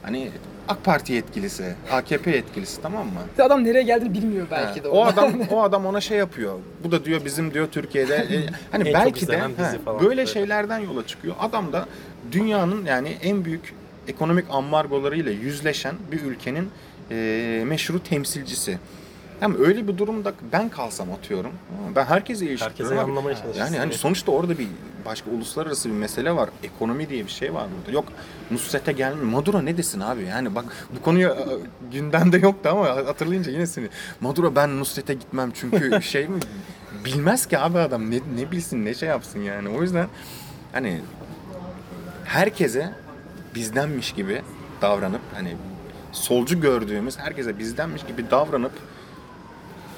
hani 0.04 0.32
AK 0.70 0.84
Parti 0.84 1.14
yetkilisi, 1.14 1.74
AKP 1.92 2.32
yetkilisi 2.32 2.82
tamam 2.82 3.06
mı? 3.06 3.44
Adam 3.44 3.64
nereye 3.64 3.84
geldiğini 3.84 4.14
bilmiyor 4.14 4.48
belki 4.52 4.84
de. 4.84 4.88
o 4.88 5.06
adam 5.06 5.34
o 5.52 5.62
adam 5.62 5.86
ona 5.86 6.02
şey 6.02 6.18
yapıyor. 6.18 6.54
Bu 6.84 6.92
da 6.92 7.06
diyor 7.06 7.26
bizim 7.26 7.54
diyor 7.54 7.68
Türkiye'de 7.72 8.16
e, 8.16 8.46
hani 8.72 8.82
En 8.90 8.94
çok 8.94 8.94
belki 8.94 9.20
de 9.28 9.34
izlenen 9.34 9.52
dizi 9.52 9.78
he, 9.78 9.80
falan 9.80 10.00
böyle 10.00 10.10
böyle. 10.10 10.26
şeylerden 10.26 10.80
yola 10.80 11.08
çıkıyor. 11.08 11.36
Adam 11.40 11.74
da 11.74 11.86
dünyanın 12.32 12.86
yani 12.86 13.18
en 13.24 13.46
büyük 13.46 13.74
ekonomik 14.08 14.46
ambargolarıyla 14.50 15.32
yüzleşen 15.32 15.96
bir 16.12 16.22
ülkenin 16.22 16.70
e, 17.12 17.64
meşru 17.66 18.04
temsilcisi. 18.04 18.78
Hem 19.40 19.66
öyle 19.66 19.88
bir 19.88 19.98
durumda 19.98 20.34
ben 20.52 20.70
kalsam 20.70 21.12
atıyorum. 21.12 21.52
Ben 21.96 22.06
herkese 22.06 22.46
ilişkiyorum. 22.46 22.78
Herkese 22.78 23.00
anlamaya 23.02 23.36
çalışırsın. 23.36 23.60
Yani 23.60 23.78
hani 23.78 23.94
sonuçta 23.94 24.32
orada 24.32 24.58
bir 24.60 24.68
başka 25.06 25.32
uluslararası 25.32 25.90
bir 25.90 25.94
mesele 25.94 26.36
var. 26.36 26.50
Ekonomi 26.64 27.10
diye 27.10 27.26
bir 27.26 27.32
şey 27.32 27.54
var 27.54 27.68
burada. 27.78 27.92
Yok 27.92 28.06
Nusret'e 28.52 28.92
gelmiyor. 28.92 29.26
Maduro 29.26 29.66
ne 29.66 29.78
desin 29.78 30.00
abi? 30.00 30.24
Yani 30.24 30.56
bak 30.56 30.66
bu 30.98 31.02
konuyu 31.02 31.28
e, 31.30 31.46
gündemde 31.92 32.38
yoktu 32.38 32.70
ama 32.72 32.86
hatırlayınca 32.88 33.52
yine 33.52 33.68
seni. 33.68 33.88
Maduro 34.22 34.56
ben 34.56 34.80
Nusret'e 34.80 35.14
gitmem 35.14 35.52
çünkü 35.54 36.02
şey 36.02 36.28
mi? 36.28 36.40
Bilmez 37.06 37.46
ki 37.46 37.60
abi 37.60 37.80
adam. 37.80 38.12
Ne, 38.12 38.16
ne 38.16 38.52
bilsin 38.52 38.86
ne 38.86 38.94
şey 38.94 39.10
yapsın 39.10 39.40
yani. 39.40 39.70
O 39.70 39.82
yüzden 39.82 40.08
hani 40.72 41.02
herkese 42.26 42.92
bizdenmiş 43.56 44.12
gibi 44.12 44.42
davranıp 44.82 45.22
hani 45.34 45.56
solcu 46.12 46.62
gördüğümüz 46.62 47.18
herkese 47.18 47.60
bizdenmiş 47.60 48.06
gibi 48.06 48.32
davranıp 48.32 48.72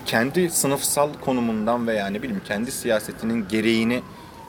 kendi 0.05 0.49
sınıfsal 0.49 1.09
konumundan 1.13 1.87
veya 1.87 2.07
ne 2.07 2.21
bileyim 2.21 2.41
kendi 2.45 2.71
siyasetinin 2.71 3.47
gereğini 3.47 4.01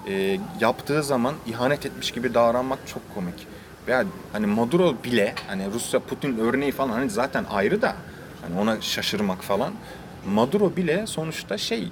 e, 0.08 0.40
yaptığı 0.60 1.02
zaman 1.02 1.34
ihanet 1.46 1.86
etmiş 1.86 2.10
gibi 2.10 2.34
davranmak 2.34 2.78
çok 2.86 3.14
komik. 3.14 3.46
Veya 3.88 4.04
hani 4.32 4.46
Maduro 4.46 4.96
bile 5.04 5.34
hani 5.46 5.66
Rusya 5.74 6.00
Putin 6.00 6.38
örneği 6.38 6.72
falan 6.72 6.88
hani 6.88 7.10
zaten 7.10 7.44
ayrı 7.50 7.82
da 7.82 7.94
hani 8.42 8.60
ona 8.60 8.80
şaşırmak 8.80 9.42
falan. 9.42 9.72
Maduro 10.26 10.76
bile 10.76 11.06
sonuçta 11.06 11.58
şey 11.58 11.88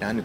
yani 0.00 0.20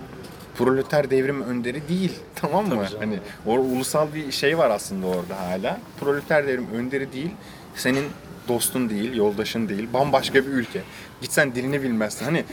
proleter 0.58 1.10
devrim 1.10 1.42
önderi 1.42 1.88
değil 1.90 2.14
tamam 2.36 2.68
mı? 2.68 2.70
Tabii 2.76 2.90
canım. 2.90 3.00
Hani 3.00 3.20
o 3.46 3.60
ulusal 3.60 4.08
bir 4.14 4.32
şey 4.32 4.58
var 4.58 4.70
aslında 4.70 5.08
orada 5.08 5.40
hala. 5.40 5.80
Proleter 6.00 6.48
devrim 6.48 6.68
önderi 6.74 7.14
değil. 7.14 7.32
Senin 7.76 8.06
dostun 8.48 8.90
değil, 8.90 9.16
yoldaşın 9.16 9.70
değil. 9.70 9.88
Bambaşka 9.94 10.36
bir 10.36 10.52
ülke. 10.52 10.82
Gitsen 11.22 11.56
dilini 11.56 11.84
bilmezsin. 11.84 12.26
Hani 12.26 12.44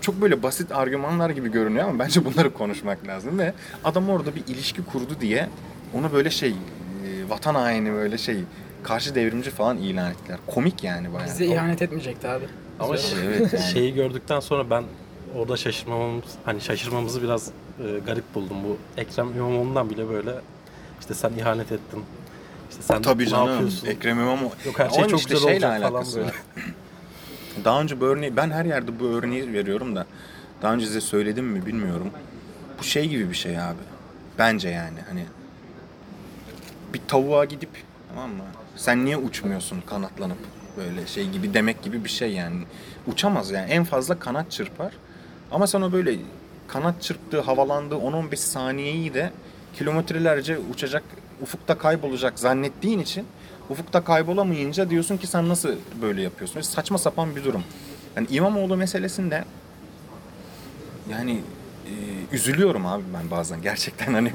çok 0.00 0.20
böyle 0.20 0.42
basit 0.42 0.72
argümanlar 0.72 1.30
gibi 1.30 1.50
görünüyor 1.52 1.88
ama 1.88 1.98
bence 1.98 2.24
bunları 2.24 2.54
konuşmak 2.54 3.06
lazım 3.06 3.38
ve 3.38 3.52
adam 3.84 4.10
orada 4.10 4.34
bir 4.36 4.42
ilişki 4.48 4.84
kurdu 4.84 5.16
diye 5.20 5.48
onu 5.94 6.12
böyle 6.12 6.30
şey 6.30 6.50
e, 6.50 6.54
vatan 7.30 7.54
haini 7.54 7.92
böyle 7.92 8.18
şey 8.18 8.36
karşı 8.82 9.14
devrimci 9.14 9.50
falan 9.50 9.78
ilan 9.78 10.10
ettiler. 10.10 10.38
Komik 10.46 10.84
yani 10.84 11.12
bayağı. 11.12 11.26
Bize 11.28 11.46
ihanet 11.46 11.82
etmeyecekti 11.82 12.28
abi. 12.28 12.44
Ama 12.80 12.92
öyle- 12.92 13.02
Evet 13.24 13.52
yani. 13.52 13.64
şeyi 13.72 13.94
gördükten 13.94 14.40
sonra 14.40 14.70
ben 14.70 14.84
orada 15.36 15.56
şaşırmamamız 15.56 16.24
hani 16.44 16.60
şaşırmamızı 16.60 17.22
biraz 17.22 17.48
e, 17.48 17.98
garip 18.06 18.34
buldum. 18.34 18.56
Bu 18.64 18.76
Ekrem 19.00 19.28
İmamoğlu'ndan 19.36 19.90
bile 19.90 20.08
böyle 20.08 20.30
işte 21.00 21.14
sen 21.14 21.32
ihanet 21.38 21.72
ettin. 21.72 22.02
İşte 22.70 22.82
sen 22.82 23.02
Tabii 23.02 23.22
ne 23.24 23.28
canım. 23.28 23.48
yapıyorsun? 23.50 23.86
Ekrem 23.86 24.18
İmamoğlu. 24.20 24.50
Yok 24.66 24.78
her 24.78 24.88
şey 24.90 24.98
Onun 25.02 25.08
çok 25.08 25.20
işte 25.20 25.34
güzel 25.34 25.48
şeyle 25.48 25.66
olacak 25.66 25.80
falan 25.82 25.92
alakası 25.92 26.16
böyle. 26.18 26.32
Daha 27.64 27.80
önce 27.80 28.00
bu 28.00 28.04
örneği, 28.04 28.36
ben 28.36 28.50
her 28.50 28.64
yerde 28.64 29.00
bu 29.00 29.04
örneği 29.04 29.52
veriyorum 29.52 29.96
da 29.96 30.06
daha 30.62 30.74
önce 30.74 30.86
size 30.86 31.00
söyledim 31.00 31.46
mi 31.46 31.66
bilmiyorum. 31.66 32.10
Bu 32.78 32.84
şey 32.84 33.08
gibi 33.08 33.30
bir 33.30 33.34
şey 33.34 33.58
abi. 33.60 33.82
Bence 34.38 34.68
yani 34.68 34.98
hani 35.08 35.24
bir 36.94 37.00
tavuğa 37.08 37.44
gidip 37.44 37.70
tamam 38.08 38.30
mı? 38.30 38.44
Sen 38.76 39.04
niye 39.04 39.16
uçmuyorsun 39.16 39.80
kanatlanıp 39.80 40.38
böyle 40.76 41.06
şey 41.06 41.28
gibi 41.30 41.54
demek 41.54 41.82
gibi 41.82 42.04
bir 42.04 42.08
şey 42.08 42.32
yani. 42.32 42.56
Uçamaz 43.06 43.50
yani 43.50 43.70
en 43.70 43.84
fazla 43.84 44.18
kanat 44.18 44.50
çırpar. 44.50 44.92
Ama 45.52 45.66
sen 45.66 45.82
o 45.82 45.92
böyle 45.92 46.16
kanat 46.68 47.02
çırptığı, 47.02 47.40
havalandığı 47.40 47.94
10-15 47.94 48.36
saniyeyi 48.36 49.14
de 49.14 49.30
kilometrelerce 49.74 50.58
uçacak, 50.58 51.02
ufukta 51.42 51.78
kaybolacak 51.78 52.38
zannettiğin 52.38 52.98
için 52.98 53.26
ufukta 53.70 54.04
kaybolamayınca 54.04 54.90
diyorsun 54.90 55.16
ki 55.16 55.26
sen 55.26 55.48
nasıl 55.48 55.70
böyle 56.02 56.22
yapıyorsun? 56.22 56.60
Saçma 56.60 56.98
sapan 56.98 57.36
bir 57.36 57.44
durum. 57.44 57.64
Yani 58.16 58.26
İmamoğlu 58.30 58.76
meselesinde 58.76 59.44
yani 61.10 61.40
e, 61.86 61.92
üzülüyorum 62.32 62.86
abi 62.86 63.02
ben 63.14 63.30
bazen 63.30 63.62
gerçekten 63.62 64.12
hani 64.14 64.32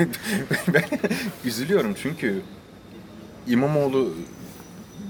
üzülüyorum 1.45 1.95
çünkü 2.01 2.41
İmamoğlu 3.47 4.13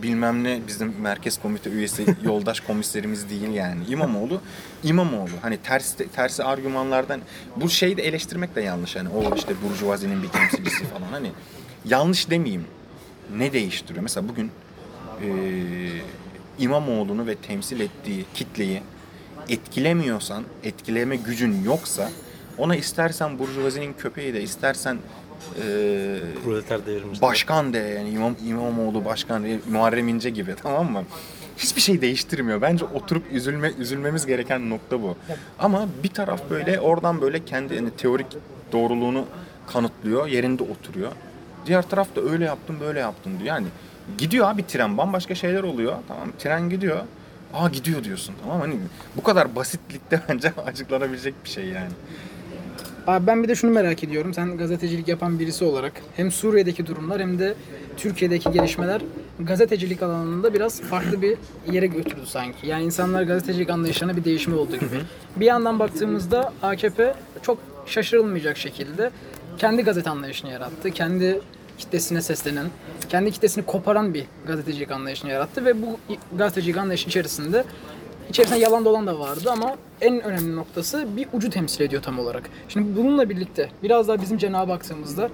bilmem 0.03 0.43
ne 0.43 0.59
bizim 0.67 0.95
merkez 0.99 1.41
komite 1.41 1.69
üyesi 1.69 2.05
yoldaş 2.23 2.59
komiserimiz 2.59 3.29
değil 3.29 3.49
yani. 3.49 3.85
İmamoğlu 3.85 4.41
İmamoğlu 4.83 5.29
hani 5.41 5.57
ters 5.57 5.95
tersi 6.15 6.43
argümanlardan 6.43 7.21
bu 7.55 7.69
şeyi 7.69 7.97
de 7.97 8.03
eleştirmek 8.07 8.55
de 8.55 8.61
yanlış 8.61 8.95
hani 8.95 9.09
o 9.09 9.35
işte 9.35 9.53
burjuvazinin 9.63 10.23
bir 10.23 10.27
temsilcisi 10.27 10.83
falan 10.85 11.11
hani 11.11 11.31
yanlış 11.85 12.29
demeyeyim. 12.29 12.65
Ne 13.37 13.53
değiştiriyor? 13.53 14.03
Mesela 14.03 14.29
bugün 14.29 14.51
e, 15.21 15.27
İmamoğlu'nu 16.59 17.27
ve 17.27 17.35
temsil 17.35 17.79
ettiği 17.79 18.25
kitleyi 18.33 18.81
etkilemiyorsan, 19.49 20.43
etkileme 20.63 21.15
gücün 21.15 21.63
yoksa 21.63 22.09
ona 22.57 22.75
istersen 22.75 23.39
burjuvazinin 23.39 23.93
köpeği 23.93 24.33
de 24.33 24.41
istersen 24.41 24.97
e, 25.65 26.19
başkan 27.21 27.73
de 27.73 27.77
yani 27.77 28.09
İmam, 28.09 28.35
İmamoğlu 28.45 29.05
başkan 29.05 29.43
de, 29.43 29.59
Muharrem 29.71 30.07
İnce 30.07 30.29
gibi 30.29 30.55
tamam 30.63 30.91
mı? 30.91 31.03
Hiçbir 31.57 31.81
şey 31.81 32.01
değiştirmiyor. 32.01 32.61
Bence 32.61 32.85
oturup 32.85 33.23
üzülme 33.31 33.71
üzülmemiz 33.79 34.25
gereken 34.25 34.69
nokta 34.69 35.01
bu. 35.01 35.17
Ama 35.59 35.87
bir 36.03 36.09
taraf 36.09 36.41
böyle 36.49 36.79
oradan 36.79 37.21
böyle 37.21 37.45
kendi 37.45 37.75
yani 37.75 37.89
teorik 37.91 38.27
doğruluğunu 38.71 39.25
kanıtlıyor, 39.67 40.27
yerinde 40.27 40.63
oturuyor. 40.63 41.11
Diğer 41.65 41.89
taraf 41.89 42.15
da 42.15 42.21
öyle 42.21 42.45
yaptım, 42.45 42.75
böyle 42.81 42.99
yaptım 42.99 43.33
diyor. 43.39 43.47
Yani 43.47 43.67
gidiyor 44.17 44.49
abi 44.49 44.67
tren 44.67 44.97
bambaşka 44.97 45.35
şeyler 45.35 45.63
oluyor. 45.63 45.95
Tamam 46.07 46.31
tren 46.39 46.69
gidiyor. 46.69 46.99
Aa 47.53 47.69
gidiyor 47.69 48.03
diyorsun. 48.03 48.35
Tamam 48.43 48.59
hani 48.59 48.75
bu 49.17 49.23
kadar 49.23 49.55
basitlikte 49.55 50.21
bence 50.29 50.53
açıklanabilecek 50.65 51.33
bir 51.43 51.49
şey 51.49 51.65
yani. 51.65 51.91
Abi 53.07 53.27
ben 53.27 53.43
bir 53.43 53.47
de 53.47 53.55
şunu 53.55 53.71
merak 53.71 54.03
ediyorum. 54.03 54.33
Sen 54.33 54.57
gazetecilik 54.57 55.07
yapan 55.07 55.39
birisi 55.39 55.65
olarak 55.65 55.93
hem 56.15 56.31
Suriye'deki 56.31 56.87
durumlar 56.87 57.21
hem 57.21 57.39
de 57.39 57.53
Türkiye'deki 57.97 58.51
gelişmeler 58.51 59.01
gazetecilik 59.39 60.03
alanında 60.03 60.53
biraz 60.53 60.81
farklı 60.81 61.21
bir 61.21 61.37
yere 61.71 61.87
götürdü 61.87 62.25
sanki. 62.25 62.67
Yani 62.67 62.83
insanlar 62.83 63.23
gazetecilik 63.23 63.69
anlayışlarına 63.69 64.17
bir 64.17 64.23
değişme 64.23 64.55
oldu 64.55 64.75
gibi. 64.75 64.99
Bir 65.35 65.45
yandan 65.45 65.79
baktığımızda 65.79 66.53
AKP 66.61 67.13
çok 67.41 67.57
şaşırılmayacak 67.85 68.57
şekilde 68.57 69.11
kendi 69.59 69.83
gazete 69.83 70.09
anlayışını 70.09 70.51
yarattı. 70.51 70.91
Kendi 70.91 71.41
kitlesine 71.77 72.21
seslenen, 72.21 72.67
kendi 73.09 73.31
kitlesini 73.31 73.65
koparan 73.65 74.13
bir 74.13 74.25
gazetecilik 74.47 74.91
anlayışını 74.91 75.31
yarattı 75.31 75.65
ve 75.65 75.81
bu 75.81 75.99
gazetecilik 76.37 76.77
anlayışı 76.77 77.07
içerisinde 77.07 77.63
İçerisinde 78.29 78.59
yalan 78.59 78.85
dolan 78.85 79.07
da 79.07 79.19
vardı 79.19 79.49
ama 79.51 79.75
en 80.01 80.23
önemli 80.23 80.55
noktası 80.55 81.07
bir 81.17 81.27
ucu 81.33 81.49
temsil 81.49 81.81
ediyor 81.81 82.01
tam 82.01 82.19
olarak. 82.19 82.49
Şimdi 82.69 82.97
bununla 82.97 83.29
birlikte 83.29 83.69
biraz 83.83 84.07
daha 84.07 84.21
bizim 84.21 84.37
cenah 84.37 84.67
baktığımızda 84.67 85.29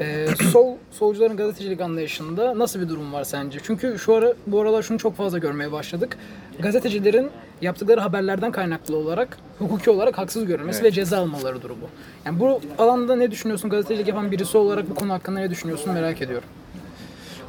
e, 0.00 0.26
sol 0.52 0.76
solcuların 0.90 1.36
gazetecilik 1.36 1.80
anlayışında 1.80 2.58
nasıl 2.58 2.80
bir 2.80 2.88
durum 2.88 3.12
var 3.12 3.24
sence? 3.24 3.58
Çünkü 3.62 3.98
şu 3.98 4.14
ara 4.14 4.34
bu 4.46 4.60
aralar 4.60 4.82
şunu 4.82 4.98
çok 4.98 5.16
fazla 5.16 5.38
görmeye 5.38 5.72
başladık. 5.72 6.18
Gazetecilerin 6.58 7.30
yaptıkları 7.62 8.00
haberlerden 8.00 8.52
kaynaklı 8.52 8.96
olarak 8.96 9.38
hukuki 9.58 9.90
olarak 9.90 10.18
haksız 10.18 10.46
görülmesi 10.46 10.76
Evet. 10.80 10.92
ve 10.92 10.94
ceza 10.94 11.18
almaları 11.18 11.62
durumu. 11.62 11.86
Yani 12.24 12.40
bu 12.40 12.60
alanda 12.78 13.16
ne 13.16 13.30
düşünüyorsun? 13.30 13.70
Gazetecilik 13.70 14.08
yapan 14.08 14.30
birisi 14.30 14.58
olarak 14.58 14.90
bu 14.90 14.94
konu 14.94 15.12
hakkında 15.12 15.40
ne 15.40 15.50
düşünüyorsun 15.50 15.92
merak 15.92 16.22
ediyorum. 16.22 16.48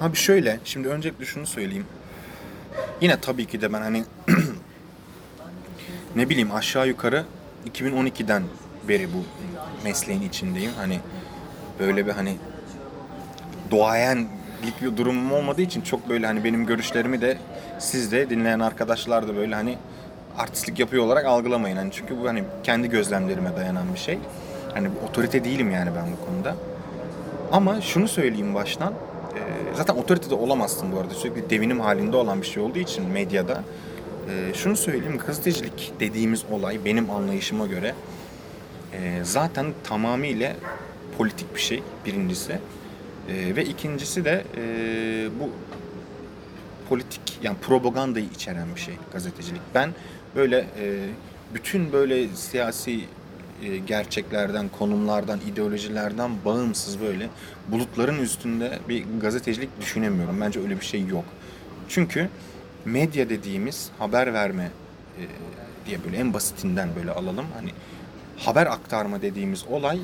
Abi 0.02 0.16
şöyle, 0.18 0.60
şimdi 0.66 0.88
öncelikle 0.88 1.26
şunu 1.26 1.48
söyleyeyim. 1.48 1.86
Yine 3.02 3.20
tabii 3.20 3.46
ki 3.46 3.62
de 3.62 3.74
ben 3.74 3.82
hani 3.82 4.04
ne 6.16 6.30
bileyim 6.30 6.52
aşağı 6.56 6.88
yukarı 6.88 7.26
2012'den 7.70 8.44
beri 8.88 9.08
bu 9.14 9.24
mesleğin 9.84 10.22
içindeyim. 10.22 10.72
Hani 10.78 11.00
böyle 11.80 12.06
bir 12.06 12.12
hani 12.12 12.38
doğayenlik 13.72 14.82
bir 14.82 14.98
durumum 14.98 15.32
olmadığı 15.32 15.62
için 15.62 15.82
çok 15.82 16.10
böyle 16.10 16.26
hani 16.28 16.44
benim 16.44 16.66
görüşlerimi 16.66 17.22
de 17.22 17.38
siz 17.80 18.12
de 18.12 18.30
dinleyen 18.30 18.60
arkadaşlar 18.60 19.28
da 19.28 19.36
böyle 19.36 19.56
hani 19.56 19.78
artistlik 20.38 20.80
yapıyor 20.80 21.04
olarak 21.04 21.26
algılamayın. 21.26 21.78
Hani 21.78 21.92
çünkü 21.92 22.22
bu 22.22 22.28
hani 22.28 22.44
kendi 22.64 22.90
gözlemlerime 22.90 23.56
dayanan 23.56 23.94
bir 23.94 24.00
şey. 24.00 24.20
Hani 24.74 24.90
otorite 25.10 25.44
değilim 25.44 25.72
yani 25.72 25.90
ben 25.96 26.06
bu 26.12 26.26
konuda. 26.26 26.56
Ama 27.52 27.82
şunu 27.82 28.08
söyleyeyim 28.08 28.56
baştan. 28.56 28.94
Zaten 29.76 29.96
otorite 29.96 30.30
de 30.30 30.36
olamazsın 30.36 30.92
bu 30.92 31.00
arada. 31.00 31.14
Sürekli 31.14 31.50
devinim 31.50 31.80
halinde 31.80 32.18
olan 32.18 32.42
bir 32.42 32.48
şey 32.48 32.64
olduğu 32.64 32.80
için 32.80 33.10
medyada. 33.10 33.64
E, 34.30 34.54
Şunu 34.54 34.76
söyleyeyim. 34.78 35.18
Gazetecilik 35.28 35.94
dediğimiz 36.00 36.44
olay 36.52 36.86
benim 36.86 37.10
anlayışıma 37.10 37.68
göre 37.68 37.96
e, 38.94 39.20
zaten 39.24 39.74
tamamıyla 39.84 40.56
politik 41.18 41.56
bir 41.56 41.60
şey 41.62 41.84
birincisi. 42.06 42.52
E, 43.30 43.56
Ve 43.56 43.66
ikincisi 43.66 44.26
de 44.26 44.44
e, 44.58 44.62
bu 45.40 45.50
politik 46.90 47.22
yani 47.44 47.58
propagandayı 47.62 48.26
içeren 48.26 48.76
bir 48.76 48.80
şey 48.80 48.94
gazetecilik. 49.14 49.62
Ben 49.76 49.90
böyle 50.36 50.58
e, 50.60 51.06
bütün 51.54 51.92
böyle 51.94 52.28
siyasi 52.28 53.00
e, 53.64 53.78
gerçeklerden, 53.78 54.70
konumlardan, 54.70 55.40
ideolojilerden 55.52 56.32
bağımsız 56.46 57.02
böyle 57.02 57.30
bulutların 57.68 58.20
üstünde 58.20 58.80
bir 58.90 59.06
gazetecilik 59.22 59.82
düşünemiyorum. 59.82 60.42
Bence 60.42 60.60
öyle 60.60 60.80
bir 60.80 60.86
şey 60.86 61.06
yok. 61.06 61.26
Çünkü 61.90 62.30
medya 62.86 63.30
dediğimiz 63.30 63.90
haber 64.00 64.34
verme 64.34 64.72
e, 65.18 65.22
diye 65.86 66.04
böyle 66.04 66.18
en 66.18 66.34
basitinden 66.34 66.90
böyle 66.96 67.12
alalım. 67.12 67.46
Hani 67.54 67.70
haber 68.38 68.66
aktarma 68.66 69.22
dediğimiz 69.22 69.66
olay 69.70 70.00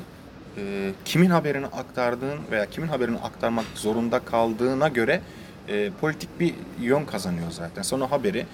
e, 0.56 0.90
kimin 1.04 1.30
haberini 1.30 1.66
aktardığın 1.66 2.38
veya 2.50 2.66
kimin 2.66 2.88
haberini 2.88 3.18
aktarmak 3.18 3.64
zorunda 3.74 4.18
kaldığına 4.18 4.88
göre 4.88 5.20
e, 5.68 5.90
politik 6.00 6.40
bir 6.40 6.54
yön 6.80 7.04
kazanıyor 7.04 7.50
zaten. 7.50 7.82
Sonra 7.82 8.10
haberi 8.10 8.46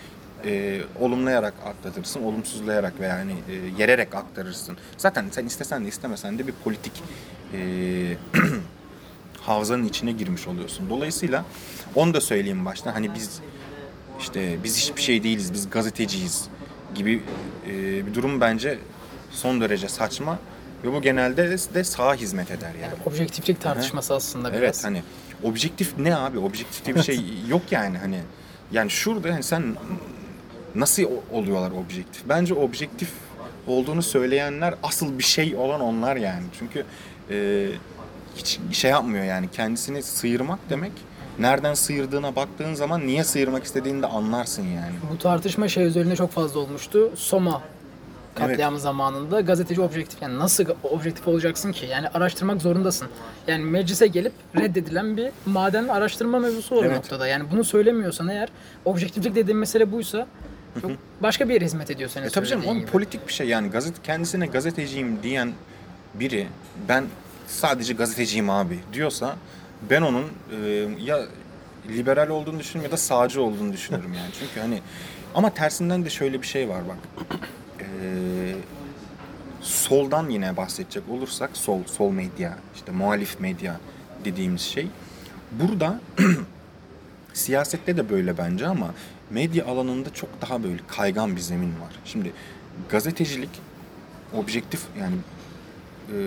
e, 0.45 0.81
olumlayarak 1.01 1.55
aktarırsın, 1.65 2.23
olumsuzlayarak 2.23 3.01
veya 3.01 3.19
yani 3.19 3.33
e, 3.33 3.83
yererek 3.83 4.15
aktarırsın. 4.15 4.77
Zaten 4.97 5.25
sen 5.31 5.47
istesen 5.47 5.85
de 5.85 5.89
istemesen 5.89 6.39
de 6.39 6.47
bir 6.47 6.53
politik 6.53 6.93
e, 7.53 7.59
havzanın 9.41 9.85
içine 9.85 10.13
girmiş 10.13 10.49
oluyorsun. 10.49 10.91
Dolayısıyla 10.91 11.45
onu 11.95 12.15
da 12.15 12.21
söyleyeyim 12.21 12.65
başta. 12.65 12.95
Hani 12.95 13.15
biz 13.15 13.41
işte 14.21 14.59
biz 14.65 14.79
hiçbir 14.79 15.03
şey 15.03 15.23
değiliz, 15.23 15.53
biz 15.53 15.71
gazeteciyiz 15.71 16.49
gibi 16.95 17.23
e, 17.67 18.07
bir 18.07 18.15
durum 18.15 18.41
bence 18.41 18.79
son 19.31 19.61
derece 19.61 19.89
saçma. 19.89 20.39
Ve 20.85 20.93
bu 20.93 21.03
genelde 21.03 21.59
de 21.75 21.85
sağa 21.85 22.15
hizmet 22.15 22.51
eder 22.51 22.73
yani. 22.83 22.95
Objektiflik 23.07 23.61
tartışması 23.61 24.15
aslında 24.15 24.49
biraz. 24.49 24.63
Evet 24.63 24.85
hani 24.85 25.03
objektif 25.43 25.99
ne 25.99 26.17
abi? 26.17 26.39
Objektif 26.39 26.85
diye 26.85 26.97
bir 26.97 27.03
şey 27.03 27.21
yok 27.49 27.63
yani 27.71 27.99
hani. 27.99 28.21
Yani 28.73 28.91
şurada 28.91 29.33
hani 29.33 29.43
sen 29.43 29.77
nasıl 30.75 31.03
oluyorlar 31.33 31.71
objektif? 31.71 32.23
Bence 32.29 32.55
objektif 32.55 33.09
olduğunu 33.67 34.03
söyleyenler 34.03 34.75
asıl 34.83 35.19
bir 35.19 35.25
şey 35.25 35.57
olan 35.57 35.81
onlar 35.81 36.17
yani. 36.17 36.45
Çünkü 36.59 36.85
e, 37.31 37.69
hiç 38.37 38.61
şey 38.73 38.91
yapmıyor 38.91 39.25
yani 39.25 39.49
kendisini 39.53 40.03
sıyırmak 40.03 40.59
demek. 40.71 40.93
Nereden 41.39 41.75
sıyırdığına 41.75 42.37
baktığın 42.37 42.75
zaman 42.75 43.07
niye 43.07 43.25
sıyırmak 43.25 43.65
istediğini 43.65 44.03
de 44.03 44.07
anlarsın 44.07 44.63
yani. 44.63 44.95
Bu 45.13 45.19
tartışma 45.19 45.69
şey 45.69 45.85
üzerine 45.87 46.17
çok 46.17 46.31
fazla 46.31 46.61
olmuştu. 46.61 47.11
Soma 47.17 47.63
katliamı 48.35 48.81
zamanında 48.81 49.41
gazeteci 49.41 49.81
objektif. 49.81 50.23
Yani 50.23 50.39
nasıl 50.39 50.65
objektif 50.83 51.29
olacaksın 51.29 51.73
ki? 51.73 51.87
Yani 51.87 52.09
araştırmak 52.09 52.63
zorundasın. 52.63 53.09
Yani 53.47 53.65
meclise 53.65 54.07
gelip 54.07 54.33
reddedilen 54.57 55.17
bir 55.17 55.31
maden 55.47 55.89
araştırma 55.89 56.39
mevzusu 56.39 56.77
var 56.77 56.83
o 56.83 56.85
Evet. 56.85 56.97
noktada. 56.97 57.27
Yani 57.27 57.45
bunu 57.51 57.65
söylemiyorsan 57.65 58.29
eğer 58.29 58.49
objektiflik 58.85 59.35
dediğin 59.35 59.59
mesele 59.59 59.93
buysa 59.93 60.27
çok 60.83 60.91
başka 61.23 61.49
bir 61.49 61.55
yere 61.55 61.65
hizmet 61.65 61.91
ediyor 61.91 62.11
senin 62.11 62.27
E 62.27 62.29
tabii 62.31 62.47
canım 62.47 62.65
onun 62.67 62.83
politik 62.83 63.29
bir 63.29 63.33
şey 63.33 63.49
yani 63.49 63.71
gazete 63.71 64.03
kendisine 64.03 64.47
gazeteciyim 64.47 65.19
diyen 65.23 65.53
biri 66.15 66.47
ben 66.89 67.05
sadece 67.47 67.93
gazeteciyim 67.95 68.51
abi 68.51 68.79
diyorsa 68.93 69.37
ben 69.91 70.03
onun 70.03 70.25
e, 70.63 70.89
ya 71.01 71.27
liberal 71.89 72.29
olduğunu 72.29 72.59
düşünürüm 72.59 72.85
ya 72.85 72.93
da 72.93 72.97
sağcı 72.97 73.43
olduğunu 73.43 73.73
düşünürüm 73.73 74.15
yani. 74.15 74.31
Çünkü 74.41 74.61
hani 74.61 74.81
ama 75.35 75.55
tersinden 75.55 76.05
de 76.05 76.11
şöyle 76.11 76.43
bir 76.43 76.47
şey 76.47 76.69
var 76.69 76.83
bak. 76.89 77.29
E, 77.81 77.85
soldan 79.61 80.31
yine 80.31 80.57
bahsedecek 80.57 81.03
olursak 81.09 81.51
sol 81.57 81.85
sol 81.85 82.11
medya 82.11 82.59
işte 82.75 82.93
muhalif 82.93 83.41
medya 83.41 83.81
dediğimiz 84.25 84.61
şey 84.61 84.87
burada 85.53 86.01
siyasette 87.33 87.97
de 87.97 88.11
böyle 88.11 88.39
bence 88.39 88.67
ama 88.67 88.95
medya 89.31 89.67
alanında 89.67 90.15
çok 90.15 90.29
daha 90.41 90.63
böyle 90.63 90.81
kaygan 90.89 91.37
bir 91.37 91.41
zemin 91.41 91.81
var. 91.81 91.93
Şimdi 92.05 92.33
gazetecilik 92.91 93.51
objektif 94.35 94.81
yani 95.01 95.15
e, 96.13 96.19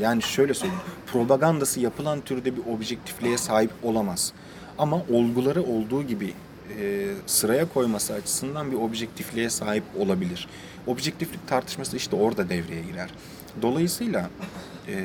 yani 0.00 0.22
şöyle 0.22 0.54
söyleyeyim 0.54 0.82
propagandası 1.06 1.80
yapılan 1.80 2.20
türde 2.20 2.56
bir 2.56 2.62
objektifliğe 2.74 3.38
sahip 3.38 3.70
olamaz. 3.82 4.32
Ama 4.78 5.02
olguları 5.12 5.62
olduğu 5.62 6.02
gibi 6.02 6.34
e, 6.80 7.06
sıraya 7.26 7.68
koyması 7.68 8.14
açısından 8.14 8.72
bir 8.72 8.76
objektifliğe 8.76 9.50
sahip 9.50 9.84
olabilir. 9.98 10.48
Objektiflik 10.86 11.48
tartışması 11.48 11.96
işte 11.96 12.16
orada 12.16 12.48
devreye 12.48 12.82
girer. 12.82 13.10
Dolayısıyla 13.62 14.30
e, 14.88 14.96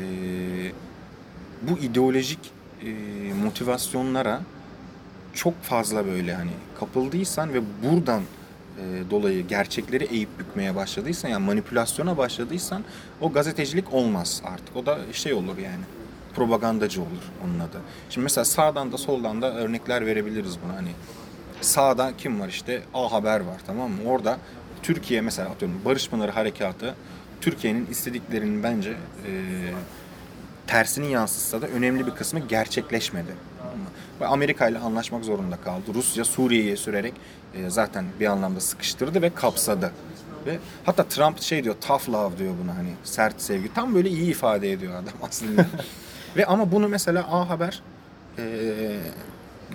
bu 1.61 1.77
ideolojik 1.77 2.39
e, 2.83 2.89
motivasyonlara 3.43 4.41
çok 5.33 5.63
fazla 5.63 6.05
böyle 6.05 6.33
hani 6.33 6.51
kapıldıysan 6.79 7.53
ve 7.53 7.61
buradan 7.83 8.21
e, 8.77 9.09
dolayı 9.09 9.47
gerçekleri 9.47 10.03
eğip 10.03 10.39
bükmeye 10.39 10.75
başladıysan 10.75 11.29
yani 11.29 11.45
manipülasyona 11.45 12.17
başladıysan 12.17 12.83
o 13.21 13.31
gazetecilik 13.31 13.93
olmaz 13.93 14.41
artık. 14.45 14.75
O 14.75 14.85
da 14.85 14.97
şey 15.13 15.33
olur 15.33 15.57
yani 15.57 15.83
propagandacı 16.35 17.01
olur 17.01 17.31
onun 17.45 17.59
adı. 17.59 17.77
Şimdi 18.09 18.23
mesela 18.23 18.45
sağdan 18.45 18.91
da 18.91 18.97
soldan 18.97 19.41
da 19.41 19.53
örnekler 19.55 20.05
verebiliriz 20.05 20.57
buna 20.65 20.75
hani. 20.75 20.89
Sağda 21.61 22.13
kim 22.17 22.39
var 22.39 22.47
işte 22.47 22.81
A 22.93 23.11
Haber 23.11 23.39
var 23.39 23.61
tamam 23.67 23.91
mı? 23.91 23.97
Orada 24.09 24.37
Türkiye 24.83 25.21
mesela 25.21 25.49
atıyorum 25.49 25.81
Barış 25.85 26.09
Pınarı 26.09 26.31
Harekatı 26.31 26.95
Türkiye'nin 27.41 27.85
istediklerinin 27.85 28.63
bence 28.63 28.89
e, 28.89 29.31
tersini 30.67 31.11
yansıtsa 31.11 31.61
da 31.61 31.67
önemli 31.67 32.07
bir 32.07 32.11
kısmı 32.11 32.39
gerçekleşmedi. 32.39 33.31
Amerika 34.21 34.67
ile 34.69 34.79
anlaşmak 34.79 35.25
zorunda 35.25 35.57
kaldı. 35.57 35.93
Rusya 35.93 36.25
Suriye'ye 36.25 36.77
sürerek 36.77 37.13
e, 37.53 37.69
zaten 37.69 38.05
bir 38.19 38.25
anlamda 38.25 38.59
sıkıştırdı 38.59 39.21
ve 39.21 39.29
kapsadı. 39.29 39.91
Ve 40.45 40.59
hatta 40.85 41.03
Trump 41.03 41.41
şey 41.41 41.63
diyor 41.63 41.75
tough 41.87 42.09
love 42.09 42.37
diyor 42.37 42.53
buna 42.63 42.77
hani 42.77 42.89
sert 43.03 43.41
sevgi. 43.41 43.73
Tam 43.73 43.95
böyle 43.95 44.09
iyi 44.09 44.31
ifade 44.31 44.71
ediyor 44.71 44.93
adam 44.93 45.13
aslında. 45.29 45.65
ve 46.37 46.45
ama 46.45 46.71
bunu 46.71 46.87
mesela 46.87 47.25
A 47.31 47.49
Haber 47.49 47.81
e, 48.37 48.43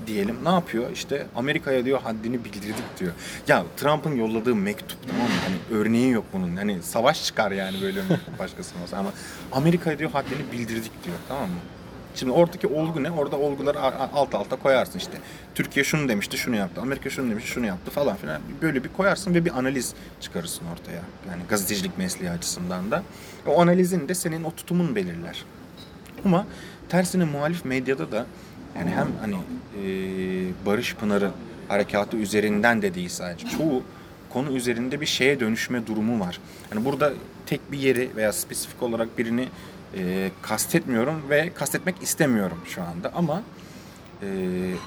diyelim 0.06 0.36
ne 0.44 0.48
yapıyor? 0.48 0.90
İşte 0.92 1.26
Amerika'ya 1.36 1.84
diyor 1.84 2.00
haddini 2.00 2.44
bildirdik 2.44 3.00
diyor. 3.00 3.12
Ya 3.48 3.64
Trump'ın 3.76 4.14
yolladığı 4.16 4.54
mektup 4.54 4.98
tamam 5.08 5.22
mı? 5.26 5.34
Hani 5.44 5.80
örneği 5.80 6.10
yok 6.10 6.24
bunun. 6.32 6.56
Hani 6.56 6.82
savaş 6.82 7.24
çıkar 7.24 7.50
yani 7.52 7.80
böyle 7.82 8.00
bir 8.02 8.38
başkasına 8.38 8.82
olsa 8.82 8.96
ama 8.96 9.10
Amerika'ya 9.52 9.98
diyor 9.98 10.10
haddini 10.10 10.52
bildirdik 10.52 11.04
diyor 11.04 11.16
tamam 11.28 11.48
mı? 11.48 11.56
Şimdi 12.14 12.32
oradaki 12.32 12.66
olgu 12.66 13.02
ne? 13.02 13.10
Orada 13.10 13.36
olguları 13.36 13.80
alt 14.14 14.34
alta 14.34 14.56
koyarsın 14.56 14.98
işte. 14.98 15.12
Türkiye 15.54 15.84
şunu 15.84 16.08
demişti, 16.08 16.38
şunu 16.38 16.56
yaptı. 16.56 16.80
Amerika 16.80 17.10
şunu 17.10 17.30
demişti, 17.30 17.50
şunu 17.50 17.66
yaptı 17.66 17.90
falan 17.90 18.16
filan. 18.16 18.40
Böyle 18.62 18.84
bir 18.84 18.88
koyarsın 18.88 19.34
ve 19.34 19.44
bir 19.44 19.58
analiz 19.58 19.94
çıkarırsın 20.20 20.66
ortaya. 20.72 21.02
Yani 21.30 21.42
gazetecilik 21.48 21.98
mesleği 21.98 22.30
açısından 22.30 22.90
da. 22.90 23.02
O 23.46 23.60
analizin 23.60 24.08
de 24.08 24.14
senin 24.14 24.44
o 24.44 24.50
tutumun 24.50 24.96
belirler. 24.96 25.44
Ama 26.24 26.46
tersine 26.88 27.24
muhalif 27.24 27.64
medyada 27.64 28.12
da 28.12 28.26
yani 28.78 28.90
hem 28.90 29.08
hani 29.20 29.34
e, 29.34 29.86
Barış 30.66 30.94
Pınarı 30.94 31.30
harekatı 31.68 32.16
üzerinden 32.16 32.82
de 32.82 32.94
değil 32.94 33.08
sadece. 33.08 33.46
Çoğu 33.48 33.82
konu 34.30 34.52
üzerinde 34.52 35.00
bir 35.00 35.06
şeye 35.06 35.40
dönüşme 35.40 35.86
durumu 35.86 36.20
var. 36.20 36.40
Hani 36.70 36.84
burada 36.84 37.12
tek 37.46 37.72
bir 37.72 37.78
yeri 37.78 38.10
veya 38.16 38.32
spesifik 38.32 38.82
olarak 38.82 39.18
birini 39.18 39.48
e, 39.96 40.30
kastetmiyorum 40.42 41.30
ve 41.30 41.50
kastetmek 41.54 42.02
istemiyorum 42.02 42.58
şu 42.66 42.82
anda. 42.82 43.12
Ama 43.14 43.42
e, 44.22 44.26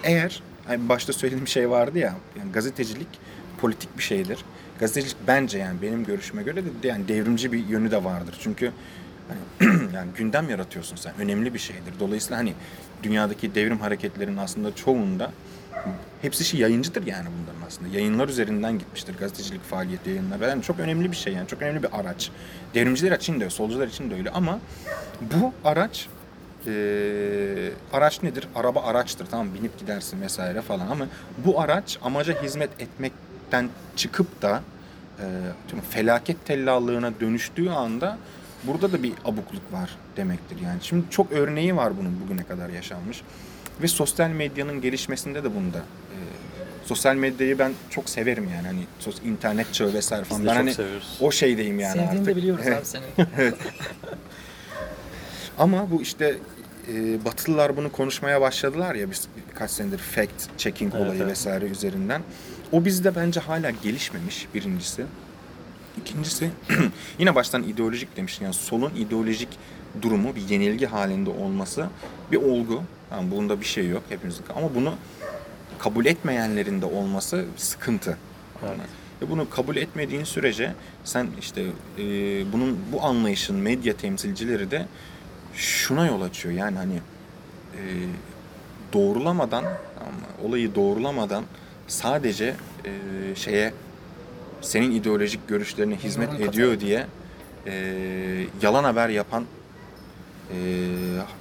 eğer 0.03 0.43
hani 0.67 0.89
başta 0.89 1.13
söylediğim 1.13 1.47
şey 1.47 1.69
vardı 1.69 1.99
ya 1.99 2.15
yani 2.39 2.51
gazetecilik 2.51 3.07
politik 3.61 3.97
bir 3.97 4.03
şeydir. 4.03 4.45
Gazetecilik 4.79 5.17
bence 5.27 5.57
yani 5.57 5.81
benim 5.81 6.05
görüşüme 6.05 6.43
göre 6.43 6.63
de 6.83 6.87
yani 6.87 7.07
devrimci 7.07 7.51
bir 7.51 7.67
yönü 7.67 7.91
de 7.91 8.03
vardır. 8.03 8.37
Çünkü 8.41 8.71
hani 9.27 9.69
yani 9.93 10.09
gündem 10.17 10.49
yaratıyorsun 10.49 10.95
sen. 10.95 11.13
Önemli 11.19 11.53
bir 11.53 11.59
şeydir. 11.59 11.93
Dolayısıyla 11.99 12.37
hani 12.37 12.53
dünyadaki 13.03 13.55
devrim 13.55 13.79
hareketlerinin 13.79 14.37
aslında 14.37 14.75
çoğunda 14.75 15.31
hepsi 16.23 16.45
şey 16.45 16.59
yayıncıdır 16.59 17.07
yani 17.07 17.27
bunların 17.41 17.67
aslında. 17.67 17.95
Yayınlar 17.97 18.29
üzerinden 18.29 18.79
gitmiştir. 18.79 19.15
Gazetecilik 19.19 19.63
faaliyeti 19.63 20.09
yayınlar. 20.09 20.39
Yani 20.49 20.63
çok 20.63 20.79
önemli 20.79 21.11
bir 21.11 21.17
şey 21.17 21.33
yani. 21.33 21.47
Çok 21.47 21.61
önemli 21.61 21.83
bir 21.83 21.99
araç. 21.99 22.31
Devrimciler 22.73 23.11
için 23.11 23.39
de, 23.39 23.49
solcular 23.49 23.87
için 23.87 24.09
de 24.11 24.15
öyle 24.15 24.29
ama 24.29 24.59
bu 25.21 25.53
araç 25.65 26.07
eee, 26.67 27.71
araç 27.93 28.23
nedir? 28.23 28.47
Araba 28.55 28.81
araçtır. 28.83 29.25
Tamam 29.25 29.47
binip 29.59 29.79
gidersin 29.79 30.21
vesaire 30.21 30.61
falan 30.61 30.87
ama 30.87 31.07
bu 31.45 31.61
araç 31.61 31.97
amaca 32.01 32.43
hizmet 32.43 32.69
etmekten 32.81 33.69
çıkıp 33.95 34.41
da 34.41 34.61
tüm 35.67 35.81
felaket 35.81 36.45
tellallığına 36.45 37.11
dönüştüğü 37.19 37.69
anda 37.69 38.17
burada 38.63 38.91
da 38.91 39.03
bir 39.03 39.13
abukluk 39.25 39.73
var 39.73 39.89
demektir 40.17 40.57
yani. 40.63 40.77
Şimdi 40.81 41.05
çok 41.09 41.31
örneği 41.31 41.75
var 41.75 41.93
bunun 41.99 42.21
bugüne 42.25 42.43
kadar 42.43 42.69
yaşanmış. 42.69 43.21
Ve 43.81 43.87
sosyal 43.87 44.29
medyanın 44.29 44.81
gelişmesinde 44.81 45.43
de 45.43 45.55
bunda 45.55 45.77
eee, 45.77 46.63
sosyal 46.85 47.15
medyayı 47.15 47.59
ben 47.59 47.71
çok 47.89 48.09
severim 48.09 48.49
yani 48.55 48.67
hani 48.67 48.79
sos 48.99 49.15
internet 49.25 49.73
çağı 49.73 49.93
vesaire 49.93 50.23
falan. 50.23 50.41
Biz 50.41 50.45
de 50.47 50.49
ben 50.51 50.55
çok 50.55 50.63
hani 50.65 50.73
seviyoruz. 50.73 51.17
o 51.21 51.31
şeydeyim 51.31 51.79
yani 51.79 51.91
Sevdiğini 51.93 52.11
artık. 52.11 52.25
de 52.25 52.35
biliyoruz 52.35 52.67
abi 52.67 52.85
senin. 52.85 53.53
Ama 55.57 55.91
bu 55.91 56.01
işte 56.01 56.37
e, 56.93 57.25
Batılılar 57.25 57.77
bunu 57.77 57.91
konuşmaya 57.91 58.41
başladılar 58.41 58.95
ya 58.95 59.11
biz 59.11 59.27
birkaç 59.51 59.71
senedir 59.71 59.97
fact 59.97 60.57
checking 60.57 60.93
Evet, 60.95 61.05
olayı 61.05 61.21
evet. 61.21 61.31
vesaire 61.31 61.65
üzerinden. 61.65 62.21
O 62.71 62.85
bizde 62.85 63.15
bence 63.15 63.39
hala 63.39 63.69
gelişmemiş 63.69 64.47
birincisi. 64.53 65.05
İkincisi 66.01 66.49
yine 67.19 67.35
baştan 67.35 67.63
ideolojik 67.63 68.17
demiştim 68.17 68.43
yani 68.43 68.53
solun 68.53 68.91
ideolojik 68.95 69.49
durumu 70.01 70.35
bir 70.35 70.41
yenilgi 70.41 70.85
halinde 70.85 71.29
olması 71.29 71.87
bir 72.31 72.37
olgu. 72.37 72.83
Yani 73.11 73.31
bunda 73.31 73.59
bir 73.59 73.65
şey 73.65 73.89
yok 73.89 74.03
hepimizin 74.09 74.45
ama 74.55 74.75
bunu 74.75 74.93
kabul 75.79 76.05
etmeyenlerin 76.05 76.81
de 76.81 76.85
olması 76.85 77.45
sıkıntı. 77.57 78.17
Evet. 78.65 78.77
Ve 79.21 79.29
bunu 79.29 79.49
kabul 79.49 79.75
etmediğin 79.75 80.23
sürece 80.23 80.73
sen 81.03 81.27
işte 81.39 81.61
e, 81.97 82.03
bunun 82.53 82.79
bu 82.91 83.03
anlayışın 83.03 83.55
medya 83.55 83.97
temsilcileri 83.97 84.71
de 84.71 84.87
şuna 85.53 86.07
yol 86.07 86.21
açıyor. 86.21 86.55
Yani 86.55 86.77
hani 86.77 86.95
e, 87.73 87.81
doğrulamadan 88.93 89.65
olayı 90.43 90.75
doğrulamadan 90.75 91.43
sadece 91.87 92.55
e, 92.85 92.91
şeye 93.35 93.73
senin 94.61 94.91
ideolojik 94.91 95.47
görüşlerine 95.47 95.95
hizmet 95.95 96.39
ediyor 96.39 96.79
diye 96.79 97.07
e, 97.67 97.73
yalan 98.61 98.83
haber 98.83 99.09
yapan 99.09 99.45
e, 100.51 100.57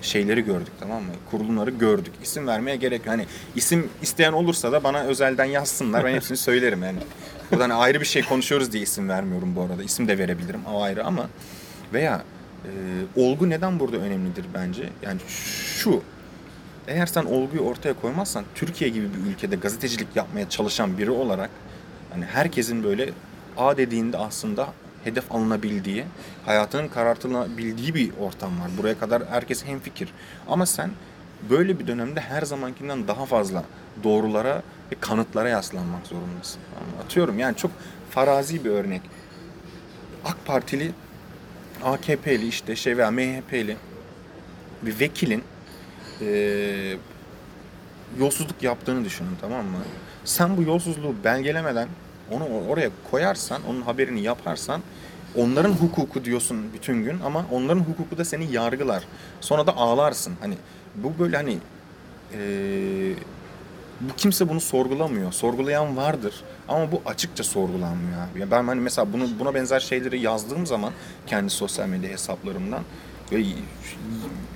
şeyleri 0.02 0.44
gördük 0.44 0.72
tamam 0.80 1.02
mı? 1.02 1.12
Kurulumları 1.30 1.70
gördük. 1.70 2.12
İsim 2.22 2.46
vermeye 2.46 2.76
gerek 2.76 2.98
yok. 3.06 3.08
Hani 3.08 3.26
isim 3.56 3.88
isteyen 4.02 4.32
olursa 4.32 4.72
da 4.72 4.84
bana 4.84 5.00
özelden 5.02 5.44
yazsınlar. 5.44 6.04
Ben 6.04 6.14
hepsini 6.14 6.36
söylerim 6.36 6.82
yani. 6.82 6.98
Buradan 7.50 7.70
ayrı 7.70 8.00
bir 8.00 8.06
şey 8.06 8.22
konuşuyoruz 8.22 8.72
diye 8.72 8.82
isim 8.82 9.08
vermiyorum 9.08 9.56
bu 9.56 9.62
arada. 9.62 9.82
İsim 9.82 10.08
de 10.08 10.18
verebilirim 10.18 10.60
o 10.72 10.82
ayrı 10.82 11.04
ama 11.04 11.28
veya 11.92 12.22
Ee, 12.64 13.20
olgu 13.20 13.50
neden 13.50 13.80
burada 13.80 13.96
önemlidir 13.96 14.44
bence? 14.54 14.88
Yani 15.02 15.20
şu, 15.28 16.02
eğer 16.88 17.06
sen 17.06 17.24
olguyu 17.24 17.62
ortaya 17.62 17.94
koymazsan 17.94 18.44
Türkiye 18.54 18.90
gibi 18.90 19.06
bir 19.14 19.30
ülkede 19.30 19.56
gazetecilik 19.56 20.08
yapmaya 20.14 20.48
çalışan 20.48 20.98
biri 20.98 21.10
olarak 21.10 21.50
hani 22.12 22.24
herkesin 22.24 22.84
böyle 22.84 23.10
A 23.56 23.76
dediğinde 23.76 24.18
aslında 24.18 24.68
hedef 25.04 25.32
alınabildiği, 25.32 26.04
hayatının 26.46 26.88
karartılabildiği 26.88 27.94
bir 27.94 28.10
ortam 28.20 28.60
var. 28.60 28.70
Buraya 28.78 28.98
kadar 28.98 29.22
herkes 29.28 29.64
hemfikir. 29.64 30.08
Ama 30.48 30.66
sen 30.66 30.90
böyle 31.50 31.78
bir 31.78 31.86
dönemde 31.86 32.20
her 32.20 32.42
zamankinden 32.42 33.08
daha 33.08 33.26
fazla 33.26 33.64
doğrulara 34.04 34.62
ve 34.92 34.96
kanıtlara 35.00 35.48
yaslanmak 35.48 36.06
zorundasın. 36.06 36.60
Atıyorum 37.04 37.38
yani 37.38 37.56
çok 37.56 37.70
farazi 38.10 38.64
bir 38.64 38.70
örnek. 38.70 39.00
AK 40.24 40.36
Partili, 40.46 40.92
AKP'li 41.84 42.46
işte 42.48 42.76
şey 42.76 42.96
veya 42.96 43.10
MHP'li 43.10 43.76
bir 44.82 45.00
vekilin 45.00 45.44
eee, 46.20 46.96
yolsuzluk 48.18 48.62
yaptığını 48.62 49.04
düşünün 49.04 49.36
tamam 49.40 49.64
mı? 49.66 49.78
Sen 50.24 50.56
bu 50.56 50.62
yolsuzluğu 50.62 51.14
belgelemeden 51.24 51.88
onu 52.32 52.44
or- 52.44 52.68
oraya 52.68 52.90
koyarsan, 53.10 53.62
onun 53.68 53.82
haberini 53.82 54.20
yaparsan 54.22 54.80
onların 55.36 55.72
hukuku 55.72 56.24
diyorsun 56.24 56.72
bütün 56.74 57.04
gün 57.04 57.20
ama 57.24 57.46
onların 57.52 57.80
hukuku 57.80 58.18
da 58.18 58.24
seni 58.24 58.52
yargılar. 58.52 59.02
Sonra 59.40 59.66
da 59.66 59.76
ağlarsın. 59.76 60.34
Hani 60.40 60.54
bu 60.94 61.12
böyle 61.18 61.36
hani 61.36 61.58
eee, 62.32 63.14
bu 64.00 64.16
kimse 64.16 64.48
bunu 64.48 64.60
sorgulamıyor. 64.60 65.32
Sorgulayan 65.32 65.96
vardır 65.96 66.34
ama 66.68 66.92
bu 66.92 67.02
açıkça 67.06 67.44
sorgulanmıyor 67.44 68.18
abi. 68.32 68.40
Ya 68.40 68.50
ben 68.50 68.64
hani 68.66 68.80
mesela 68.80 69.12
bunu 69.12 69.24
buna 69.38 69.54
benzer 69.54 69.80
şeyleri 69.80 70.20
yazdığım 70.20 70.66
zaman 70.66 70.92
kendi 71.26 71.50
sosyal 71.50 71.88
medya 71.88 72.10
hesaplarımdan 72.10 72.82
böyle 73.32 73.46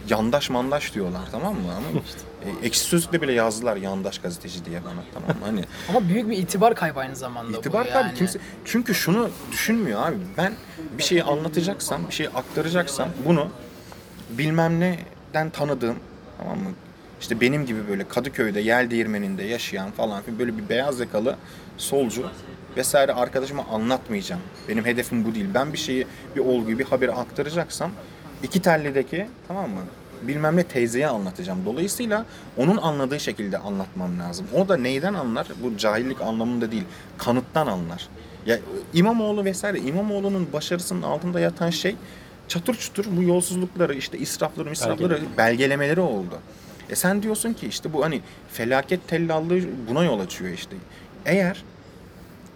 yandaş 0.08 0.50
mandaş 0.50 0.94
diyorlar 0.94 1.22
tamam 1.32 1.54
mı? 1.54 1.60
Ama 1.76 1.86
e, 2.62 2.66
ekşi 2.66 2.80
sözlükte 2.80 3.22
bile 3.22 3.32
yazdılar 3.32 3.76
yandaş 3.76 4.18
gazeteci 4.18 4.64
diye 4.64 4.84
bana 4.84 5.00
tamam? 5.14 5.42
Hani 5.44 5.64
Ama 5.88 6.08
büyük 6.08 6.30
bir 6.30 6.38
itibar 6.38 6.74
kaybı 6.74 7.00
aynı 7.00 7.16
zamanda 7.16 7.58
İtibar 7.58 7.84
bu 7.84 7.88
yani. 7.88 8.14
kimse 8.14 8.38
çünkü 8.64 8.94
şunu 8.94 9.30
düşünmüyor 9.52 10.06
abi 10.08 10.16
ben 10.36 10.52
bir 10.98 11.02
şeyi 11.02 11.22
anlatacaksam 11.24 12.08
bir 12.08 12.14
şeyi 12.14 12.30
aktaracaksam 12.30 13.08
bunu 13.26 13.48
bilmem 14.30 14.80
neden 14.80 15.50
tanıdığım 15.50 15.96
tamam 16.38 16.58
mı 16.58 16.70
işte 17.20 17.40
benim 17.40 17.66
gibi 17.66 17.88
böyle 17.88 18.08
Kadıköy'de 18.08 18.60
yel 18.60 18.90
değirmeninde 18.90 19.42
yaşayan 19.42 19.90
falan 19.90 20.22
filan 20.22 20.38
böyle 20.38 20.58
bir 20.58 20.68
beyaz 20.68 21.00
yakalı 21.00 21.36
solcu 21.78 22.30
vesaire 22.76 23.12
arkadaşıma 23.12 23.64
anlatmayacağım. 23.72 24.42
Benim 24.68 24.84
hedefim 24.84 25.24
bu 25.24 25.34
değil. 25.34 25.46
Ben 25.54 25.72
bir 25.72 25.78
şeyi, 25.78 26.06
bir 26.36 26.40
olguyu, 26.40 26.78
bir 26.78 26.84
haberi 26.84 27.12
aktaracaksam 27.12 27.90
iki 28.42 28.62
tellideki 28.62 29.26
tamam 29.48 29.70
mı? 29.70 29.80
Bilmem 30.22 30.56
ne 30.56 30.62
teyzeye 30.62 31.08
anlatacağım. 31.08 31.58
Dolayısıyla 31.66 32.26
onun 32.56 32.76
anladığı 32.76 33.20
şekilde 33.20 33.58
anlatmam 33.58 34.18
lazım. 34.18 34.46
O 34.54 34.68
da 34.68 34.76
neyden 34.76 35.14
anlar? 35.14 35.46
Bu 35.62 35.76
cahillik 35.78 36.20
anlamında 36.20 36.72
değil. 36.72 36.84
Kanıttan 37.18 37.66
anlar. 37.66 38.08
Ya 38.46 38.58
İmamoğlu 38.94 39.44
vesaire 39.44 39.78
İmamoğlu'nun 39.80 40.48
başarısının 40.52 41.02
altında 41.02 41.40
yatan 41.40 41.70
şey 41.70 41.96
çatır 42.48 42.74
çutur 42.74 43.04
bu 43.08 43.22
yolsuzlukları 43.22 43.94
işte 43.94 44.18
israfları, 44.18 44.72
israfları 44.72 45.20
belgelemeleri 45.38 46.00
oldu. 46.00 46.38
E 46.90 46.94
sen 46.94 47.22
diyorsun 47.22 47.52
ki 47.52 47.66
işte 47.66 47.92
bu 47.92 48.04
hani 48.04 48.20
felaket 48.52 49.08
tellallığı 49.08 49.60
buna 49.88 50.04
yol 50.04 50.20
açıyor 50.20 50.50
işte. 50.50 50.76
Eğer 51.26 51.64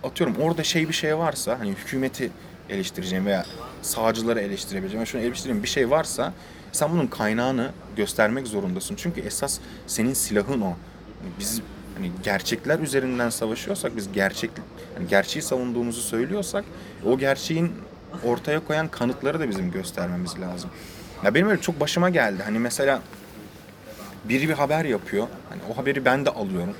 atıyorum 0.02 0.36
orada 0.36 0.62
şey 0.64 0.88
bir 0.88 0.94
şey 0.94 1.18
varsa 1.18 1.58
hani 1.58 1.70
hükümeti 1.70 2.30
eleştireceğim 2.68 3.26
veya 3.26 3.46
sağcıları 3.82 4.40
eleştirebileceğim 4.40 5.06
şunu 5.06 5.22
eleştireceğim 5.22 5.62
bir 5.62 5.68
şey 5.68 5.90
varsa 5.90 6.32
sen 6.72 6.90
bunun 6.92 7.06
kaynağını 7.06 7.70
göstermek 7.96 8.46
zorundasın. 8.46 8.94
Çünkü 8.96 9.20
esas 9.20 9.58
senin 9.86 10.14
silahın 10.14 10.60
o. 10.60 10.66
Hani 10.66 11.32
Biz 11.38 11.60
hani 11.96 12.12
gerçekler 12.22 12.78
üzerinden 12.78 13.30
savaşıyorsak 13.30 13.96
biz 13.96 14.12
gerçek 14.12 14.50
hani 14.96 15.08
gerçeği 15.08 15.42
savunduğumuzu 15.42 16.00
söylüyorsak 16.00 16.64
o 17.06 17.18
gerçeğin 17.18 17.72
ortaya 18.24 18.60
koyan 18.66 18.88
kanıtları 18.88 19.40
da 19.40 19.48
bizim 19.48 19.70
göstermemiz 19.70 20.40
lazım. 20.40 20.70
Ya 21.24 21.34
benim 21.34 21.48
öyle 21.48 21.60
çok 21.60 21.80
başıma 21.80 22.10
geldi. 22.10 22.42
Hani 22.44 22.58
mesela 22.58 23.02
biri 24.24 24.48
bir 24.48 24.54
haber 24.54 24.84
yapıyor. 24.84 25.26
Hani 25.48 25.60
o 25.72 25.76
haberi 25.76 26.04
ben 26.04 26.26
de 26.26 26.30
alıyorum. 26.30 26.74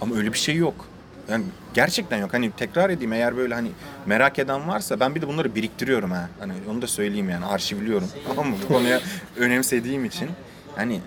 Ama 0.00 0.16
öyle 0.16 0.32
bir 0.32 0.38
şey 0.38 0.56
yok. 0.56 0.86
Yani 1.28 1.44
gerçekten 1.74 2.18
yok. 2.18 2.34
Hani 2.34 2.50
tekrar 2.50 2.90
edeyim 2.90 3.12
eğer 3.12 3.36
böyle 3.36 3.54
hani 3.54 3.70
merak 4.06 4.38
eden 4.38 4.68
varsa 4.68 5.00
ben 5.00 5.14
bir 5.14 5.22
de 5.22 5.28
bunları 5.28 5.54
biriktiriyorum 5.54 6.10
ha. 6.10 6.28
Hani 6.38 6.52
onu 6.70 6.82
da 6.82 6.86
söyleyeyim 6.86 7.30
yani 7.30 7.46
arşivliyorum. 7.46 8.08
Tamam 8.26 8.48
mı? 8.48 8.56
Bu 8.64 8.68
konuya 8.68 9.00
önemsediğim 9.36 10.04
için. 10.04 10.30
Hani 10.76 11.00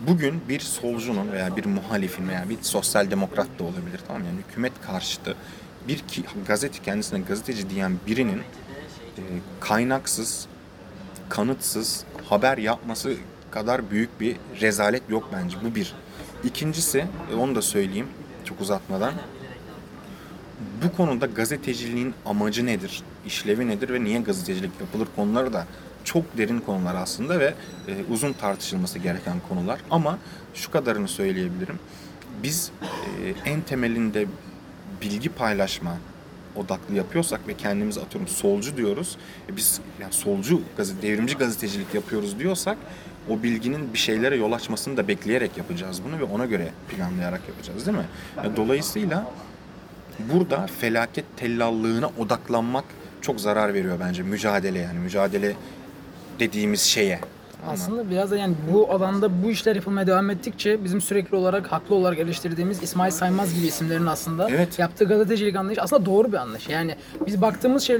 bugün 0.00 0.42
bir 0.48 0.60
solcunun 0.60 1.32
veya 1.32 1.56
bir 1.56 1.64
muhalifin 1.64 2.28
veya 2.28 2.48
bir 2.48 2.56
sosyal 2.62 3.10
demokrat 3.10 3.58
da 3.58 3.64
olabilir 3.64 4.00
tamam 4.06 4.22
yani 4.24 4.38
hükümet 4.48 4.72
karşıtı 4.86 5.36
bir 5.88 5.98
ki, 5.98 6.22
gazete 6.46 6.82
kendisine 6.82 7.20
gazeteci 7.20 7.70
diyen 7.70 7.96
birinin 8.06 8.38
e, 8.38 9.22
kaynaksız, 9.60 10.46
kanıtsız 11.28 12.04
haber 12.28 12.58
yapması 12.58 13.14
kadar 13.50 13.90
büyük 13.90 14.20
bir 14.20 14.36
rezalet 14.60 15.02
yok 15.10 15.28
bence. 15.32 15.56
Bu 15.64 15.74
bir. 15.74 15.94
İkincisi, 16.44 17.06
e, 17.32 17.34
onu 17.34 17.54
da 17.54 17.62
söyleyeyim 17.62 18.08
çok 18.44 18.60
uzatmadan. 18.60 19.12
Bu 20.84 20.96
konuda 20.96 21.26
gazeteciliğin 21.26 22.14
amacı 22.26 22.66
nedir, 22.66 23.02
işlevi 23.26 23.68
nedir 23.68 23.88
ve 23.88 24.04
niye 24.04 24.20
gazetecilik 24.20 24.80
yapılır 24.80 25.08
konuları 25.16 25.52
da 25.52 25.66
çok 26.04 26.38
derin 26.38 26.60
konular 26.60 26.94
aslında 26.94 27.40
ve 27.40 27.54
e, 27.88 28.04
uzun 28.10 28.32
tartışılması 28.32 28.98
gereken 28.98 29.36
konular. 29.48 29.80
Ama 29.90 30.18
şu 30.54 30.70
kadarını 30.70 31.08
söyleyebilirim. 31.08 31.78
Biz 32.42 32.70
e, 33.24 33.50
en 33.50 33.60
temelinde 33.60 34.26
bilgi 35.02 35.28
paylaşma 35.28 35.96
odaklı 36.56 36.94
yapıyorsak 36.94 37.48
ve 37.48 37.54
kendimizi 37.54 38.00
atıyorum 38.00 38.28
solcu 38.28 38.76
diyoruz. 38.76 39.16
E 39.52 39.56
biz 39.56 39.80
yani 40.00 40.12
solcu 40.12 40.62
gazete, 40.76 41.02
devrimci 41.02 41.34
gazetecilik 41.34 41.94
yapıyoruz 41.94 42.38
diyorsak 42.38 42.78
o 43.28 43.42
bilginin 43.42 43.92
bir 43.92 43.98
şeylere 43.98 44.36
yol 44.36 44.52
açmasını 44.52 44.96
da 44.96 45.08
bekleyerek 45.08 45.56
yapacağız 45.56 46.02
bunu 46.04 46.18
ve 46.18 46.24
ona 46.24 46.46
göre 46.46 46.72
planlayarak 46.88 47.40
yapacağız 47.48 47.86
değil 47.86 47.98
mi? 47.98 48.06
E, 48.44 48.56
dolayısıyla 48.56 49.30
burada 50.18 50.66
felaket 50.66 51.24
tellallığına 51.36 52.10
odaklanmak 52.18 52.84
çok 53.20 53.40
zarar 53.40 53.74
veriyor 53.74 54.00
bence 54.00 54.22
mücadele 54.22 54.78
yani 54.78 54.98
mücadele 54.98 55.52
dediğimiz 56.38 56.80
şeye. 56.80 57.20
Aslında 57.68 58.10
biraz 58.10 58.30
da 58.30 58.36
yani 58.36 58.54
bu 58.72 58.92
alanda 58.92 59.42
bu 59.44 59.50
işler 59.50 59.76
yapılmaya 59.76 60.06
devam 60.06 60.30
ettikçe 60.30 60.84
bizim 60.84 61.00
sürekli 61.00 61.36
olarak 61.36 61.66
haklı 61.72 61.94
olarak 61.94 62.18
eleştirdiğimiz 62.18 62.82
İsmail 62.82 63.10
Saymaz 63.10 63.54
gibi 63.54 63.66
isimlerin 63.66 64.06
aslında 64.06 64.50
Evet. 64.50 64.78
yaptığı 64.78 65.04
gazetecilik 65.04 65.56
anlayışı 65.56 65.82
aslında 65.82 66.06
doğru 66.06 66.32
bir 66.32 66.36
anlayış. 66.36 66.68
Yani 66.68 66.94
biz 67.26 67.42
baktığımız 67.42 67.82
şey 67.82 67.98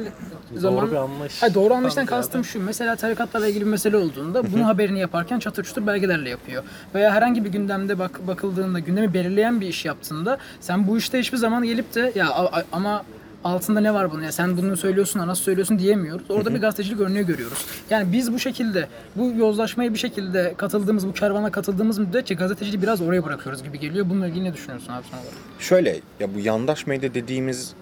zaman 0.57 0.91
bir 0.91 0.97
anlayış. 0.97 1.43
Hayır, 1.43 1.55
doğru 1.55 1.75
anlayıştan 1.75 2.07
Tam 2.07 2.19
kastım 2.19 2.45
şu. 2.45 2.61
Mesela 2.63 2.97
tarikatlarla 2.97 3.49
ilgili 3.49 3.65
bir 3.65 3.71
mesele 3.71 3.97
olduğunda 3.97 4.53
bunu 4.53 4.67
haberini 4.67 4.99
yaparken 5.01 5.39
çatır 5.39 5.65
çutur 5.65 5.87
belgelerle 5.87 6.31
yapıyor. 6.31 6.63
Veya 6.95 7.13
herhangi 7.13 7.45
bir 7.45 7.51
gündemde 7.53 7.99
bak 7.99 8.27
bakıldığında 8.27 8.79
gündemi 8.79 9.15
belirleyen 9.15 9.61
bir 9.61 9.69
iş 9.69 9.85
yaptığında 9.85 10.39
sen 10.61 10.89
bu 10.89 10.99
işte 10.99 11.19
hiçbir 11.19 11.39
zaman 11.39 11.63
gelip 11.65 11.95
de 11.95 12.13
ya 12.15 12.31
a- 12.31 12.59
a- 12.59 12.65
ama 12.73 13.05
altında 13.47 13.81
ne 13.81 13.95
var 13.95 14.13
bunun 14.13 14.23
ya 14.23 14.33
sen 14.33 14.57
bunu 14.57 14.77
söylüyorsun 14.77 15.23
da 15.23 15.27
nasıl 15.27 15.43
söylüyorsun 15.43 15.79
diyemiyoruz. 15.79 16.31
Orada 16.31 16.55
bir 16.55 16.61
gazetecilik 16.61 17.01
örneği 17.01 17.27
görüyoruz. 17.27 17.67
Yani 17.91 18.13
biz 18.13 18.33
bu 18.33 18.39
şekilde 18.39 18.89
bu 19.17 19.33
yozlaşmaya 19.39 19.95
bir 19.95 19.99
şekilde 19.99 20.55
katıldığımız 20.57 21.07
bu 21.09 21.13
kervana 21.13 21.51
katıldığımız 21.51 21.99
müddetçe 21.99 22.35
gazeteciliği 22.35 22.83
biraz 22.83 23.01
oraya 23.01 23.25
bırakıyoruz 23.25 23.63
gibi 23.63 23.81
geliyor. 23.81 24.11
Bununla 24.11 24.29
ilgili 24.29 24.45
ne 24.45 24.53
düşünüyorsun 24.55 24.93
abi 24.93 25.05
son 25.11 25.19
olarak? 25.19 25.33
Şöyle 25.59 26.01
ya 26.21 26.35
bu 26.35 26.41
yandaş 26.41 26.87
medya 26.87 27.15
dediğimiz 27.15 27.75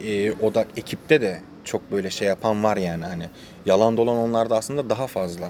e, 0.00 0.32
odak 0.32 0.66
ekipte 0.76 1.20
de 1.20 1.40
çok 1.64 1.92
böyle 1.92 2.10
şey 2.10 2.28
yapan 2.28 2.64
var 2.64 2.76
yani 2.76 3.04
hani 3.04 3.24
yalan 3.66 3.96
dolan 3.96 4.16
onlarda 4.16 4.56
aslında 4.56 4.90
daha 4.90 5.06
fazla. 5.06 5.48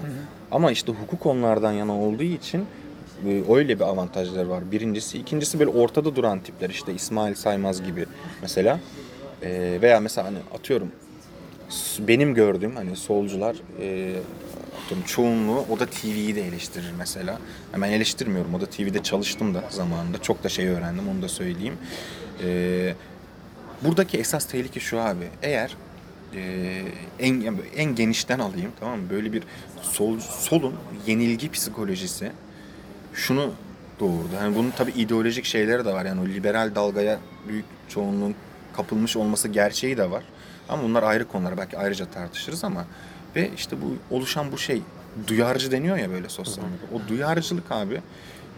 Ama 0.51 0.71
işte 0.71 0.91
hukuk 0.91 1.25
onlardan 1.25 1.71
yana 1.71 1.99
olduğu 1.99 2.23
için 2.23 2.65
e, 3.27 3.43
öyle 3.53 3.79
bir 3.79 3.83
avantajları 3.83 4.49
var. 4.49 4.71
Birincisi, 4.71 5.17
ikincisi 5.17 5.59
böyle 5.59 5.71
ortada 5.71 6.15
duran 6.15 6.39
tipler 6.39 6.69
işte 6.69 6.93
İsmail 6.93 7.35
Saymaz 7.35 7.83
gibi 7.83 8.05
mesela 8.41 8.79
E, 9.43 9.81
veya 9.81 9.99
mesela 9.99 10.27
hani 10.27 10.37
atıyorum 10.53 10.91
benim 11.99 12.33
gördüğüm 12.33 12.75
hani 12.75 12.95
solcular 12.95 13.55
e, 13.81 14.15
atıyorum 14.83 15.07
çoğunluğu 15.07 15.65
Oda 15.69 15.85
TV'yi 15.85 16.35
de 16.35 16.47
eleştirir 16.47 16.91
mesela. 16.97 17.39
Hemen 17.71 17.91
eleştirmiyorum. 17.91 18.53
Oda 18.53 18.65
TV'de 18.65 19.03
çalıştım 19.03 19.53
da 19.53 19.63
zamanında. 19.69 20.21
Çok 20.21 20.43
da 20.43 20.49
şey 20.49 20.67
öğrendim 20.67 21.09
onu 21.09 21.21
da 21.21 21.27
söyleyeyim. 21.27 21.77
E, 22.43 22.93
buradaki 23.81 24.17
esas 24.17 24.45
tehlike 24.45 24.79
şu 24.79 25.01
abi. 25.01 25.27
Eğer 25.41 25.77
e, 26.35 26.81
en 27.19 27.41
yani 27.41 27.57
en 27.75 27.95
genişten 27.95 28.39
alayım 28.39 28.71
tamam 28.79 28.99
mı? 28.99 29.09
Böyle 29.09 29.33
bir 29.33 29.43
sol 29.81 30.19
solun 30.19 30.75
yenilgi 31.07 31.51
psikolojisi 31.51 32.31
şunu 33.13 33.53
doğurdu. 33.99 34.29
Yani 34.35 34.55
bunun 34.55 34.71
tabii 34.71 34.91
ideolojik 34.91 35.45
şeyleri 35.45 35.85
de 35.85 35.93
var. 35.93 36.05
Yani 36.05 36.21
o 36.21 36.25
liberal 36.25 36.75
dalgaya 36.75 37.19
büyük 37.47 37.65
çoğunluğun 37.89 38.35
kapılmış 38.73 39.15
olması 39.17 39.47
gerçeği 39.47 39.97
de 39.97 40.11
var. 40.11 40.23
Ama 40.69 40.83
bunlar 40.83 41.03
ayrı 41.03 41.27
konular. 41.27 41.57
Belki 41.57 41.77
ayrıca 41.77 42.05
tartışırız 42.05 42.63
ama 42.63 42.85
Ve 43.35 43.49
işte 43.55 43.75
bu 43.81 44.15
oluşan 44.15 44.51
bu 44.51 44.57
şey 44.57 44.81
duyarcı 45.27 45.71
deniyor 45.71 45.97
ya 45.97 46.09
böyle 46.09 46.29
sosyal 46.29 46.63
medyada. 46.63 46.95
O 46.95 47.09
duyarcılık 47.09 47.71
abi 47.71 48.01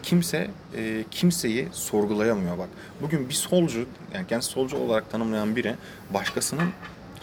kimse 0.03 0.47
e, 0.77 1.03
kimseyi 1.11 1.67
sorgulayamıyor 1.71 2.57
bak. 2.57 2.69
Bugün 3.01 3.29
bir 3.29 3.33
solcu 3.33 3.85
yani 4.13 4.27
kendisi 4.27 4.49
solcu 4.49 4.77
olarak 4.77 5.11
tanımlayan 5.11 5.55
biri 5.55 5.75
başkasının 6.13 6.69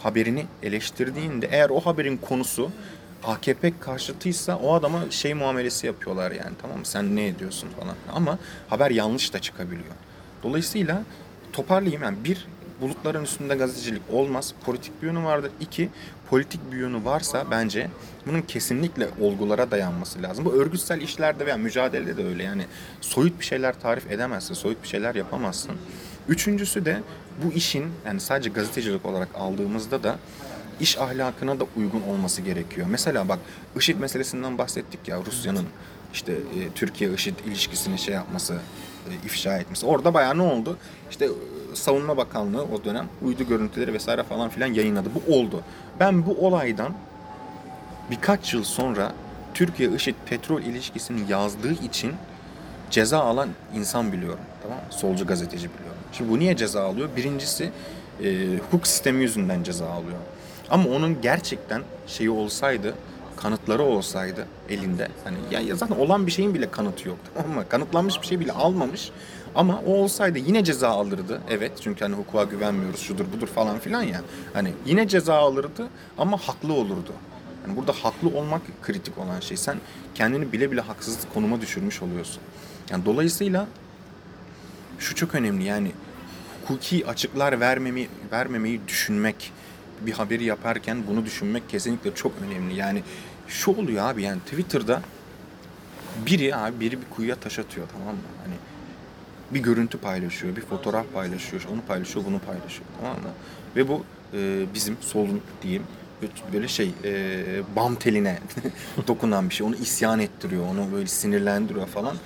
haberini 0.02 0.46
eleştirdiğinde 0.62 1.48
eğer 1.50 1.70
o 1.70 1.80
haberin 1.80 2.16
konusu 2.16 2.70
AKP 3.24 3.72
karşıtıysa 3.80 4.56
o 4.56 4.74
adama 4.74 5.10
şey 5.10 5.34
muamelesi 5.34 5.86
yapıyorlar 5.86 6.30
yani 6.30 6.52
tamam 6.62 6.78
mı 6.78 6.86
sen 6.86 7.16
ne 7.16 7.26
ediyorsun 7.26 7.68
falan 7.80 7.94
ama 8.12 8.38
haber 8.68 8.90
yanlış 8.90 9.32
da 9.32 9.38
çıkabiliyor. 9.38 9.94
Dolayısıyla 10.42 11.02
toparlayayım 11.52 12.02
yani 12.02 12.16
bir 12.24 12.46
bulutların 12.82 13.24
üstünde 13.24 13.54
gazetecilik 13.54 14.02
olmaz. 14.12 14.54
Politik 14.64 15.02
bir 15.02 15.06
yönü 15.06 15.24
vardır. 15.24 15.50
İki, 15.60 15.88
politik 16.30 16.72
bir 16.72 16.76
yönü 16.76 17.04
varsa 17.04 17.44
bence 17.50 17.90
bunun 18.26 18.42
kesinlikle 18.42 19.08
olgulara 19.20 19.70
dayanması 19.70 20.22
lazım. 20.22 20.44
Bu 20.44 20.52
örgütsel 20.52 21.00
işlerde 21.00 21.46
veya 21.46 21.56
mücadelede 21.56 22.16
de 22.16 22.24
öyle. 22.24 22.42
Yani 22.42 22.66
soyut 23.00 23.40
bir 23.40 23.44
şeyler 23.44 23.80
tarif 23.80 24.10
edemezsin, 24.10 24.54
soyut 24.54 24.82
bir 24.82 24.88
şeyler 24.88 25.14
yapamazsın. 25.14 25.72
Üçüncüsü 26.28 26.84
de 26.84 27.02
bu 27.44 27.52
işin 27.52 27.84
yani 28.06 28.20
sadece 28.20 28.50
gazetecilik 28.50 29.06
olarak 29.06 29.28
aldığımızda 29.34 30.02
da 30.02 30.18
iş 30.80 30.98
ahlakına 30.98 31.60
da 31.60 31.64
uygun 31.76 32.02
olması 32.02 32.42
gerekiyor. 32.42 32.86
Mesela 32.90 33.28
bak 33.28 33.38
IŞİD 33.76 33.98
meselesinden 33.98 34.58
bahsettik 34.58 35.08
ya 35.08 35.18
Rusya'nın 35.26 35.66
işte 36.12 36.32
e, 36.32 36.70
Türkiye-IŞİD 36.74 37.38
ilişkisini 37.46 37.98
şey 37.98 38.14
yapması, 38.14 38.58
ifşa 39.24 39.58
etmesi. 39.58 39.86
Orada 39.86 40.14
bayağı 40.14 40.38
ne 40.38 40.42
oldu? 40.42 40.78
İşte 41.10 41.24
e, 41.24 41.30
Savunma 41.74 42.16
Bakanlığı 42.16 42.62
o 42.62 42.84
dönem 42.84 43.06
uydu 43.22 43.44
görüntüleri 43.48 43.92
vesaire 43.92 44.22
falan 44.22 44.48
filan 44.48 44.66
yayınladı. 44.66 45.08
Bu 45.14 45.34
oldu. 45.36 45.62
Ben 46.00 46.26
bu 46.26 46.46
olaydan 46.46 46.92
birkaç 48.10 48.54
yıl 48.54 48.64
sonra 48.64 49.12
Türkiye-IŞİD 49.54 50.14
petrol 50.26 50.62
ilişkisini 50.62 51.20
yazdığı 51.30 51.72
için 51.72 52.12
ceza 52.90 53.20
alan 53.20 53.48
insan 53.74 54.12
biliyorum. 54.12 54.44
Tamam? 54.62 54.78
Solcu 54.90 55.26
gazeteci 55.26 55.68
biliyorum. 55.68 55.98
Şimdi 56.12 56.30
bu 56.30 56.38
niye 56.38 56.56
ceza 56.56 56.84
alıyor? 56.84 57.08
Birincisi 57.16 57.70
e, 58.24 58.56
hukuk 58.66 58.86
sistemi 58.86 59.22
yüzünden 59.22 59.62
ceza 59.62 59.86
alıyor. 59.90 60.18
Ama 60.70 60.88
onun 60.88 61.20
gerçekten 61.20 61.82
şeyi 62.06 62.30
olsaydı, 62.30 62.94
kanıtları 63.42 63.82
olsaydı 63.82 64.46
elinde. 64.68 65.08
Hani 65.24 65.36
ya, 65.50 65.60
ya 65.60 65.76
zaten 65.76 65.96
olan 65.96 66.26
bir 66.26 66.32
şeyin 66.32 66.54
bile 66.54 66.70
kanıtı 66.70 67.08
yok. 67.08 67.18
Tamam 67.34 67.50
mı? 67.52 67.64
Kanıtlanmış 67.68 68.22
bir 68.22 68.26
şey 68.26 68.40
bile 68.40 68.52
almamış. 68.52 69.10
Ama 69.54 69.80
o 69.86 69.94
olsaydı 69.94 70.38
yine 70.38 70.64
ceza 70.64 70.88
alırdı. 70.88 71.40
Evet 71.50 71.72
çünkü 71.80 72.04
hani 72.04 72.14
hukuka 72.14 72.44
güvenmiyoruz 72.44 73.00
şudur 73.00 73.24
budur 73.36 73.46
falan 73.46 73.78
filan 73.78 74.02
ya. 74.02 74.20
Hani 74.52 74.72
yine 74.86 75.08
ceza 75.08 75.34
alırdı 75.34 75.86
ama 76.18 76.36
haklı 76.36 76.72
olurdu. 76.72 77.12
Yani 77.66 77.76
burada 77.76 77.92
haklı 77.92 78.28
olmak 78.28 78.62
kritik 78.82 79.18
olan 79.18 79.40
şey. 79.40 79.56
Sen 79.56 79.76
kendini 80.14 80.52
bile 80.52 80.70
bile 80.70 80.80
haksız 80.80 81.18
konuma 81.34 81.60
düşürmüş 81.60 82.02
oluyorsun. 82.02 82.42
Yani 82.90 83.04
dolayısıyla 83.04 83.66
şu 84.98 85.14
çok 85.14 85.34
önemli 85.34 85.64
yani 85.64 85.92
hukuki 86.62 87.06
açıklar 87.06 87.60
vermemi, 87.60 88.08
vermemeyi 88.32 88.80
düşünmek 88.88 89.52
bir 90.06 90.12
haberi 90.12 90.44
yaparken 90.44 90.98
bunu 91.08 91.24
düşünmek 91.24 91.68
kesinlikle 91.68 92.14
çok 92.14 92.32
önemli. 92.46 92.74
Yani 92.74 93.02
şu 93.48 93.70
oluyor 93.70 94.10
abi 94.10 94.22
yani 94.22 94.40
Twitter'da 94.40 95.02
biri 96.26 96.56
abi 96.56 96.80
biri 96.80 97.00
bir 97.00 97.06
kuyuya 97.16 97.36
taş 97.36 97.58
atıyor 97.58 97.86
tamam 97.92 98.14
mı? 98.14 98.20
Hani 98.44 98.54
bir 99.50 99.60
görüntü 99.60 99.98
paylaşıyor, 99.98 100.56
bir 100.56 100.60
fotoğraf 100.60 101.06
paylaşıyor, 101.12 101.62
onu 101.72 101.80
paylaşıyor, 101.80 102.24
bunu 102.24 102.38
paylaşıyor 102.38 102.84
tamam 103.00 103.16
mı? 103.16 103.28
Ve 103.76 103.88
bu 103.88 104.04
e, 104.34 104.64
bizim 104.74 104.96
solun 105.00 105.40
diyeyim 105.62 105.82
böyle 106.52 106.68
şey 106.68 106.90
e, 107.04 107.44
bam 107.76 107.94
teline 107.94 108.38
dokunan 109.06 109.50
bir 109.50 109.54
şey. 109.54 109.66
Onu 109.66 109.76
isyan 109.76 110.18
ettiriyor, 110.18 110.66
onu 110.68 110.92
böyle 110.92 111.06
sinirlendiriyor 111.06 111.86
falan. 111.86 112.16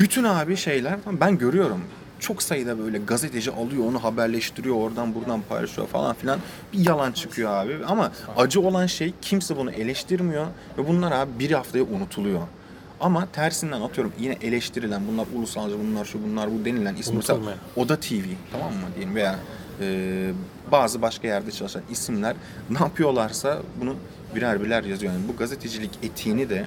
Bütün 0.00 0.24
abi 0.24 0.56
şeyler 0.56 0.96
ben 1.20 1.38
görüyorum. 1.38 1.84
Çok 2.20 2.42
sayıda 2.42 2.78
böyle 2.78 2.98
gazeteci 2.98 3.50
alıyor 3.50 3.84
onu 3.84 4.04
haberleştiriyor 4.04 4.76
oradan 4.76 5.14
buradan 5.14 5.42
paylaşıyor 5.42 5.86
falan 5.86 6.14
filan. 6.14 6.38
Bir 6.72 6.86
yalan 6.86 7.12
çıkıyor 7.12 7.50
abi 7.50 7.78
ama 7.86 8.12
acı 8.36 8.60
olan 8.60 8.86
şey 8.86 9.14
kimse 9.22 9.56
bunu 9.56 9.70
eleştirmiyor 9.70 10.46
ve 10.78 10.88
bunlar 10.88 11.12
abi 11.12 11.30
bir 11.38 11.50
haftaya 11.50 11.84
unutuluyor. 11.84 12.40
Ama 13.00 13.26
tersinden 13.32 13.80
atıyorum 13.80 14.12
yine 14.18 14.36
eleştirilen 14.42 15.02
bunlar 15.12 15.26
ulusalcı 15.36 15.78
bunlar 15.78 16.04
şu 16.04 16.22
bunlar 16.24 16.52
bu 16.52 16.64
denilen 16.64 16.94
isim 16.94 17.16
mesela. 17.16 17.38
Oda 17.76 17.96
TV 18.00 18.24
tamam 18.52 18.72
mı 18.72 18.86
diyeyim 18.94 19.14
veya 19.14 19.38
e, 19.80 20.30
bazı 20.72 21.02
başka 21.02 21.28
yerde 21.28 21.50
çalışan 21.50 21.82
isimler 21.90 22.36
ne 22.70 22.78
yapıyorlarsa 22.78 23.58
bunu 23.80 23.94
birer 24.34 24.64
birer 24.64 24.84
yazıyor. 24.84 25.12
Yani 25.12 25.28
bu 25.28 25.36
gazetecilik 25.36 25.90
etiğini 26.02 26.50
de 26.50 26.66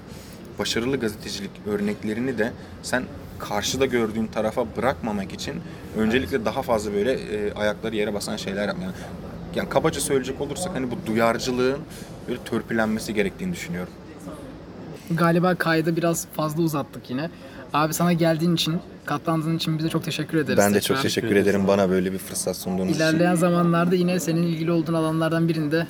başarılı 0.60 0.97
gazetecilik 0.99 1.51
örneklerini 1.68 2.38
de 2.38 2.51
sen 2.84 3.04
karşıda 3.49 3.85
gördüğün 3.85 4.27
tarafa 4.27 4.65
bırakmamak 4.77 5.33
için 5.33 5.55
öncelikle 5.97 6.45
daha 6.45 6.61
fazla 6.61 6.93
böyle 6.93 7.11
e, 7.13 7.53
ayakları 7.53 7.95
yere 7.95 8.13
basan 8.13 8.37
şeyler 8.37 8.67
yapmak. 8.67 8.83
Yani, 8.83 8.93
yani 9.55 9.69
kabaca 9.69 10.01
söyleyecek 10.01 10.41
olursak 10.41 10.75
hani 10.75 10.91
bu 10.91 10.95
duyarcılığın 11.05 11.79
böyle 12.27 12.39
törpülenmesi 12.43 13.13
gerektiğini 13.13 13.53
düşünüyorum. 13.53 13.93
Galiba 15.11 15.55
kaydı 15.55 15.95
biraz 15.95 16.27
fazla 16.27 16.61
uzattık 16.61 17.09
yine. 17.09 17.29
Abi 17.73 17.93
sana 17.93 18.13
geldiğin 18.13 18.55
için, 18.55 18.79
katlandığın 19.05 19.57
için 19.57 19.79
bize 19.79 19.89
çok 19.89 20.03
teşekkür 20.03 20.37
ederiz. 20.37 20.57
Ben 20.57 20.73
de 20.73 20.79
tekrar. 20.79 20.95
çok 20.95 21.03
teşekkür 21.03 21.35
ederim 21.35 21.67
bana 21.67 21.89
böyle 21.89 22.13
bir 22.13 22.17
fırsat 22.17 22.55
sunduğunuz 22.55 22.89
için. 22.89 22.99
İlerleyen 22.99 23.35
zamanlarda 23.35 23.95
yine 23.95 24.19
senin 24.19 24.43
ilgili 24.43 24.71
olduğun 24.71 24.93
alanlardan 24.93 25.49
birinde 25.49 25.87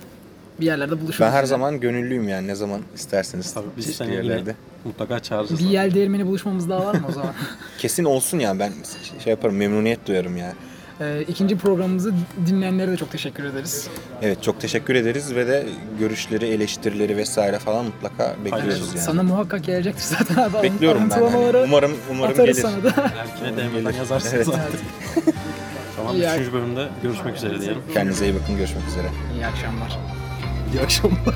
bir 0.59 0.65
yerlerde 0.65 1.01
buluşuruz. 1.01 1.19
Ben 1.19 1.31
her 1.31 1.43
zaman 1.43 1.79
gönüllüyüm 1.79 2.29
yani 2.29 2.47
ne 2.47 2.55
zaman 2.55 2.81
isterseniz 2.95 3.53
Tabii 3.53 3.65
biz 3.77 3.85
çeşitli 3.85 4.05
seni 4.05 4.15
yine 4.15 4.25
yerlerde. 4.25 4.55
Mutlaka 4.86 5.19
çağıracağız. 5.19 5.59
bir 5.61 5.65
yel 5.69 5.93
değirmeni 5.93 6.27
buluşmamız 6.27 6.69
daha 6.69 6.86
var 6.86 6.95
mı 6.95 7.05
o 7.09 7.11
zaman? 7.11 7.34
Kesin 7.79 8.03
olsun 8.03 8.39
ya 8.39 8.59
ben 8.59 8.71
şey 9.23 9.31
yaparım 9.31 9.55
memnuniyet 9.55 10.07
duyarım 10.07 10.38
ya. 10.38 10.53
Ee, 11.01 11.21
ikinci 11.27 11.57
programımızı 11.57 12.13
dinleyenlere 12.47 12.91
de 12.91 12.97
çok 12.97 13.11
teşekkür 13.11 13.43
ederiz. 13.43 13.88
Evet 14.21 14.43
çok 14.43 14.61
teşekkür 14.61 14.95
ederiz 14.95 15.36
ve 15.36 15.47
de 15.47 15.65
görüşleri, 15.99 16.45
eleştirileri 16.45 17.17
vesaire 17.17 17.59
falan 17.59 17.86
mutlaka 17.86 18.29
bekliyoruz 18.45 18.51
Paylaşırız. 18.61 18.88
yani. 18.95 18.99
Sana 19.05 19.23
muhakkak 19.23 19.63
gelecektir 19.63 20.03
zaten 20.03 20.36
abi. 20.43 20.63
Bekliyorum 20.63 21.09
ben. 21.09 21.15
Alıntılamaları 21.19 21.63
Umarım 21.67 21.91
umarım 22.11 22.36
gelir. 22.38 22.53
sana 22.53 22.84
da. 22.84 22.89
Erkine 23.17 23.57
DM'den 23.57 23.93
yazarsınız 23.97 24.34
Evet. 24.34 24.47
artık. 24.49 24.79
tamam 25.95 26.15
İyi 26.15 26.27
3. 26.47 26.53
bölümde 26.53 26.88
görüşmek 27.03 27.36
üzere 27.36 27.61
diyelim. 27.61 27.81
Kendinize 27.93 28.25
iyi 28.25 28.36
bakın 28.41 28.57
görüşmek 28.57 28.88
üzere. 28.88 29.07
İyi 29.36 29.45
akşamlar. 29.45 29.99
İyi 30.73 30.81
akşamlar. 30.81 31.36